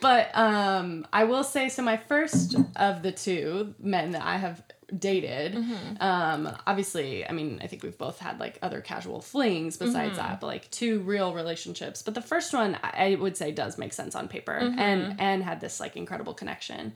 But 0.00 0.30
um, 0.34 1.06
I 1.12 1.24
will 1.24 1.42
say, 1.42 1.68
so 1.68 1.82
my 1.82 1.96
first 1.96 2.54
of 2.76 3.02
the 3.02 3.10
two 3.10 3.74
men 3.80 4.12
that 4.12 4.22
I 4.22 4.36
have 4.36 4.62
dated, 4.96 5.56
um, 6.00 6.48
obviously, 6.66 7.26
I 7.28 7.32
mean, 7.32 7.60
I 7.62 7.66
think 7.66 7.82
we've 7.82 7.98
both 7.98 8.18
had 8.18 8.40
like 8.40 8.58
other 8.62 8.80
casual 8.80 9.20
flings 9.20 9.76
besides 9.76 10.16
that, 10.16 10.40
but 10.40 10.46
like 10.46 10.70
two 10.70 11.00
real 11.00 11.34
relationships. 11.34 12.02
But 12.02 12.14
the 12.14 12.22
first 12.22 12.52
one, 12.54 12.78
I 12.82 13.08
I 13.08 13.14
would 13.16 13.36
say, 13.36 13.52
does 13.52 13.78
make 13.78 13.92
sense 13.92 14.14
on 14.14 14.28
paper 14.28 14.52
and 14.52 15.16
and 15.18 15.42
had 15.42 15.60
this 15.60 15.80
like 15.80 15.96
incredible 15.96 16.34
connection. 16.34 16.94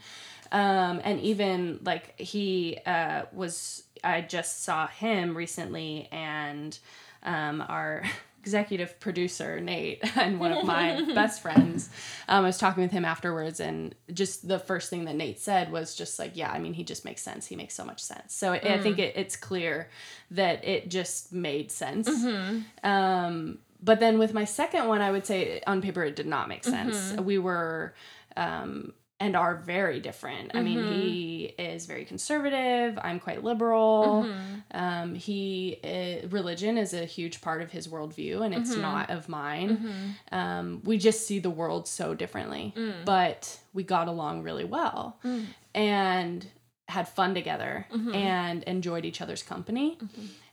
Um, 0.53 1.01
and 1.03 1.19
even 1.21 1.81
like 1.83 2.19
he 2.21 2.79
uh, 2.85 3.23
was, 3.33 3.85
I 4.05 4.21
just 4.21 4.65
saw 4.65 4.87
him 4.87 5.35
recently, 5.37 6.09
and 6.13 6.79
um, 7.23 7.65
our 7.67 8.05
executive 8.43 8.99
producer 8.99 9.61
Nate 9.61 10.01
and 10.17 10.41
one 10.41 10.51
of 10.53 10.65
my 10.65 11.01
best 11.15 11.41
friends, 11.41 11.89
um, 12.29 12.45
I 12.45 12.49
was 12.49 12.59
talking 12.59 12.83
with 12.83 12.93
him 12.93 13.05
afterwards, 13.05 13.61
and 13.61 13.95
just 14.13 14.49
the 14.49 14.59
first 14.59 14.91
thing 14.91 15.05
that 15.05 15.15
Nate 15.15 15.39
said 15.39 15.71
was 15.71 15.95
just 15.95 16.19
like, 16.19 16.33
"Yeah, 16.35 16.51
I 16.51 16.59
mean, 16.59 16.75
he 16.75 16.83
just 16.85 17.05
makes 17.05 17.23
sense. 17.23 17.47
He 17.47 17.57
makes 17.57 17.75
so 17.75 17.85
much 17.85 18.03
sense." 18.03 18.35
So 18.35 18.53
I 18.53 18.59
think 18.83 18.99
it, 18.99 19.15
it's 19.17 19.37
clear 19.37 19.89
that 20.33 20.65
it 20.65 20.89
just 20.91 21.33
made 21.33 21.71
sense. 21.71 22.09
Um, 22.83 23.59
but 23.85 24.01
then 24.01 24.19
with 24.19 24.33
my 24.35 24.45
second 24.45 24.87
one, 24.89 25.01
I 25.01 25.11
would 25.11 25.27
say 25.27 25.61
on 25.67 25.81
paper 25.83 26.03
it 26.05 26.17
did 26.17 26.27
not 26.27 26.49
make 26.49 26.65
sense. 26.65 27.13
We 27.21 27.39
were 27.39 27.95
um, 28.37 28.93
and 29.23 29.37
are 29.37 29.55
very 29.55 30.01
different. 30.01 30.51
I 30.53 30.63
mean, 30.63 30.85
he 30.93 31.55
mm-hmm. 31.57 31.75
is 31.77 31.87
very 31.87 32.05
conservative. 32.05 32.99
I'm 33.01 33.21
quite 33.21 33.45
liberal. 33.45 34.27
Mm-hmm. 34.27 34.77
Um, 34.77 35.15
he 35.15 35.79
uh, 35.85 36.27
religion 36.29 36.77
is 36.77 36.93
a 36.93 37.05
huge 37.05 37.41
part 37.41 37.63
of 37.63 37.71
his 37.71 37.87
worldview, 37.87 38.45
and 38.45 38.53
it's 38.53 38.73
mm-hmm. 38.73 38.81
not 38.81 39.11
of 39.11 39.29
mine. 39.29 40.17
Um, 40.33 40.81
we 40.83 40.99
just 40.99 41.25
see 41.25 41.39
the 41.39 41.51
world 41.51 41.87
so 41.87 42.15
differently, 42.15 42.75
mm. 42.77 43.05
but 43.05 43.61
we 43.73 43.85
got 43.85 44.09
along 44.09 44.43
really 44.43 44.65
well, 44.65 45.21
mm. 45.25 45.47
and 45.73 46.45
had 46.89 47.07
fun 47.09 47.33
together, 47.33 47.87
and 48.13 48.65
enjoyed 48.65 49.05
each 49.05 49.21
other's 49.21 49.45
company. 49.45 49.99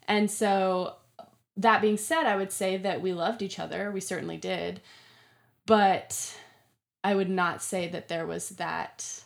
And 0.07 0.29
so, 0.29 0.93
that 1.57 1.81
being 1.81 1.97
said, 1.97 2.27
I 2.27 2.35
would 2.35 2.51
say 2.51 2.77
that 2.77 3.01
we 3.01 3.13
loved 3.13 3.41
each 3.41 3.57
other. 3.57 3.89
We 3.89 3.99
certainly 3.99 4.37
did, 4.37 4.79
but 5.65 6.35
I 7.03 7.15
would 7.15 7.29
not 7.29 7.61
say 7.61 7.87
that 7.87 8.07
there 8.09 8.25
was 8.25 8.49
that 8.51 9.23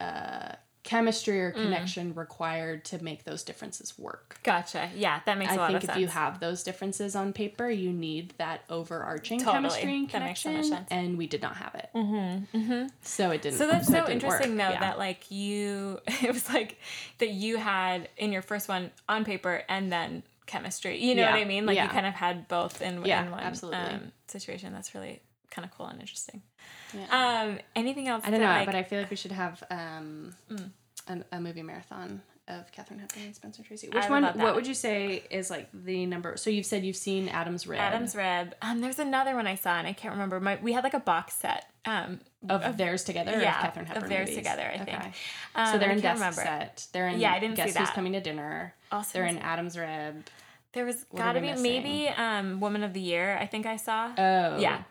uh, 0.00 0.52
chemistry 0.82 1.40
or 1.40 1.50
connection 1.50 2.14
required 2.14 2.84
to 2.84 3.02
make 3.02 3.24
those 3.24 3.42
differences 3.42 3.98
work. 3.98 4.38
gotcha 4.42 4.90
yeah 4.94 5.20
that 5.24 5.38
makes 5.38 5.52
a 5.52 5.54
I 5.54 5.56
lot 5.56 5.70
think 5.70 5.84
if 5.84 5.96
you 5.96 6.08
have 6.08 6.40
those 6.40 6.62
differences 6.62 7.16
on 7.16 7.32
paper, 7.32 7.70
you 7.70 7.90
need 7.92 8.34
that 8.38 8.64
overarching 8.68 9.38
Totally. 9.38 9.54
chemistry 9.54 9.96
and 9.96 10.10
so 10.10 10.18
connection, 10.18 10.64
sense. 10.64 10.88
and 10.90 11.16
we 11.16 11.26
did 11.26 11.40
not 11.40 11.56
have 11.56 11.74
it. 11.74 11.88
Mm-hmm. 11.94 12.58
Mm-hmm. 12.58 12.86
So 13.02 13.30
it 13.30 13.40
didn't. 13.40 13.56
So 13.58 13.66
that's 13.66 13.88
it 13.88 13.92
so 13.92 14.10
interesting 14.10 14.50
work. 14.50 14.58
though 14.58 14.72
Yeah. 14.74 14.80
that 14.80 14.98
like 14.98 15.30
you 15.30 16.00
it 16.06 16.32
was 16.34 16.48
like 16.50 16.78
that 17.18 17.30
you 17.30 17.56
had 17.56 18.08
in 18.18 18.30
your 18.32 18.42
first 18.42 18.68
one 18.68 18.90
on 19.08 19.24
paper 19.24 19.62
and 19.70 19.90
then 19.90 20.22
chemistry. 20.44 21.02
You 21.02 21.14
know 21.14 21.22
Yeah. 21.22 21.30
what 21.32 21.40
I 21.40 21.44
mean? 21.46 21.64
Like 21.64 21.76
Yeah. 21.76 21.84
you 21.84 21.90
kind 21.90 22.04
of 22.06 22.12
had 22.12 22.46
both 22.48 22.82
in, 22.82 23.02
Yeah, 23.06 23.24
in 23.24 23.30
one 23.30 23.40
absolutely. 23.40 23.80
Um, 23.80 24.12
situation. 24.28 24.74
That's 24.74 24.94
really 24.94 25.22
kind 25.54 25.64
of 25.64 25.70
cool 25.76 25.86
and 25.86 26.00
interesting. 26.00 26.42
Yeah. 26.92 27.06
Um 27.46 27.58
anything 27.76 28.08
else 28.08 28.24
I 28.26 28.30
don't 28.30 28.40
know, 28.40 28.46
like, 28.46 28.66
but 28.66 28.74
I 28.74 28.82
feel 28.82 28.98
like 29.00 29.10
we 29.10 29.16
should 29.16 29.32
have 29.32 29.62
um, 29.70 30.34
Mm. 30.50 30.70
a, 31.08 31.36
a 31.36 31.40
movie 31.40 31.62
marathon 31.62 32.22
of 32.46 32.70
Katharine 32.72 33.00
Hepburn 33.00 33.22
and 33.22 33.34
Spencer 33.34 33.62
Tracy. 33.62 33.88
Which 33.88 34.08
one? 34.10 34.22
What 34.38 34.54
would 34.54 34.66
you 34.66 34.74
say 34.74 35.22
is 35.30 35.48
like 35.50 35.68
the 35.72 36.04
number? 36.04 36.36
So 36.36 36.50
you've 36.50 36.66
said 36.66 36.84
you've 36.84 36.94
seen 36.96 37.28
Adam's 37.30 37.66
Rib. 37.66 37.80
Adam's 37.80 38.14
Rib. 38.14 38.54
Um 38.60 38.80
there's 38.80 38.98
another 38.98 39.34
one 39.34 39.46
I 39.46 39.54
saw 39.54 39.78
and 39.78 39.86
I 39.86 39.92
can't 39.94 40.12
remember. 40.12 40.40
My 40.40 40.58
we 40.62 40.72
had 40.72 40.84
like 40.84 40.94
a 40.94 41.00
box 41.00 41.34
set. 41.34 41.66
Um 41.86 42.20
of, 42.48 42.76
theirs 42.76 43.04
together. 43.04 43.30
yeah, 43.40 43.56
of 43.56 43.62
Katharine 43.64 43.86
of 43.86 43.92
Hepburn. 43.92 44.08
theirs 44.10 44.28
movies? 44.28 44.36
together, 44.36 44.70
I 44.74 44.78
think. 44.84 45.00
Um, 45.54 45.66
so 45.72 45.78
they're 45.78 45.90
in 45.90 46.00
Death 46.00 46.16
remember. 46.16 46.42
Set. 46.42 46.86
They're 46.92 47.08
in. 47.08 47.18
Yeah, 47.18 47.32
I 47.32 47.38
didn't 47.40 47.56
see 47.56 47.62
Guess 47.64 47.76
Who's. 47.78 47.90
Coming 47.90 48.12
to 48.12 48.20
Dinner. 48.20 48.74
Also 48.92 49.10
They're 49.14 49.26
in 49.26 49.38
Adam's 49.38 49.78
Rib. 49.78 50.26
There 50.74 50.84
was 50.84 51.06
What 51.10 51.22
gotta 51.22 51.40
be 51.40 51.48
missing? 51.50 51.62
maybe 51.62 52.08
um 52.08 52.60
Woman 52.60 52.82
of 52.82 52.92
the 52.92 53.00
Year, 53.00 53.38
I 53.40 53.46
think 53.46 53.64
I 53.66 53.76
saw. 53.76 54.12
Oh, 54.18 54.58
Yeah. 54.58 54.82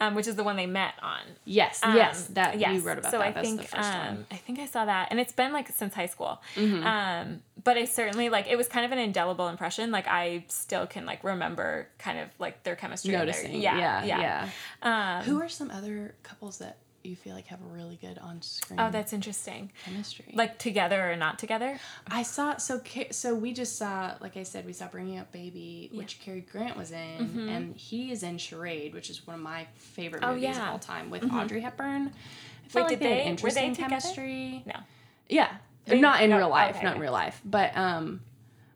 Um, 0.00 0.14
which 0.14 0.28
is 0.28 0.36
the 0.36 0.44
one 0.44 0.54
they 0.54 0.66
met 0.66 0.94
on. 1.02 1.18
Yes, 1.44 1.80
Um, 1.82 1.96
yes, 1.96 2.26
that 2.28 2.60
yes. 2.60 2.72
you 2.74 2.80
wrote 2.82 2.98
about 2.98 3.10
so 3.10 3.18
that. 3.18 3.26
I 3.26 3.30
That's 3.32 3.48
think, 3.48 3.60
the 3.62 3.66
first 3.66 3.88
um, 3.92 3.98
one. 3.98 4.16
Mm-hmm. 4.18 4.34
I 4.34 4.36
think 4.36 4.58
I 4.60 4.66
saw 4.66 4.84
that, 4.84 5.08
and 5.10 5.18
it's 5.18 5.32
been 5.32 5.52
like 5.52 5.68
since 5.70 5.92
high 5.92 6.06
school. 6.06 6.40
Um, 6.56 7.42
but 7.64 7.76
I 7.76 7.84
certainly 7.84 8.28
like 8.28 8.46
it 8.48 8.56
was 8.56 8.68
kind 8.68 8.86
of 8.86 8.92
an 8.92 8.98
indelible 8.98 9.48
impression. 9.48 9.90
Like 9.90 10.06
I 10.06 10.44
still 10.48 10.86
can 10.86 11.04
like 11.04 11.24
remember 11.24 11.88
kind 11.98 12.20
of 12.20 12.28
like 12.38 12.62
their 12.62 12.76
chemistry. 12.76 13.12
and 13.12 13.20
their- 13.22 13.26
Noticing, 13.26 13.60
yeah, 13.60 13.76
yeah, 13.78 14.04
yeah. 14.04 14.48
yeah. 14.82 15.18
Um, 15.18 15.24
Who 15.24 15.42
are 15.42 15.48
some 15.48 15.70
other 15.72 16.14
couples 16.22 16.58
that 16.58 16.76
you 17.10 17.16
feel 17.16 17.34
like 17.34 17.46
have 17.48 17.60
a 17.60 17.74
really 17.74 17.96
good 18.00 18.18
on-screen 18.18 18.78
oh, 18.80 18.90
that's 18.90 19.12
interesting. 19.12 19.70
chemistry? 19.84 20.32
Like 20.34 20.58
together 20.58 21.10
or 21.10 21.16
not 21.16 21.38
together? 21.38 21.78
I 22.06 22.22
saw 22.22 22.56
so 22.56 22.80
so 23.10 23.34
we 23.34 23.52
just 23.52 23.76
saw 23.76 24.14
like 24.20 24.36
I 24.36 24.42
said 24.42 24.66
we 24.66 24.72
saw 24.72 24.88
Bringing 24.88 25.18
Up 25.18 25.30
Baby, 25.32 25.90
which 25.92 26.20
Cary 26.20 26.40
Grant 26.40 26.76
was 26.76 26.90
in, 26.92 27.48
and 27.48 27.76
he 27.76 28.12
is 28.12 28.22
in 28.22 28.38
Charade, 28.38 28.94
which 28.94 29.10
is 29.10 29.26
one 29.26 29.36
of 29.36 29.42
my 29.42 29.66
favorite 29.76 30.22
Mm-hmm. 30.22 30.30
Oh, 30.30 30.34
movies 30.34 30.56
yeah. 30.56 30.66
of 30.66 30.72
all 30.72 30.78
time 30.78 31.10
with 31.10 31.24
Audrey 31.32 31.60
Hepburn. 31.60 32.12
I 32.66 32.68
felt 32.68 32.84
Wait, 32.90 32.92
like 32.92 32.98
did 32.98 33.00
they- 33.00 33.08
were 33.10 33.50
they 33.50 33.66
interesting 33.66 33.74
together? 33.74 33.88
chemistry? 33.90 34.62
No. 34.66 34.74
Yeah, 35.28 35.48
They- 35.86 36.00
not 36.00 36.22
in 36.22 36.30
no, 36.30 36.38
real 36.38 36.48
life, 36.50 36.76
okay, 36.76 36.84
not 36.84 36.96
in 36.96 37.00
real 37.02 37.12
life, 37.12 37.40
but 37.44 37.76
um, 37.76 38.20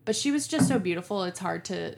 but 0.05 0.15
she 0.15 0.31
was 0.31 0.47
just 0.47 0.67
so 0.67 0.79
beautiful. 0.79 1.23
It's 1.23 1.39
hard 1.39 1.65
to 1.65 1.95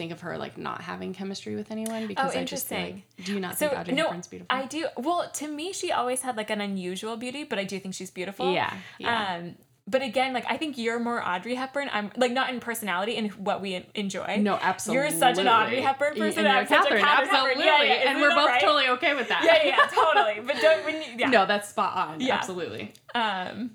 think 0.00 0.12
of 0.12 0.22
her 0.22 0.38
like 0.38 0.56
not 0.56 0.80
having 0.80 1.12
chemistry 1.12 1.54
with 1.54 1.70
anyone 1.70 2.06
because 2.06 2.34
I 2.34 2.42
just 2.44 2.66
feel 2.68 2.78
like, 2.78 2.86
Oh, 2.86 2.90
interesting. 2.96 3.24
do 3.26 3.34
you 3.34 3.40
not 3.40 3.58
So 3.58 3.68
think 3.68 3.80
Audrey 3.80 3.94
no, 3.94 4.04
Hepburn's 4.04 4.28
beautiful? 4.28 4.56
I 4.56 4.64
do. 4.64 4.86
Well, 4.96 5.30
to 5.34 5.46
me, 5.46 5.74
she 5.74 5.92
always 5.92 6.22
had 6.22 6.38
like 6.38 6.48
an 6.48 6.62
unusual 6.62 7.18
beauty, 7.18 7.44
but 7.44 7.58
I 7.58 7.64
do 7.64 7.78
think 7.78 7.94
she's 7.94 8.10
beautiful. 8.10 8.50
Yeah, 8.50 8.72
yeah. 8.98 9.34
Um, 9.36 9.56
but 9.86 10.00
again, 10.02 10.32
like 10.32 10.46
I 10.48 10.56
think 10.56 10.78
you're 10.78 10.98
more 10.98 11.22
Audrey 11.22 11.54
Hepburn. 11.54 11.90
I'm 11.92 12.10
like 12.16 12.32
not 12.32 12.48
in 12.48 12.60
personality 12.60 13.16
and 13.16 13.30
what 13.34 13.60
we 13.60 13.84
enjoy. 13.94 14.38
no, 14.40 14.58
absolutely. 14.62 15.08
You're 15.10 15.18
such 15.18 15.36
an 15.36 15.48
Audrey 15.48 15.82
Hepburn 15.82 16.14
person. 16.16 16.46
and 16.46 16.48
I'm 16.48 16.56
you're 16.58 16.66
such 16.66 16.78
a 16.78 16.82
Katharine, 16.82 17.02
Katharine 17.02 17.28
Hepburn. 17.28 17.36
absolutely. 17.36 17.64
Yeah, 17.66 17.82
yeah, 17.82 18.10
and 18.10 18.20
we're 18.22 18.34
both 18.34 18.46
right? 18.46 18.60
totally 18.62 18.88
okay 18.88 19.14
with 19.14 19.28
that. 19.28 19.42
Yeah, 19.44 19.64
yeah, 19.66 19.86
totally. 19.92 20.40
But 20.46 20.56
don't 20.62 20.84
when 20.86 20.96
you, 20.96 21.08
yeah. 21.18 21.28
No, 21.28 21.44
that's 21.44 21.68
spot 21.68 21.94
on. 21.96 22.20
Yeah. 22.20 22.36
Absolutely. 22.36 22.94
Um, 23.14 23.72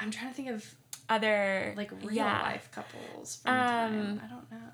I'm 0.00 0.10
trying 0.10 0.28
to 0.28 0.34
think 0.34 0.48
of 0.50 0.74
other 1.08 1.74
like 1.76 1.90
real 2.02 2.12
yeah. 2.12 2.42
life 2.42 2.70
couples 2.72 3.36
from 3.42 3.52
the 3.54 3.60
time. 3.60 4.00
Um, 4.00 4.20
I 4.24 4.28
don't 4.28 4.50
know. 4.50 4.71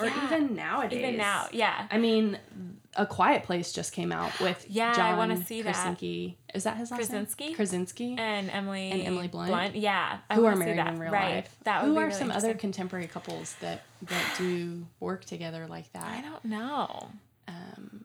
Or 0.00 0.06
yeah. 0.06 0.24
even 0.24 0.54
nowadays. 0.56 0.98
even 0.98 1.16
now, 1.16 1.46
yeah. 1.52 1.86
I 1.90 1.98
mean, 1.98 2.38
A 2.96 3.06
Quiet 3.06 3.42
Place 3.44 3.72
just 3.72 3.92
came 3.92 4.10
out 4.12 4.38
with 4.40 4.66
Yeah, 4.70 4.94
I 4.96 5.16
wanna 5.16 5.36
see 5.44 5.62
that. 5.62 5.74
Krasinski. 5.74 6.38
Is 6.54 6.64
that 6.64 6.76
his 6.76 6.90
last 6.90 6.98
Krasinski? 6.98 7.46
name? 7.46 7.54
Krasinski. 7.54 8.16
and 8.18 8.50
Emily 8.50 8.90
And 8.90 9.02
Emily 9.02 9.28
Blunt? 9.28 9.76
Yeah, 9.76 10.18
I 10.30 10.34
who 10.34 10.46
are 10.46 10.54
see 10.54 10.58
married 10.60 10.78
that. 10.78 10.88
in 10.94 10.98
real 10.98 11.12
right. 11.12 11.34
life. 11.36 11.56
That 11.64 11.84
who 11.84 11.96
are 11.98 12.06
really 12.06 12.18
some 12.18 12.30
other 12.30 12.54
contemporary 12.54 13.06
couples 13.06 13.54
that 13.60 13.82
that 14.02 14.34
do 14.38 14.86
work 15.00 15.24
together 15.24 15.66
like 15.68 15.92
that? 15.92 16.04
I 16.04 16.22
don't 16.22 16.44
know. 16.46 17.10
Um, 17.48 18.04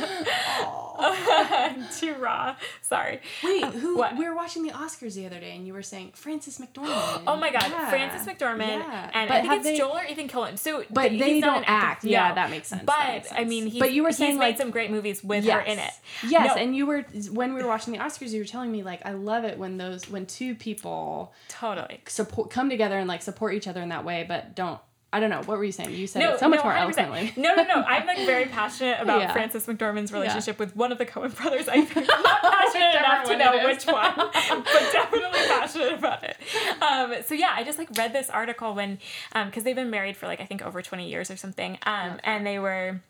Too 1.99 2.15
raw. 2.15 2.57
Sorry. 2.83 3.21
Wait, 3.45 3.63
uh, 3.63 3.71
who? 3.71 3.97
What? 3.97 4.17
We 4.17 4.29
were 4.29 4.35
watching 4.35 4.65
the 4.65 4.71
Oscars 4.73 5.15
the 5.15 5.27
other 5.27 5.39
day, 5.39 5.55
and 5.55 5.65
you 5.67 5.73
were 5.73 5.83
saying 5.83 6.11
Frances 6.15 6.59
McDormand. 6.59 7.23
Oh 7.27 7.37
my 7.37 7.51
god, 7.53 7.67
Yeah. 7.71 7.89
Frances 7.89 8.27
McDormand 8.27 8.81
Yeah. 8.81 9.11
and 9.15 9.29
But 9.29 9.37
I 9.39 9.41
think 9.43 9.53
it's 9.55 9.65
they- 9.65 9.79
Joel 9.79 9.99
or 9.99 10.05
Ethan 10.05 10.29
Coen. 10.29 10.59
So 10.59 10.85
But 10.91 11.09
th- 11.11 11.21
they 11.21 11.41
don't 11.41 11.65
act. 11.67 12.05
Yeah, 12.05 12.35
that 12.35 12.51
makes 12.51 12.69
sense. 12.69 12.83
But 12.85 13.09
makes 13.09 13.33
I 13.33 13.45
mean, 13.45 13.67
he's, 13.69 13.79
But 13.79 13.93
you 13.93 14.03
were 14.03 14.13
saying, 14.13 14.33
he's 14.33 14.35
saying, 14.35 14.39
made 14.39 14.47
like- 14.49 14.59
some 14.59 14.71
great 14.71 14.91
movies 14.91 15.23
with 15.23 15.45
her 15.47 15.61
in 15.61 15.79
it. 15.79 15.93
Yes, 16.29 16.57
No. 16.57 16.63
and 16.63 16.77
you 16.77 16.87
were 16.87 17.03
when 17.33 17.55
we 17.55 17.63
were 17.63 17.69
watching 17.69 17.93
the 17.93 18.01
Oscars, 18.01 18.31
you 18.33 18.41
were 18.41 18.45
telling 18.47 18.73
me 18.73 18.83
like 18.83 19.01
I 19.07 19.13
love 19.13 19.45
it 19.45 19.57
when 19.59 19.79
those 19.79 20.09
when 20.11 20.27
two 20.27 20.55
people 20.57 21.33
Totally. 21.49 22.01
support 22.09 22.51
come 22.51 22.69
together 22.69 22.99
and 22.99 23.07
like 23.09 23.23
support 23.23 23.55
each 23.55 23.69
other 23.69 23.81
in 23.83 23.89
that 23.91 24.05
way, 24.05 24.25
but 24.29 24.55
don't. 24.55 24.81
I 25.11 25.21
don't 25.21 25.31
know. 25.31 25.39
What 25.39 25.57
were 25.57 25.65
you 25.65 25.73
saying? 25.73 25.91
You 25.95 26.07
said 26.07 26.21
No, 26.21 26.35
it 26.35 26.39
so 26.41 26.49
much 26.49 26.59
no, 26.59 26.65
more 26.65 26.73
100%. 26.75 26.81
eloquently. 26.81 27.33
No, 27.37 27.55
no, 27.55 27.63
no. 27.65 27.75
I'm 27.77 28.07
like 28.07 28.19
very 28.27 28.45
passionate 28.61 29.01
about 29.01 29.21
Yeah. 29.23 29.33
Frances 29.33 29.67
McDormand's 29.67 30.13
relationship 30.13 30.59
with 30.59 30.77
one 30.77 30.93
of 30.93 30.99
the 30.99 31.07
Coen 31.07 31.35
brothers. 31.35 31.67
I'm 31.73 31.85
not 31.85 32.43
passionate 32.43 32.95
enough 32.95 33.25
to 33.29 33.37
know 33.39 33.65
which 33.65 33.87
one, 33.87 34.13
but 34.65 34.93
definitely 34.93 35.39
passionate 35.49 35.95
about 35.95 36.25
it. 36.25 36.37
Um, 36.83 37.15
so 37.25 37.35
yeah, 37.35 37.53
I 37.55 37.65
just 37.65 37.79
like 37.79 37.89
read 37.97 38.13
this 38.13 38.29
article 38.29 38.75
when, 38.75 38.99
because 39.33 39.65
they've 39.65 39.75
been 39.75 39.91
married 39.91 40.17
for 40.17 40.27
like 40.27 40.41
I 40.43 40.45
think 40.45 40.61
over 40.61 40.83
20 40.83 41.09
years 41.09 41.31
or 41.31 41.37
something, 41.39 41.79
um, 41.87 42.21
and 42.25 42.47
they 42.47 42.59
were 42.59 43.01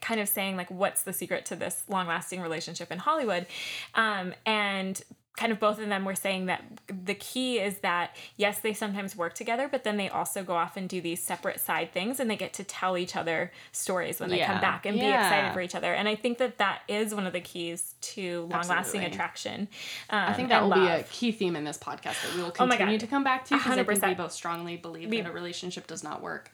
kind 0.00 0.20
of 0.20 0.28
saying 0.28 0.56
like 0.56 0.70
what's 0.70 1.02
the 1.02 1.12
secret 1.12 1.46
to 1.46 1.56
this 1.56 1.82
long 1.88 2.06
lasting 2.06 2.40
relationship 2.40 2.92
in 2.92 2.98
hollywood 2.98 3.44
um, 3.96 4.32
and 4.46 5.02
kind 5.36 5.50
of 5.50 5.58
both 5.58 5.80
of 5.80 5.88
them 5.88 6.04
were 6.04 6.14
saying 6.14 6.46
that 6.46 6.62
the 6.86 7.14
key 7.14 7.58
is 7.58 7.78
that 7.78 8.14
yes 8.36 8.60
they 8.60 8.72
sometimes 8.72 9.16
work 9.16 9.34
together 9.34 9.66
but 9.68 9.82
then 9.82 9.96
they 9.96 10.08
also 10.08 10.44
go 10.44 10.54
off 10.54 10.76
and 10.76 10.88
do 10.88 11.00
these 11.00 11.20
separate 11.20 11.58
side 11.58 11.92
things 11.92 12.20
and 12.20 12.30
they 12.30 12.36
get 12.36 12.52
to 12.52 12.62
tell 12.62 12.96
each 12.96 13.16
other 13.16 13.50
stories 13.72 14.20
when 14.20 14.30
they 14.30 14.38
Yeah. 14.38 14.52
come 14.52 14.60
back 14.60 14.86
and 14.86 14.98
be 14.98 15.04
excited 15.06 15.52
for 15.52 15.60
each 15.60 15.74
other. 15.74 15.92
And 15.92 16.08
i 16.08 16.14
think 16.14 16.38
that 16.38 16.58
that 16.58 16.82
is 16.86 17.12
one 17.14 17.26
of 17.26 17.32
the 17.32 17.40
keys 17.40 17.94
to 18.00 18.42
long 18.50 18.68
lasting 18.68 19.02
attraction 19.02 19.66
um, 20.10 20.24
I 20.28 20.32
think 20.34 20.50
that 20.50 20.62
and 20.62 20.70
will 20.72 20.80
be 20.80 20.86
a 20.86 21.02
key 21.04 21.32
theme 21.32 21.56
in 21.56 21.64
this 21.64 21.78
podcast 21.78 22.22
that 22.22 22.34
we 22.36 22.40
will 22.42 22.48
Oh 22.48 22.52
continue 22.68 22.96
God. 22.98 23.00
to 23.00 23.06
come 23.08 23.24
back 23.24 23.44
to 23.46 23.56
because 23.56 23.78
I 23.78 23.84
think 23.84 24.02
we 24.02 24.14
both 24.14 24.32
strongly 24.32 24.76
believe 24.76 25.08
We- 25.10 25.20
that 25.20 25.30
a 25.30 25.32
relationship 25.32 25.86
does 25.88 26.04
not 26.04 26.22
work 26.22 26.52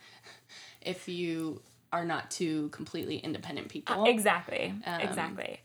if 0.81 1.07
you 1.09 1.61
are 1.93 2.05
not 2.05 2.30
two 2.30 2.68
completely 2.70 3.16
independent 3.18 3.68
people. 3.68 4.05
exactly 4.07 4.72
exactly 5.01 5.61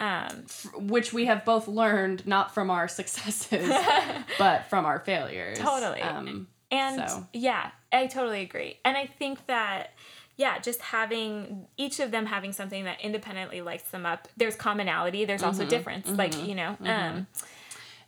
um, 0.00 0.44
which 0.76 1.12
we 1.12 1.24
have 1.26 1.44
both 1.44 1.66
learned 1.68 2.26
not 2.26 2.52
from 2.54 2.70
our 2.70 2.86
successes 2.98 3.68
but 4.38 4.66
from 4.66 4.86
our 4.86 5.00
failures. 5.00 5.58
Totally. 5.58 6.00
Um, 6.00 6.46
And 6.70 7.08
So. 7.08 7.26
yeah, 7.32 7.70
I 7.92 8.06
totally 8.06 8.42
agree. 8.42 8.78
And 8.84 8.96
I 8.96 9.06
think 9.06 9.46
that 9.46 9.94
yeah, 10.36 10.60
just 10.60 10.80
having 10.80 11.66
each 11.76 11.98
of 11.98 12.12
them 12.12 12.26
having 12.26 12.52
something 12.52 12.84
that 12.84 13.00
independently 13.00 13.60
lights 13.60 13.90
them 13.90 14.06
up. 14.06 14.28
There's 14.36 14.54
commonality. 14.54 15.24
There's 15.24 15.42
also 15.42 15.62
Mm-hmm. 15.62 15.68
difference. 15.70 16.08
Like 16.10 16.46
you 16.46 16.54
know, 16.54 16.76
um, 16.84 17.26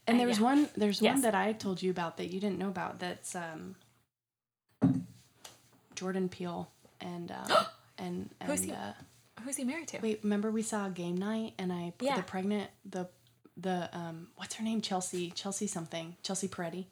and 0.07 0.21
there's 0.21 0.39
yeah. 0.39 0.45
one 0.45 0.69
there's 0.77 1.03
Yes. 1.03 1.15
one 1.15 1.23
that 1.23 1.35
I 1.35 1.53
told 1.55 1.83
you 1.83 1.91
about 1.91 2.19
that 2.19 2.33
you 2.33 2.39
didn't 2.39 2.59
know 2.59 2.69
about 2.69 3.01
that's 3.01 3.35
um, 3.35 3.75
Jordan 5.97 6.29
Peele 6.29 6.71
and 7.01 7.31
um, 7.33 7.57
and 7.99 8.31
and 8.41 8.51
Who's 8.51 8.63
he? 8.63 8.73
uh, 8.73 8.93
who's 9.45 9.57
he 9.57 9.65
married 9.65 9.89
to? 9.89 9.99
wait 10.01 10.21
remember 10.23 10.51
we 10.51 10.63
saw 10.63 10.89
game 10.89 11.17
night 11.17 11.55
and 11.59 11.73
I 11.73 11.93
Yeah. 12.01 12.17
the 12.17 12.23
pregnant 12.23 12.71
the 12.85 13.09
the 13.57 13.89
um 13.93 14.29
what's 14.37 14.55
her 14.55 14.65
name 14.65 14.81
Chelsea 14.81 15.31
Chelsea 15.31 15.67
something 15.67 16.17
Chelsea 16.23 16.49
Peretti 16.49 16.87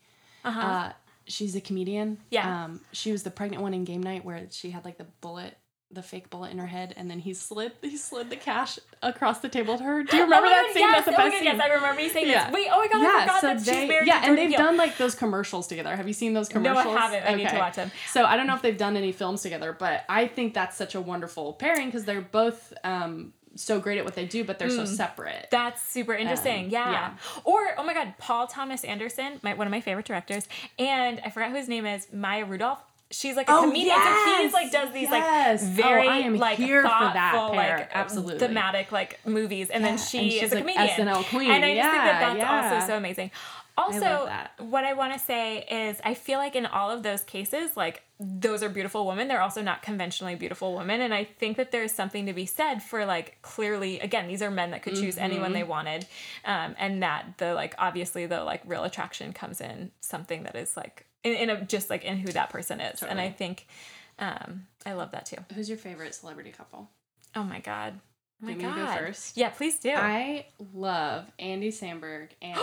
Uh-huh. 0.44 0.60
uh 0.60 0.92
she's 1.26 1.54
a 1.56 1.60
comedian 1.60 2.18
Yeah. 2.30 2.64
um 2.64 2.80
she 2.92 3.12
was 3.12 3.22
the 3.22 3.30
pregnant 3.30 3.62
one 3.62 3.74
in 3.74 3.84
game 3.84 4.02
night 4.02 4.24
where 4.24 4.46
she 4.50 4.70
had 4.70 4.84
like 4.84 4.98
the 4.98 5.06
bullet 5.20 5.56
the 5.90 6.02
fake 6.02 6.28
bullet 6.28 6.50
in 6.50 6.58
her 6.58 6.66
head 6.66 6.92
and 6.98 7.10
then 7.10 7.18
he 7.18 7.32
slid 7.32 7.72
he 7.80 7.96
slid 7.96 8.28
the 8.28 8.36
cash 8.36 8.78
across 9.02 9.38
the 9.38 9.48
table 9.48 9.78
to 9.78 9.82
her 9.82 10.02
do 10.02 10.16
you 10.18 10.22
remember 10.24 10.46
oh 10.46 10.50
that 10.50 10.64
God, 10.66 10.72
scene 10.74 10.82
yes, 10.82 10.92
that's 10.92 11.06
the 11.06 11.12
oh 11.12 11.16
best 11.16 11.32
God, 11.32 11.38
scene 11.38 11.44
Yes, 11.44 11.60
I 11.64 11.74
remember 11.74 12.00
you 12.02 12.08
saying 12.10 12.28
Yeah. 12.28 12.44
this. 12.50 12.54
Wait, 12.54 12.68
oh 12.70 12.78
my 12.78 12.88
god, 12.88 13.06
I 13.06 13.20
forgot 13.22 13.42
that 13.42 13.58
she's 13.60 13.88
married 13.88 14.06
yeah, 14.06 14.20
and 14.24 14.36
they've 14.36 14.50
Peele. 14.50 14.58
done 14.58 14.76
like 14.76 14.98
those 14.98 15.14
commercials 15.14 15.66
together. 15.66 15.96
Have 15.96 16.06
you 16.06 16.12
seen 16.12 16.34
those 16.34 16.48
commercials? 16.50 16.84
No, 16.84 16.96
I 16.96 17.00
haven't. 17.00 17.24
I 17.24 17.34
need 17.36 17.48
to 17.48 17.56
watch 17.56 17.76
them. 17.76 17.90
So 18.10 18.24
I 18.24 18.36
don't 18.36 18.46
know 18.46 18.54
if 18.54 18.60
they've 18.60 18.76
done 18.76 18.96
any 18.98 19.12
films 19.12 19.40
together, 19.40 19.74
but 19.78 20.04
I 20.10 20.26
think 20.26 20.52
that's 20.52 20.76
such 20.76 20.94
a 20.94 21.00
wonderful 21.00 21.54
pairing 21.54 21.86
because 21.86 22.04
they're 22.04 22.20
both 22.20 22.72
um, 22.84 23.32
so 23.54 23.80
great 23.80 23.98
at 23.98 24.04
what 24.04 24.14
they 24.14 24.26
do, 24.26 24.44
but 24.44 24.58
they're 24.58 24.70
so 24.70 24.84
separate. 24.84 25.46
Mm. 25.46 25.50
That's 25.50 25.82
super 25.82 26.14
interesting. 26.14 26.66
Um, 26.66 26.70
yeah. 26.70 26.90
yeah. 26.92 27.14
Or 27.44 27.58
oh 27.78 27.84
my 27.84 27.94
god, 27.94 28.14
Paul 28.18 28.46
Thomas 28.46 28.84
Anderson, 28.84 29.40
my, 29.42 29.54
one 29.54 29.66
of 29.66 29.70
my 29.70 29.80
favorite 29.80 30.06
directors, 30.06 30.46
and 30.78 31.20
I 31.24 31.30
forgot 31.30 31.50
who 31.50 31.56
his 31.56 31.68
name 31.68 31.86
is, 31.86 32.08
Maya 32.12 32.44
Rudolph. 32.44 32.82
She's 33.10 33.36
like 33.36 33.48
a 33.48 33.52
Oh, 33.52 33.62
comedian, 33.62 33.96
so 33.96 34.02
yes! 34.04 34.42
he's 34.42 34.52
like 34.52 34.70
does 34.70 34.92
these 34.92 35.08
Yes! 35.10 35.62
like 35.62 35.70
Oh, 35.70 35.74
very 35.82 36.08
I 36.08 36.28
like 36.28 36.58
here 36.58 36.82
for 36.82 36.88
that 36.88 37.32
thoughtful, 37.34 37.56
pair. 37.56 37.78
like 37.78 37.90
Absolutely. 37.94 38.38
thematic 38.38 38.92
like 38.92 39.18
movies, 39.26 39.70
and 39.70 39.82
then 39.82 39.96
she 39.96 40.38
and 40.38 40.44
is 40.46 40.52
a 40.52 40.56
like, 40.56 40.64
comedian, 40.64 41.08
SNL 41.08 41.24
queen. 41.30 41.50
and 41.50 41.64
I 41.64 41.74
just 41.74 41.90
think 41.90 42.02
that 42.04 42.20
that's 42.20 42.38
yeah. 42.38 42.72
also 42.74 42.86
so 42.86 42.96
amazing. 42.98 43.30
Also, 43.78 44.00
that. 44.00 44.50
what 44.58 44.84
I 44.84 44.92
want 44.94 45.12
to 45.12 45.20
say 45.20 45.58
is, 45.70 46.00
I 46.04 46.14
feel 46.14 46.38
like 46.40 46.56
in 46.56 46.66
all 46.66 46.90
of 46.90 47.04
those 47.04 47.22
cases, 47.22 47.76
like 47.76 48.02
those 48.18 48.62
are 48.64 48.68
beautiful 48.68 49.06
women. 49.06 49.28
They're 49.28 49.40
also 49.40 49.62
not 49.62 49.82
conventionally 49.82 50.34
beautiful 50.34 50.74
women, 50.76 51.00
and 51.00 51.14
I 51.14 51.22
think 51.24 51.56
that 51.58 51.70
there's 51.70 51.92
something 51.92 52.26
to 52.26 52.32
be 52.32 52.44
said 52.44 52.80
for 52.82 53.06
like 53.06 53.38
clearly, 53.40 54.00
again, 54.00 54.26
these 54.26 54.42
are 54.42 54.50
men 54.50 54.72
that 54.72 54.82
could 54.82 54.96
choose 54.96 55.16
anyone 55.16 55.44
Mm-hmm. 55.44 55.52
they 55.54 55.62
wanted, 55.62 56.06
um, 56.44 56.74
and 56.78 57.02
that 57.04 57.38
the 57.38 57.54
like 57.54 57.74
obviously 57.78 58.26
the 58.26 58.42
like 58.42 58.62
real 58.66 58.82
attraction 58.84 59.32
comes 59.32 59.60
in 59.60 59.92
something 60.00 60.42
that 60.42 60.56
is 60.56 60.76
like 60.76 61.06
in, 61.24 61.34
in 61.34 61.50
a 61.50 61.64
just 61.64 61.90
like 61.90 62.04
in 62.04 62.16
who 62.18 62.32
that 62.32 62.50
person 62.50 62.80
is, 62.80 63.02
and 63.02 63.20
I 63.20 63.30
think 63.30 63.66
um, 64.18 64.66
I 64.86 64.92
love 64.92 65.10
that 65.12 65.26
too. 65.26 65.36
Who's 65.54 65.68
your 65.68 65.78
favorite 65.78 66.14
celebrity 66.14 66.50
couple? 66.50 66.90
Oh 67.36 67.42
my 67.44 67.60
god. 67.60 67.94
Oh 68.40 68.46
my 68.46 68.52
Do 68.52 68.60
you 68.60 68.66
want 68.66 68.76
me 68.78 68.82
god. 68.84 68.94
go 68.94 69.06
first? 69.06 69.36
Yeah, 69.36 69.48
please 69.50 69.78
do. 69.80 69.90
I 69.90 70.46
love 70.72 71.26
Andy 71.40 71.70
Samberg 71.70 72.28
and 72.42 72.58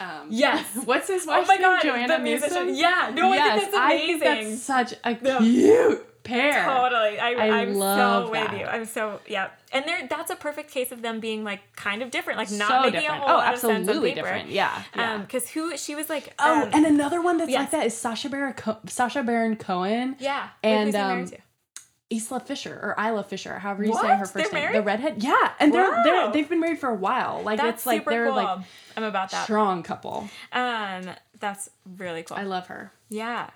um, 0.00 0.28
Yes. 0.30 0.66
what's 0.84 1.08
his 1.08 1.26
oh 1.26 1.30
wife's 1.30 1.48
my 1.48 1.54
name? 1.56 1.62
god, 1.62 1.82
Joanna 1.82 2.16
the 2.18 2.22
musician. 2.24 2.66
Newsom? 2.68 2.74
Yeah, 2.74 3.12
no, 3.14 3.32
yes, 3.34 3.50
I 3.52 3.58
think 3.58 3.72
that's 3.72 3.84
amazing. 3.84 4.18
think 4.20 4.48
that's 4.50 4.62
such 4.62 4.94
a 5.04 5.18
No. 5.22 5.38
cute 5.38 6.06
pair. 6.22 6.64
Totally. 6.64 7.18
I, 7.18 7.32
I 7.32 7.60
I'm 7.62 7.74
love 7.74 8.26
so 8.26 8.32
that. 8.32 8.52
with 8.52 8.60
you. 8.60 8.66
I'm 8.66 8.84
so 8.84 9.20
yeah. 9.26 9.50
And 9.72 9.84
there 9.86 10.06
that's 10.08 10.30
a 10.30 10.36
perfect 10.36 10.70
case 10.70 10.92
of 10.92 11.02
them 11.02 11.20
being 11.20 11.44
like 11.44 11.60
kind 11.76 12.02
of 12.02 12.10
different. 12.10 12.38
Like 12.38 12.50
not 12.50 12.68
so 12.68 12.80
making 12.82 13.00
different. 13.00 13.22
a 13.22 13.26
whole 13.26 13.34
oh, 13.36 13.38
lot 13.38 13.54
of 13.54 13.60
sense 13.60 13.70
on 13.70 13.76
absolutely 13.82 14.10
paper. 14.10 14.22
different. 14.22 14.50
Yeah. 14.50 14.82
yeah. 14.96 15.14
Um, 15.14 15.22
because 15.22 15.48
who 15.50 15.76
she 15.76 15.94
was 15.94 16.08
like 16.08 16.34
oh, 16.38 16.62
um, 16.62 16.70
and 16.72 16.86
another 16.86 17.20
one 17.22 17.38
that's 17.38 17.50
yes. 17.50 17.60
like 17.60 17.70
that 17.72 17.86
is 17.86 17.96
Sasha 17.96 18.28
Baron 18.28 18.54
Co- 18.54 18.78
Sacha 18.86 19.22
Baron 19.22 19.56
Cohen. 19.56 20.16
yeah. 20.18 20.48
And, 20.62 20.86
who's 20.86 20.94
he 20.94 21.00
um, 21.00 21.26
to? 21.26 21.36
Isla 22.12 22.40
Fisher 22.40 22.74
or 22.74 22.96
Isla 23.04 23.22
Fisher, 23.22 23.60
however 23.60 23.84
you 23.84 23.94
say 23.94 24.08
her 24.08 24.24
1st 24.24 24.32
They're 24.32 24.42
name. 24.44 24.52
married? 24.52 24.76
The 24.76 24.82
redhead. 24.82 25.22
Yeah, 25.22 25.52
and 25.60 25.72
they're 25.72 25.90
Wow. 25.92 26.02
they're 26.02 26.32
they've 26.32 26.48
been 26.48 26.58
married 26.58 26.80
for 26.80 26.88
a 26.88 26.94
while. 26.94 27.40
Like 27.44 27.58
That's 27.60 27.78
it's 27.82 27.86
like 27.86 28.00
super 28.00 28.10
they're 28.10 28.26
cool. 28.26 28.34
like 28.34 28.58
I'm 28.96 29.04
about 29.04 29.30
that. 29.30 29.44
strong 29.44 29.84
couple. 29.84 30.28
Um, 30.52 31.08
that's 31.38 31.70
really 31.96 32.24
cool. 32.24 32.36
I 32.36 32.42
love 32.42 32.66
her. 32.66 32.92
yeah. 33.08 33.50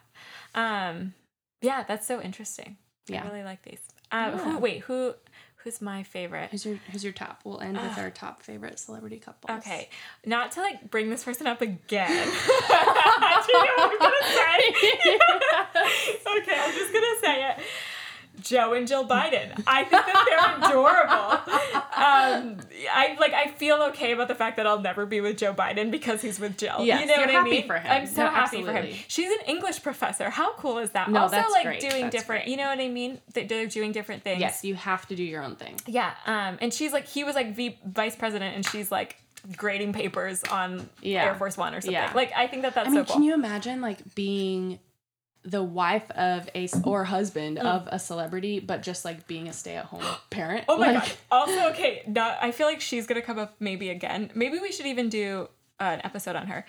Um, 0.55 1.15
yeah, 1.65 1.83
that's 1.89 2.07
so 2.07 2.21
interesting. 2.21 2.77
Yeah. 3.09 3.23
I 3.25 3.27
really 3.29 3.43
like 3.45 3.63
these. 3.63 3.81
Um, 4.13 4.33
Yeah. 4.33 4.39
who? 4.39 4.59
Wait, 4.59 4.81
who? 4.83 5.15
Who's 5.57 5.81
my 5.81 6.03
favorite? 6.03 6.51
Who's 6.51 6.67
your 6.67 6.77
who's 6.93 7.03
your 7.03 7.15
top? 7.15 7.41
We'll 7.43 7.59
end 7.61 7.79
with 7.81 7.97
our 7.97 8.11
top 8.11 8.43
favorite 8.43 8.79
celebrity 8.79 9.19
couples. 9.19 9.59
Okay, 9.61 9.89
not 10.27 10.53
to 10.53 10.61
like 10.61 10.91
bring 10.91 11.09
this 11.09 11.25
person 11.25 11.47
up 11.47 11.63
again. 11.63 12.11
Do 12.11 12.13
you 12.13 12.29
know 12.29 13.75
what 13.79 13.93
I'm 13.93 13.99
gonna 13.99 14.27
say? 14.29 14.59
okay, 16.39 16.61
I'm 16.61 16.75
just 16.75 16.93
gonna 16.93 17.17
say 17.23 17.49
it. 17.49 17.57
Joe 18.45 18.75
and 18.75 18.87
Jill 18.87 19.05
Biden. 19.07 19.63
I 19.67 19.85
think 19.85 20.05
that 20.05 20.25
they're 20.61 20.69
adorable. 20.71 21.85
Um, 21.97 22.59
I 22.93 23.17
like. 23.19 23.33
I 23.33 23.49
feel 23.57 23.77
okay 23.91 24.13
about 24.13 24.29
the 24.29 24.35
fact 24.35 24.57
that 24.59 24.67
I'll 24.67 24.81
never 24.81 25.07
be 25.07 25.21
with 25.21 25.39
Joe 25.39 25.55
Biden 25.55 25.91
because 25.91 26.21
he's 26.23 26.39
with 26.39 26.57
Jill. 26.59 26.85
Yes, 26.85 27.01
you 27.01 27.07
know 27.07 27.21
what 27.21 27.35
I 27.35 27.43
mean? 27.45 27.67
for 27.67 27.79
him. 27.79 27.91
I'm 27.91 28.07
so 28.07 28.25
No, 28.25 28.31
happy 28.31 28.63
for 28.63 28.73
him. 28.73 28.95
She's 29.09 29.31
an 29.31 29.47
English 29.47 29.83
professor. 29.83 30.31
How 30.31 30.55
cool 30.55 30.79
is 30.79 30.91
that? 30.91 31.11
No, 31.11 31.21
also, 31.23 31.37
that's 31.37 31.53
like 31.53 31.65
great. 31.65 31.81
doing 31.81 32.03
That's 32.05 32.17
different. 32.17 32.45
great. 32.45 32.51
You 32.51 32.57
know 32.59 32.69
what 32.69 32.79
I 32.81 32.89
mean? 32.89 33.21
They're 33.33 33.67
doing 33.67 33.93
different 33.93 34.23
things. 34.23 34.41
Yes, 34.41 34.65
you 34.65 34.75
have 34.75 35.07
to 35.09 35.17
do 35.17 35.23
your 35.25 35.43
own 35.43 35.57
thing. 35.57 35.77
Yeah, 35.87 36.13
um, 36.27 36.59
and 36.61 36.73
she's 36.73 36.93
like, 36.93 37.07
he 37.07 37.25
was 37.25 37.35
like 37.35 37.55
v- 37.55 37.79
vice 37.87 38.17
president, 38.17 38.55
and 38.57 38.67
she's 38.67 38.91
like 38.93 39.17
grading 39.57 39.93
papers 39.93 40.43
on 40.45 40.89
Yeah. 41.03 41.25
Air 41.25 41.35
Force 41.35 41.57
One 41.57 41.75
or 41.75 41.81
something. 41.81 41.93
Yeah. 41.93 42.13
Like, 42.15 42.33
I 42.35 42.47
think 42.47 42.63
that 42.63 42.75
that's 42.75 42.89
I 42.89 42.91
mean, 42.91 43.01
so 43.01 43.05
cool. 43.05 43.15
can 43.17 43.23
you 43.25 43.35
imagine 43.35 43.81
like 43.83 44.15
being 44.15 44.79
the 45.45 45.63
wife 45.63 46.11
of 46.13 46.49
a 46.55 46.69
or 46.85 47.05
husband 47.05 47.59
of 47.59 47.87
a 47.91 47.99
celebrity, 47.99 48.61
but 48.61 48.83
just 48.83 49.05
like 49.05 49.27
being 49.27 49.47
a 49.49 49.53
stay 49.53 49.77
at 49.77 49.85
home 49.87 50.03
parent? 50.31 50.65
oh 50.69 50.79
my 50.79 50.93
Like, 50.93 51.03
god! 51.03 51.13
Also, 51.31 51.69
okay, 51.71 52.03
not, 52.07 52.39
I 52.41 52.51
feel 52.51 52.67
like 52.67 52.81
she's 52.81 53.07
gonna 53.07 53.23
come 53.23 53.39
up 53.39 53.55
maybe 53.61 53.91
again. 53.91 54.31
Maybe 54.35 54.59
we 54.59 54.73
should 54.73 54.87
even 54.87 55.09
do 55.09 55.49
uh, 55.81 55.85
an 55.85 56.01
episode 56.05 56.37
on 56.37 56.47
her. 56.47 56.65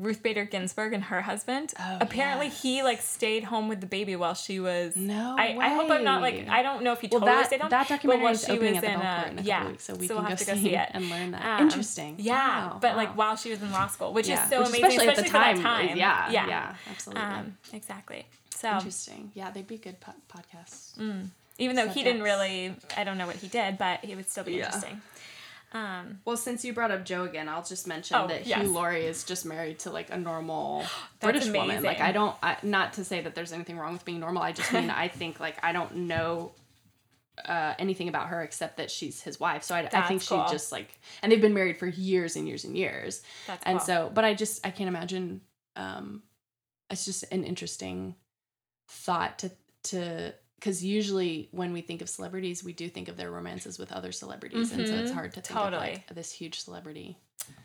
Ruth 0.00 0.22
Bader 0.22 0.46
Ginsburg 0.46 0.94
and 0.94 1.04
her 1.04 1.20
husband. 1.20 1.74
Oh, 1.78 1.98
Apparently, 2.00 2.48
he 2.48 2.82
like 2.82 3.02
stayed 3.02 3.44
home 3.44 3.68
with 3.68 3.80
the 3.82 3.86
baby 3.86 4.16
while 4.16 4.32
she 4.34 4.58
was. 4.58 4.96
No 4.96 5.36
I, 5.38 5.54
I 5.60 5.68
hope 5.74 5.90
I'm 5.90 6.02
not 6.04 6.22
like. 6.22 6.48
I 6.48 6.62
don't 6.62 6.82
know 6.82 6.92
if 6.92 7.02
he 7.02 7.08
Well, 7.08 7.20
totally 7.20 7.36
that, 7.36 7.46
stayed 7.46 7.60
home. 7.60 7.70
that 7.70 7.88
documentary 7.88 8.30
is 8.30 8.48
opening 8.48 8.74
was 8.74 8.76
at 8.76 8.80
the 8.82 8.92
in, 8.92 8.98
Belcourt 8.98 9.04
uh, 9.04 9.26
in 9.26 9.32
a 9.32 9.36
couple 9.36 9.44
yeah, 9.44 9.68
weeks, 9.68 9.84
so 9.84 9.94
we 9.94 10.06
so 10.06 10.14
can 10.14 10.22
we'll 10.24 10.30
go 10.32 10.36
to 10.36 10.44
go 10.46 10.54
see, 10.54 10.62
see 10.62 10.74
it 10.76 10.88
and 10.94 11.10
learn 11.10 11.30
that. 11.32 11.44
Um, 11.60 11.66
Interesting. 11.66 12.16
Yeah, 12.18 12.34
Wow, 12.70 12.78
but 12.80 12.96
like 12.96 13.14
while 13.16 13.36
she 13.36 13.50
was 13.50 13.60
in 13.60 13.70
law 13.72 13.86
school, 13.88 14.14
which 14.14 14.26
Yeah, 14.26 14.42
is 14.44 14.50
so 14.50 14.58
which 14.60 14.68
amazing, 14.70 14.84
especially 14.86 15.08
at 15.08 15.16
the 15.16 15.22
for 15.24 15.32
that 15.32 15.56
time, 15.56 15.62
time. 15.62 15.96
yeah, 15.98 16.30
yeah, 16.30 16.48
yeah, 16.48 16.74
absolutely. 16.88 17.22
Um, 17.22 17.56
exactly. 17.74 18.26
So 18.54 18.70
Interesting. 18.70 19.32
Yeah, 19.34 19.50
they'd 19.50 19.66
be 19.66 19.76
good 19.76 20.00
po- 20.00 20.12
podcasts. 20.32 20.98
even 21.58 21.76
though 21.76 21.88
he 21.88 22.02
didn't 22.02 22.22
really, 22.22 22.74
I 22.96 23.04
don't 23.04 23.18
know 23.18 23.26
what 23.26 23.36
he 23.36 23.48
did, 23.48 23.76
but 23.76 24.02
he 24.04 24.14
would 24.14 24.28
still 24.30 24.44
be 24.44 24.56
interesting. 24.60 25.02
Um, 25.72 26.20
Well, 26.24 26.36
since 26.36 26.64
you 26.64 26.72
brought 26.72 26.90
up 26.90 27.04
Joe 27.04 27.24
again, 27.24 27.48
I'll 27.48 27.62
just 27.62 27.86
mention 27.86 28.16
Oh, 28.16 28.26
that 28.26 28.46
yes. 28.46 28.62
Hugh 28.62 28.72
Laurie 28.72 29.06
is 29.06 29.24
just 29.24 29.46
married 29.46 29.78
to 29.80 29.90
like 29.90 30.10
a 30.10 30.18
normal 30.18 30.84
British 31.20 31.48
woman. 31.48 31.82
Like. 31.82 32.00
I 32.00 32.12
don't, 32.12 32.36
I, 32.42 32.56
not 32.62 32.94
to 32.94 33.04
say 33.04 33.20
that 33.20 33.34
there's 33.34 33.52
anything 33.52 33.78
wrong 33.78 33.92
with 33.92 34.04
being 34.04 34.20
normal. 34.20 34.42
I 34.42 34.52
just 34.52 34.72
mean 34.72 34.90
I 34.90 35.08
think 35.08 35.38
like 35.40 35.62
I 35.62 35.72
don't 35.72 35.94
know 35.94 36.52
uh, 37.44 37.74
anything 37.78 38.08
about 38.08 38.28
her 38.28 38.42
except 38.42 38.76
that 38.78 38.90
she's 38.90 39.22
his 39.22 39.38
wife. 39.40 39.62
So 39.62 39.74
I, 39.74 39.88
I 39.92 40.02
think 40.02 40.26
cool. 40.26 40.44
she 40.46 40.52
just 40.52 40.72
like, 40.72 40.98
and 41.22 41.30
they've 41.30 41.40
been 41.40 41.54
married 41.54 41.78
for 41.78 41.86
years 41.86 42.36
and 42.36 42.46
years 42.46 42.64
and 42.64 42.76
years. 42.76 43.22
that's 43.46 43.62
and 43.64 43.78
cool. 43.78 43.86
so, 43.86 44.10
but 44.12 44.24
I 44.24 44.34
just 44.34 44.66
I 44.66 44.70
can't 44.70 44.88
imagine. 44.88 45.40
Um, 45.76 46.22
it's 46.90 47.04
just 47.04 47.24
an 47.30 47.44
interesting 47.44 48.16
thought 48.88 49.38
to 49.38 49.50
to 49.84 50.34
because 50.60 50.84
usually 50.84 51.48
when 51.52 51.72
we 51.72 51.80
think 51.80 52.02
of 52.02 52.08
celebrities, 52.08 52.62
we 52.62 52.72
do 52.74 52.88
think 52.90 53.08
of 53.08 53.16
their 53.16 53.30
romances 53.30 53.78
with 53.78 53.90
other 53.92 54.12
celebrities, 54.12 54.72
and 54.72 54.86
so 54.86 54.94
it's 54.96 55.10
Mhm. 55.10 55.14
hard 55.14 55.32
to 55.34 55.40
think 55.40 55.58
of 55.58 55.72
like 55.80 56.14
this 56.14 56.30
huge 56.32 56.60
celebrity. 56.60 57.16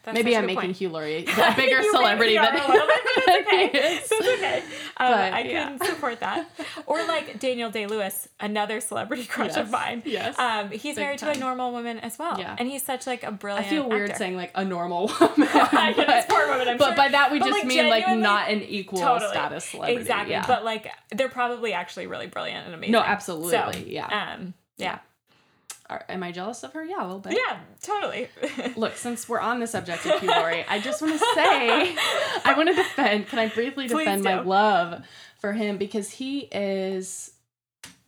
That's 0.03 0.13
Maybe 0.13 0.37
I'm 0.37 0.45
making 0.45 0.61
point. 0.61 0.77
Hugh 0.77 0.89
Laurie 0.95 1.25
a 1.25 1.53
bigger 1.55 1.81
celebrity 1.81 2.35
than 2.35 2.45
are 2.45 2.63
a 2.63 2.71
little 2.71 2.85
bit, 2.87 3.03
but 3.03 3.23
it's 3.27 3.47
okay. 3.47 3.67
he 3.69 3.77
is. 3.77 4.09
That's 4.09 4.27
okay. 4.27 4.63
Um, 4.97 5.11
But, 5.11 5.33
I 5.33 5.39
yeah. 5.41 5.65
can 5.77 5.79
support 5.79 6.19
that. 6.21 6.49
Or 6.85 7.03
like 7.05 7.37
Daniel 7.39 7.69
Day 7.69 7.85
Lewis, 7.85 8.29
another 8.39 8.79
celebrity 8.79 9.25
crush 9.25 9.57
of 9.57 9.69
mine. 9.69 10.03
yes. 10.05 10.39
Um, 10.39 10.69
he's 10.69 10.95
Big 10.95 11.03
married 11.03 11.19
to 11.19 11.29
a 11.31 11.35
normal 11.37 11.71
woman 11.73 11.97
as 11.99 12.17
well. 12.17 12.39
Yeah. 12.39 12.55
And 12.57 12.69
he's 12.69 12.83
such 12.83 13.05
like 13.07 13.23
a 13.23 13.31
brilliant. 13.31 13.65
I 13.65 13.69
feel 13.69 13.89
weird 13.89 14.11
actor. 14.11 14.19
saying 14.19 14.37
like 14.37 14.51
a 14.55 14.63
normal 14.63 15.07
woman. 15.19 15.49
I 15.51 15.91
get 15.93 16.07
this 16.07 16.25
but- 16.27 16.35
poor 16.35 16.47
woman, 16.47 16.67
I'm 16.69 16.77
but 16.77 16.85
sure. 16.89 16.95
by 16.95 17.07
that 17.09 17.31
we 17.31 17.39
But, 17.39 17.45
just 17.47 17.57
like, 17.59 17.67
mean 17.67 17.89
like 17.89 18.07
not 18.17 18.49
an 18.49 18.61
equal 18.61 18.99
Totally. 18.99 19.31
status 19.31 19.65
celebrity. 19.65 19.99
Exactly. 20.01 20.31
Yeah. 20.31 20.45
But 20.47 20.63
like 20.63 20.87
they're 21.13 21.27
probably 21.29 21.73
actually 21.73 22.07
really 22.07 22.27
brilliant 22.27 22.65
and 22.67 22.73
amazing. 22.75 22.93
No, 22.93 22.99
So, 22.99 23.05
absolutely, 23.05 23.91
yeah. 23.93 24.35
Um, 24.37 24.53
yeah. 24.77 24.99
Are- 25.89 26.05
am 26.09 26.23
I 26.23 26.31
jealous 26.31 26.63
of 26.63 26.73
her? 26.73 26.83
Yeah, 26.83 27.01
a 27.01 27.05
little 27.05 27.19
bit. 27.19 27.33
Yeah, 27.33 27.59
totally. 27.81 28.29
Look, 28.75 28.95
since 28.97 29.29
we're 29.29 29.39
on 29.39 29.59
the 29.59 29.67
subject 29.67 30.05
of 30.05 30.19
Hugh 30.19 30.29
Laurie, 30.29 30.65
I 30.67 30.79
just 30.79 31.01
want 31.01 31.13
to 31.13 31.19
say, 31.35 31.95
I 32.43 32.53
want 32.57 32.69
to 32.69 32.75
defend. 32.75 33.27
Can 33.27 33.39
I 33.39 33.49
briefly 33.49 33.87
defend 33.87 34.23
my 34.23 34.41
love 34.41 35.03
for 35.39 35.53
him 35.53 35.77
because 35.77 36.09
he 36.09 36.39
is, 36.51 37.33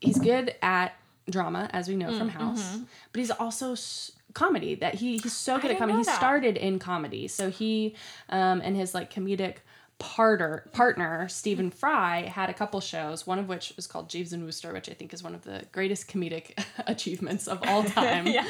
he's 0.02 0.18
good 0.18 0.56
at 0.62 0.94
drama, 1.30 1.70
as 1.72 1.88
we 1.88 1.96
know 1.96 2.08
Mm, 2.10 2.18
from 2.18 2.30
House, 2.30 2.78
but 3.12 3.20
he's 3.20 3.32
also 3.32 3.74
s- 3.74 4.12
comedy. 4.34 4.76
That 4.76 4.96
he 4.96 5.18
he's 5.18 5.36
so 5.36 5.60
good 5.60 5.72
I 5.72 5.74
at 5.76 5.80
comedy. 5.80 5.98
He 6.00 6.04
started 6.06 6.58
in 6.58 6.80
comedy, 6.80 7.28
so 7.28 7.50
he 7.50 7.96
um 8.30 8.62
and 8.64 8.76
his 8.76 8.94
like 8.96 9.14
comedic 9.14 9.58
partner 10.00 10.64
partner 10.74 11.28
Stephen 11.28 11.72
Fry 11.72 12.22
had 12.22 12.50
a 12.50 12.54
couple 12.54 12.80
shows. 12.82 13.26
One 13.26 13.40
of 13.40 13.48
which 13.48 13.74
was 13.76 13.88
called 13.88 14.10
Jeeves 14.10 14.32
and 14.34 14.44
Wooster, 14.46 14.72
which 14.74 14.90
I 14.90 14.94
think 14.94 15.14
is 15.14 15.24
one 15.24 15.34
of 15.34 15.44
the 15.44 15.64
greatest 15.72 16.08
comedic 16.08 16.52
achievements 16.88 17.48
of 17.48 17.60
all 17.64 17.84
time. 18.00 18.28
yeah. 18.28 18.46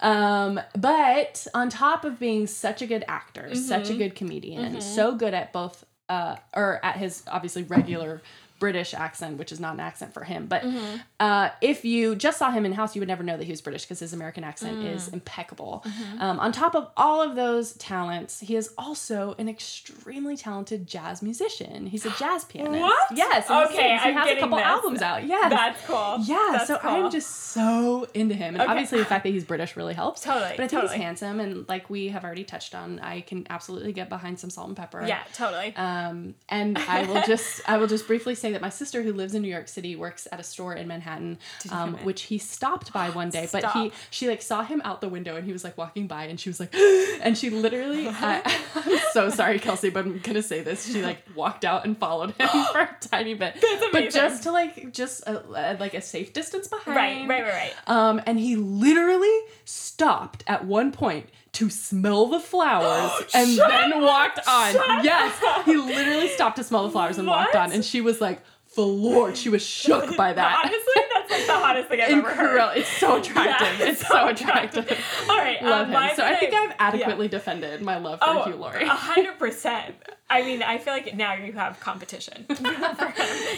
Um, 0.00 0.60
but 0.78 1.46
on 1.54 1.68
top 1.68 2.04
of 2.04 2.18
being 2.18 2.46
such 2.46 2.80
a 2.82 2.86
good 2.86 3.04
actor, 3.08 3.54
such 3.54 3.88
a 3.88 3.92
Mm-hmm. 3.92 3.98
good 3.98 4.14
comedian, 4.14 4.80
so 4.80 5.14
good 5.14 5.34
at 5.34 5.52
both, 5.52 5.84
uh, 6.08 6.36
or 6.54 6.80
at 6.84 6.96
his 6.96 7.22
obviously 7.28 7.64
regular 7.64 8.22
British 8.58 8.92
accent, 8.94 9.38
which 9.38 9.52
is 9.52 9.60
not 9.60 9.74
an 9.74 9.80
accent 9.80 10.12
for 10.14 10.24
him. 10.24 10.46
But 10.46 10.62
Mm-hmm. 10.62 10.96
uh, 11.20 11.50
if 11.60 11.84
you 11.84 12.16
just 12.16 12.38
saw 12.38 12.50
him 12.50 12.66
in 12.66 12.72
House, 12.72 12.94
you 12.96 13.00
would 13.00 13.08
never 13.08 13.22
know 13.22 13.36
that 13.36 13.44
he 13.44 13.50
was 13.52 13.60
British 13.60 13.82
because 13.84 14.00
his 14.00 14.12
American 14.12 14.44
accent 14.44 14.78
Mm. 14.78 14.94
is 14.94 15.08
impeccable. 15.08 15.84
Mm-hmm. 15.86 16.20
Um, 16.22 16.40
on 16.40 16.52
top 16.52 16.74
of 16.74 16.88
all 16.96 17.22
of 17.22 17.36
those 17.36 17.72
talents, 17.74 18.40
he 18.40 18.56
is 18.56 18.72
also 18.76 19.34
an 19.38 19.48
extremely 19.48 20.36
talented 20.36 20.86
jazz 20.86 21.22
musician. 21.22 21.86
He's 21.86 22.04
a 22.04 22.10
jazz 22.18 22.44
pianist. 22.52 22.80
What? 22.80 23.16
Yes. 23.16 23.46
he 23.48 23.54
Okay. 23.54 23.82
He 23.88 24.08
I'm 24.10 24.14
has 24.14 24.30
a 24.30 24.36
couple 24.40 24.56
this. 24.58 24.66
albums 24.66 25.02
out. 25.02 25.24
Yes. 25.26 25.50
That's 25.50 25.86
cool. 25.86 26.16
Yeah, 26.24 26.48
That's 26.52 26.66
so 26.66 26.78
cool. 26.78 26.90
I'm 26.90 27.10
just 27.10 27.30
so 27.30 28.06
into 28.14 28.34
him. 28.34 28.54
And 28.54 28.62
Okay. 28.62 28.70
obviously 28.70 28.98
the 28.98 29.04
fact 29.04 29.24
that 29.24 29.30
he's 29.30 29.44
British 29.44 29.76
really 29.76 29.94
helps. 29.94 30.20
Totally, 30.22 30.54
But 30.56 30.64
I 30.64 30.68
think 30.68 30.70
totally. 30.82 30.94
he's 30.96 31.02
handsome 31.02 31.40
and 31.40 31.68
like 31.68 31.88
we 31.88 32.08
have 32.08 32.24
already 32.24 32.44
touched 32.44 32.74
on, 32.74 32.98
I 33.00 33.20
can 33.22 33.46
absolutely 33.50 33.92
get 33.92 34.08
behind 34.08 34.38
some 34.40 34.50
salt 34.50 34.68
and 34.68 34.76
pepper. 34.76 35.04
Yeah, 35.06 35.20
totally. 35.34 35.74
Um, 35.76 36.34
and 36.48 36.76
I 36.78 37.04
will 37.06 37.22
just 37.26 37.60
I 37.68 37.76
will 37.78 37.86
just 37.86 38.06
briefly 38.06 38.34
say 38.34 38.47
that 38.52 38.60
my 38.60 38.68
sister 38.68 39.02
who 39.02 39.12
lives 39.12 39.34
in 39.34 39.42
New 39.42 39.48
York 39.48 39.68
City 39.68 39.96
works 39.96 40.26
at 40.30 40.40
a 40.40 40.42
store 40.42 40.74
in 40.74 40.88
Manhattan, 40.88 41.38
um, 41.70 41.94
in? 41.96 42.04
which 42.04 42.22
he 42.22 42.38
stopped 42.38 42.92
by 42.92 43.10
one 43.10 43.30
day. 43.30 43.48
But 43.50 43.70
he 43.72 43.92
she 44.10 44.28
like 44.28 44.42
saw 44.42 44.62
him 44.64 44.82
out 44.84 45.00
the 45.00 45.08
window 45.08 45.36
and 45.36 45.44
he 45.46 45.52
was 45.52 45.64
like 45.64 45.76
walking 45.78 46.06
by 46.06 46.24
and 46.24 46.38
she 46.38 46.48
was 46.48 46.60
like 46.60 46.74
and 46.74 47.36
she 47.36 47.50
literally 47.50 48.08
I, 48.08 48.42
I'm 48.74 48.98
so 49.12 49.30
sorry 49.30 49.58
Kelsey, 49.58 49.90
but 49.90 50.04
I'm 50.04 50.18
gonna 50.18 50.42
say 50.42 50.62
this. 50.62 50.86
She 50.90 51.02
like 51.02 51.22
walked 51.34 51.64
out 51.64 51.84
and 51.84 51.96
followed 51.96 52.30
him 52.32 52.48
for 52.72 52.80
a 52.80 52.96
tiny 53.00 53.34
bit, 53.34 53.56
but 53.92 54.10
just 54.10 54.42
to 54.44 54.52
like 54.52 54.92
just 54.92 55.22
a, 55.26 55.38
a- 55.74 55.76
like 55.78 55.94
a 55.94 56.00
safe 56.00 56.32
distance 56.32 56.68
behind. 56.68 56.96
right, 56.96 57.28
right, 57.28 57.42
right, 57.42 57.52
right. 57.52 57.74
Um, 57.86 58.20
and 58.26 58.38
he 58.38 58.56
literally 58.56 59.36
stopped 59.64 60.44
at 60.46 60.64
one 60.64 60.92
point 60.92 61.28
to 61.58 61.68
smell 61.70 62.26
the 62.26 62.38
flowers 62.40 63.10
and 63.34 63.50
Shut 63.50 63.68
then 63.68 64.00
walked 64.00 64.38
on. 64.46 64.72
Shut 64.72 65.04
yes, 65.04 65.64
he 65.64 65.76
literally 65.76 66.28
stopped 66.28 66.56
to 66.56 66.64
smell 66.64 66.84
the 66.84 66.90
flowers 66.90 67.18
and 67.18 67.26
walked 67.26 67.56
on. 67.56 67.72
And 67.72 67.84
she 67.84 68.00
was 68.00 68.20
like, 68.20 68.40
floored. 68.66 69.36
She 69.36 69.48
was 69.48 69.64
shook 69.64 70.16
by 70.16 70.32
that. 70.32 70.64
Honestly, 70.64 71.02
that's 71.12 71.30
like 71.32 71.46
the 71.46 71.52
hottest 71.52 71.88
thing 71.88 72.00
I've 72.00 72.10
ever 72.10 72.30
heard. 72.32 72.76
It's 72.76 72.88
so 72.88 73.16
attractive. 73.16 73.80
Yeah, 73.80 73.90
it's 73.90 74.06
so 74.06 74.28
attractive. 74.28 75.04
All 75.28 75.36
right, 75.36 75.60
Love 75.60 75.88
um, 75.88 76.02
him. 76.02 76.10
So 76.14 76.24
I 76.24 76.36
think 76.36 76.54
I've 76.54 76.74
adequately 76.78 77.26
yeah. 77.26 77.30
defended 77.30 77.82
my 77.82 77.98
love 77.98 78.20
for 78.20 78.26
Oh, 78.28 78.44
Hugh 78.44 78.54
Laurie. 78.54 78.84
a 78.84 78.88
hundred 78.88 79.36
percent. 79.38 79.96
I 80.30 80.42
mean, 80.42 80.62
I 80.62 80.78
feel 80.78 80.92
like 80.92 81.12
now 81.16 81.34
you 81.34 81.52
have 81.54 81.80
competition. 81.80 82.46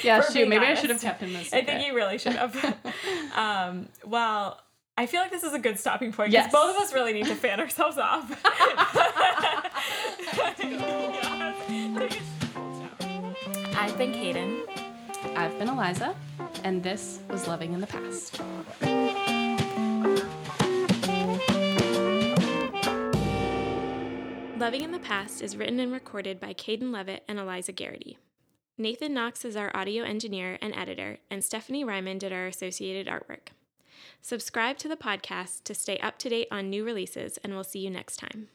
yeah, 0.03 0.22
for 0.22 0.32
shoot. 0.32 0.48
Maybe 0.48 0.64
I 0.64 0.74
should 0.74 0.90
have 0.90 1.03
kept 1.03 1.20
him 1.20 1.36
as 1.36 1.53
I 1.53 1.64
think 1.64 1.86
you 1.86 1.94
really 1.94 2.16
should 2.16 2.32
have. 2.34 2.57
um, 3.36 3.88
well, 4.07 4.59
I 4.97 5.07
feel 5.07 5.20
like 5.20 5.30
this 5.30 5.45
is 5.45 5.55
a 5.55 5.59
good 5.59 5.78
stopping 5.78 6.12
point 6.12 6.30
because 6.30 6.45
Yes. 6.47 6.53
both 6.53 6.76
of 6.76 6.82
us 6.82 6.93
really 6.93 7.12
need 7.12 7.26
to 7.26 7.34
fan 7.34 7.61
ourselves 7.64 7.99
off. 7.99 8.30
I've 13.76 13.97
been 13.97 14.12
Caden. 14.12 14.61
I've 15.36 15.59
been 15.59 15.68
Eliza, 15.68 16.14
and 16.64 16.82
this 16.82 17.20
was 17.30 17.49
Loving 17.49 17.72
in 17.72 17.80
the 17.80 17.86
Past. 17.86 18.41
Loving 24.59 24.82
in 24.82 24.93
the 24.93 24.99
Past 24.99 25.41
is 25.41 25.57
written 25.57 25.80
and 25.80 25.91
recorded 25.91 26.38
by 26.38 26.53
Caden 26.53 26.93
Levitt 26.93 27.24
and 27.26 27.38
Eliza 27.38 27.72
Garrity. 27.72 28.18
Nathan 28.76 29.14
Knox 29.14 29.45
is 29.45 29.57
our 29.57 29.74
audio 29.74 30.05
engineer 30.05 30.59
and 30.61 30.74
editor, 30.76 31.18
and 31.30 31.43
Stephanie 31.43 31.82
Ryman 31.82 32.18
did 32.18 32.32
our 32.32 32.47
associated 32.47 33.07
artwork. 33.07 33.49
Subscribe 34.22 34.78
to 34.78 34.88
the 34.88 34.96
podcast 34.96 35.64
to 35.64 35.74
stay 35.74 35.98
up 35.98 36.18
to 36.18 36.28
date 36.28 36.48
on 36.51 36.70
new 36.70 36.84
releases, 36.84 37.38
and 37.38 37.53
we'll 37.53 37.64
see 37.64 37.80
you 37.80 37.90
next 37.90 38.16
time. 38.16 38.48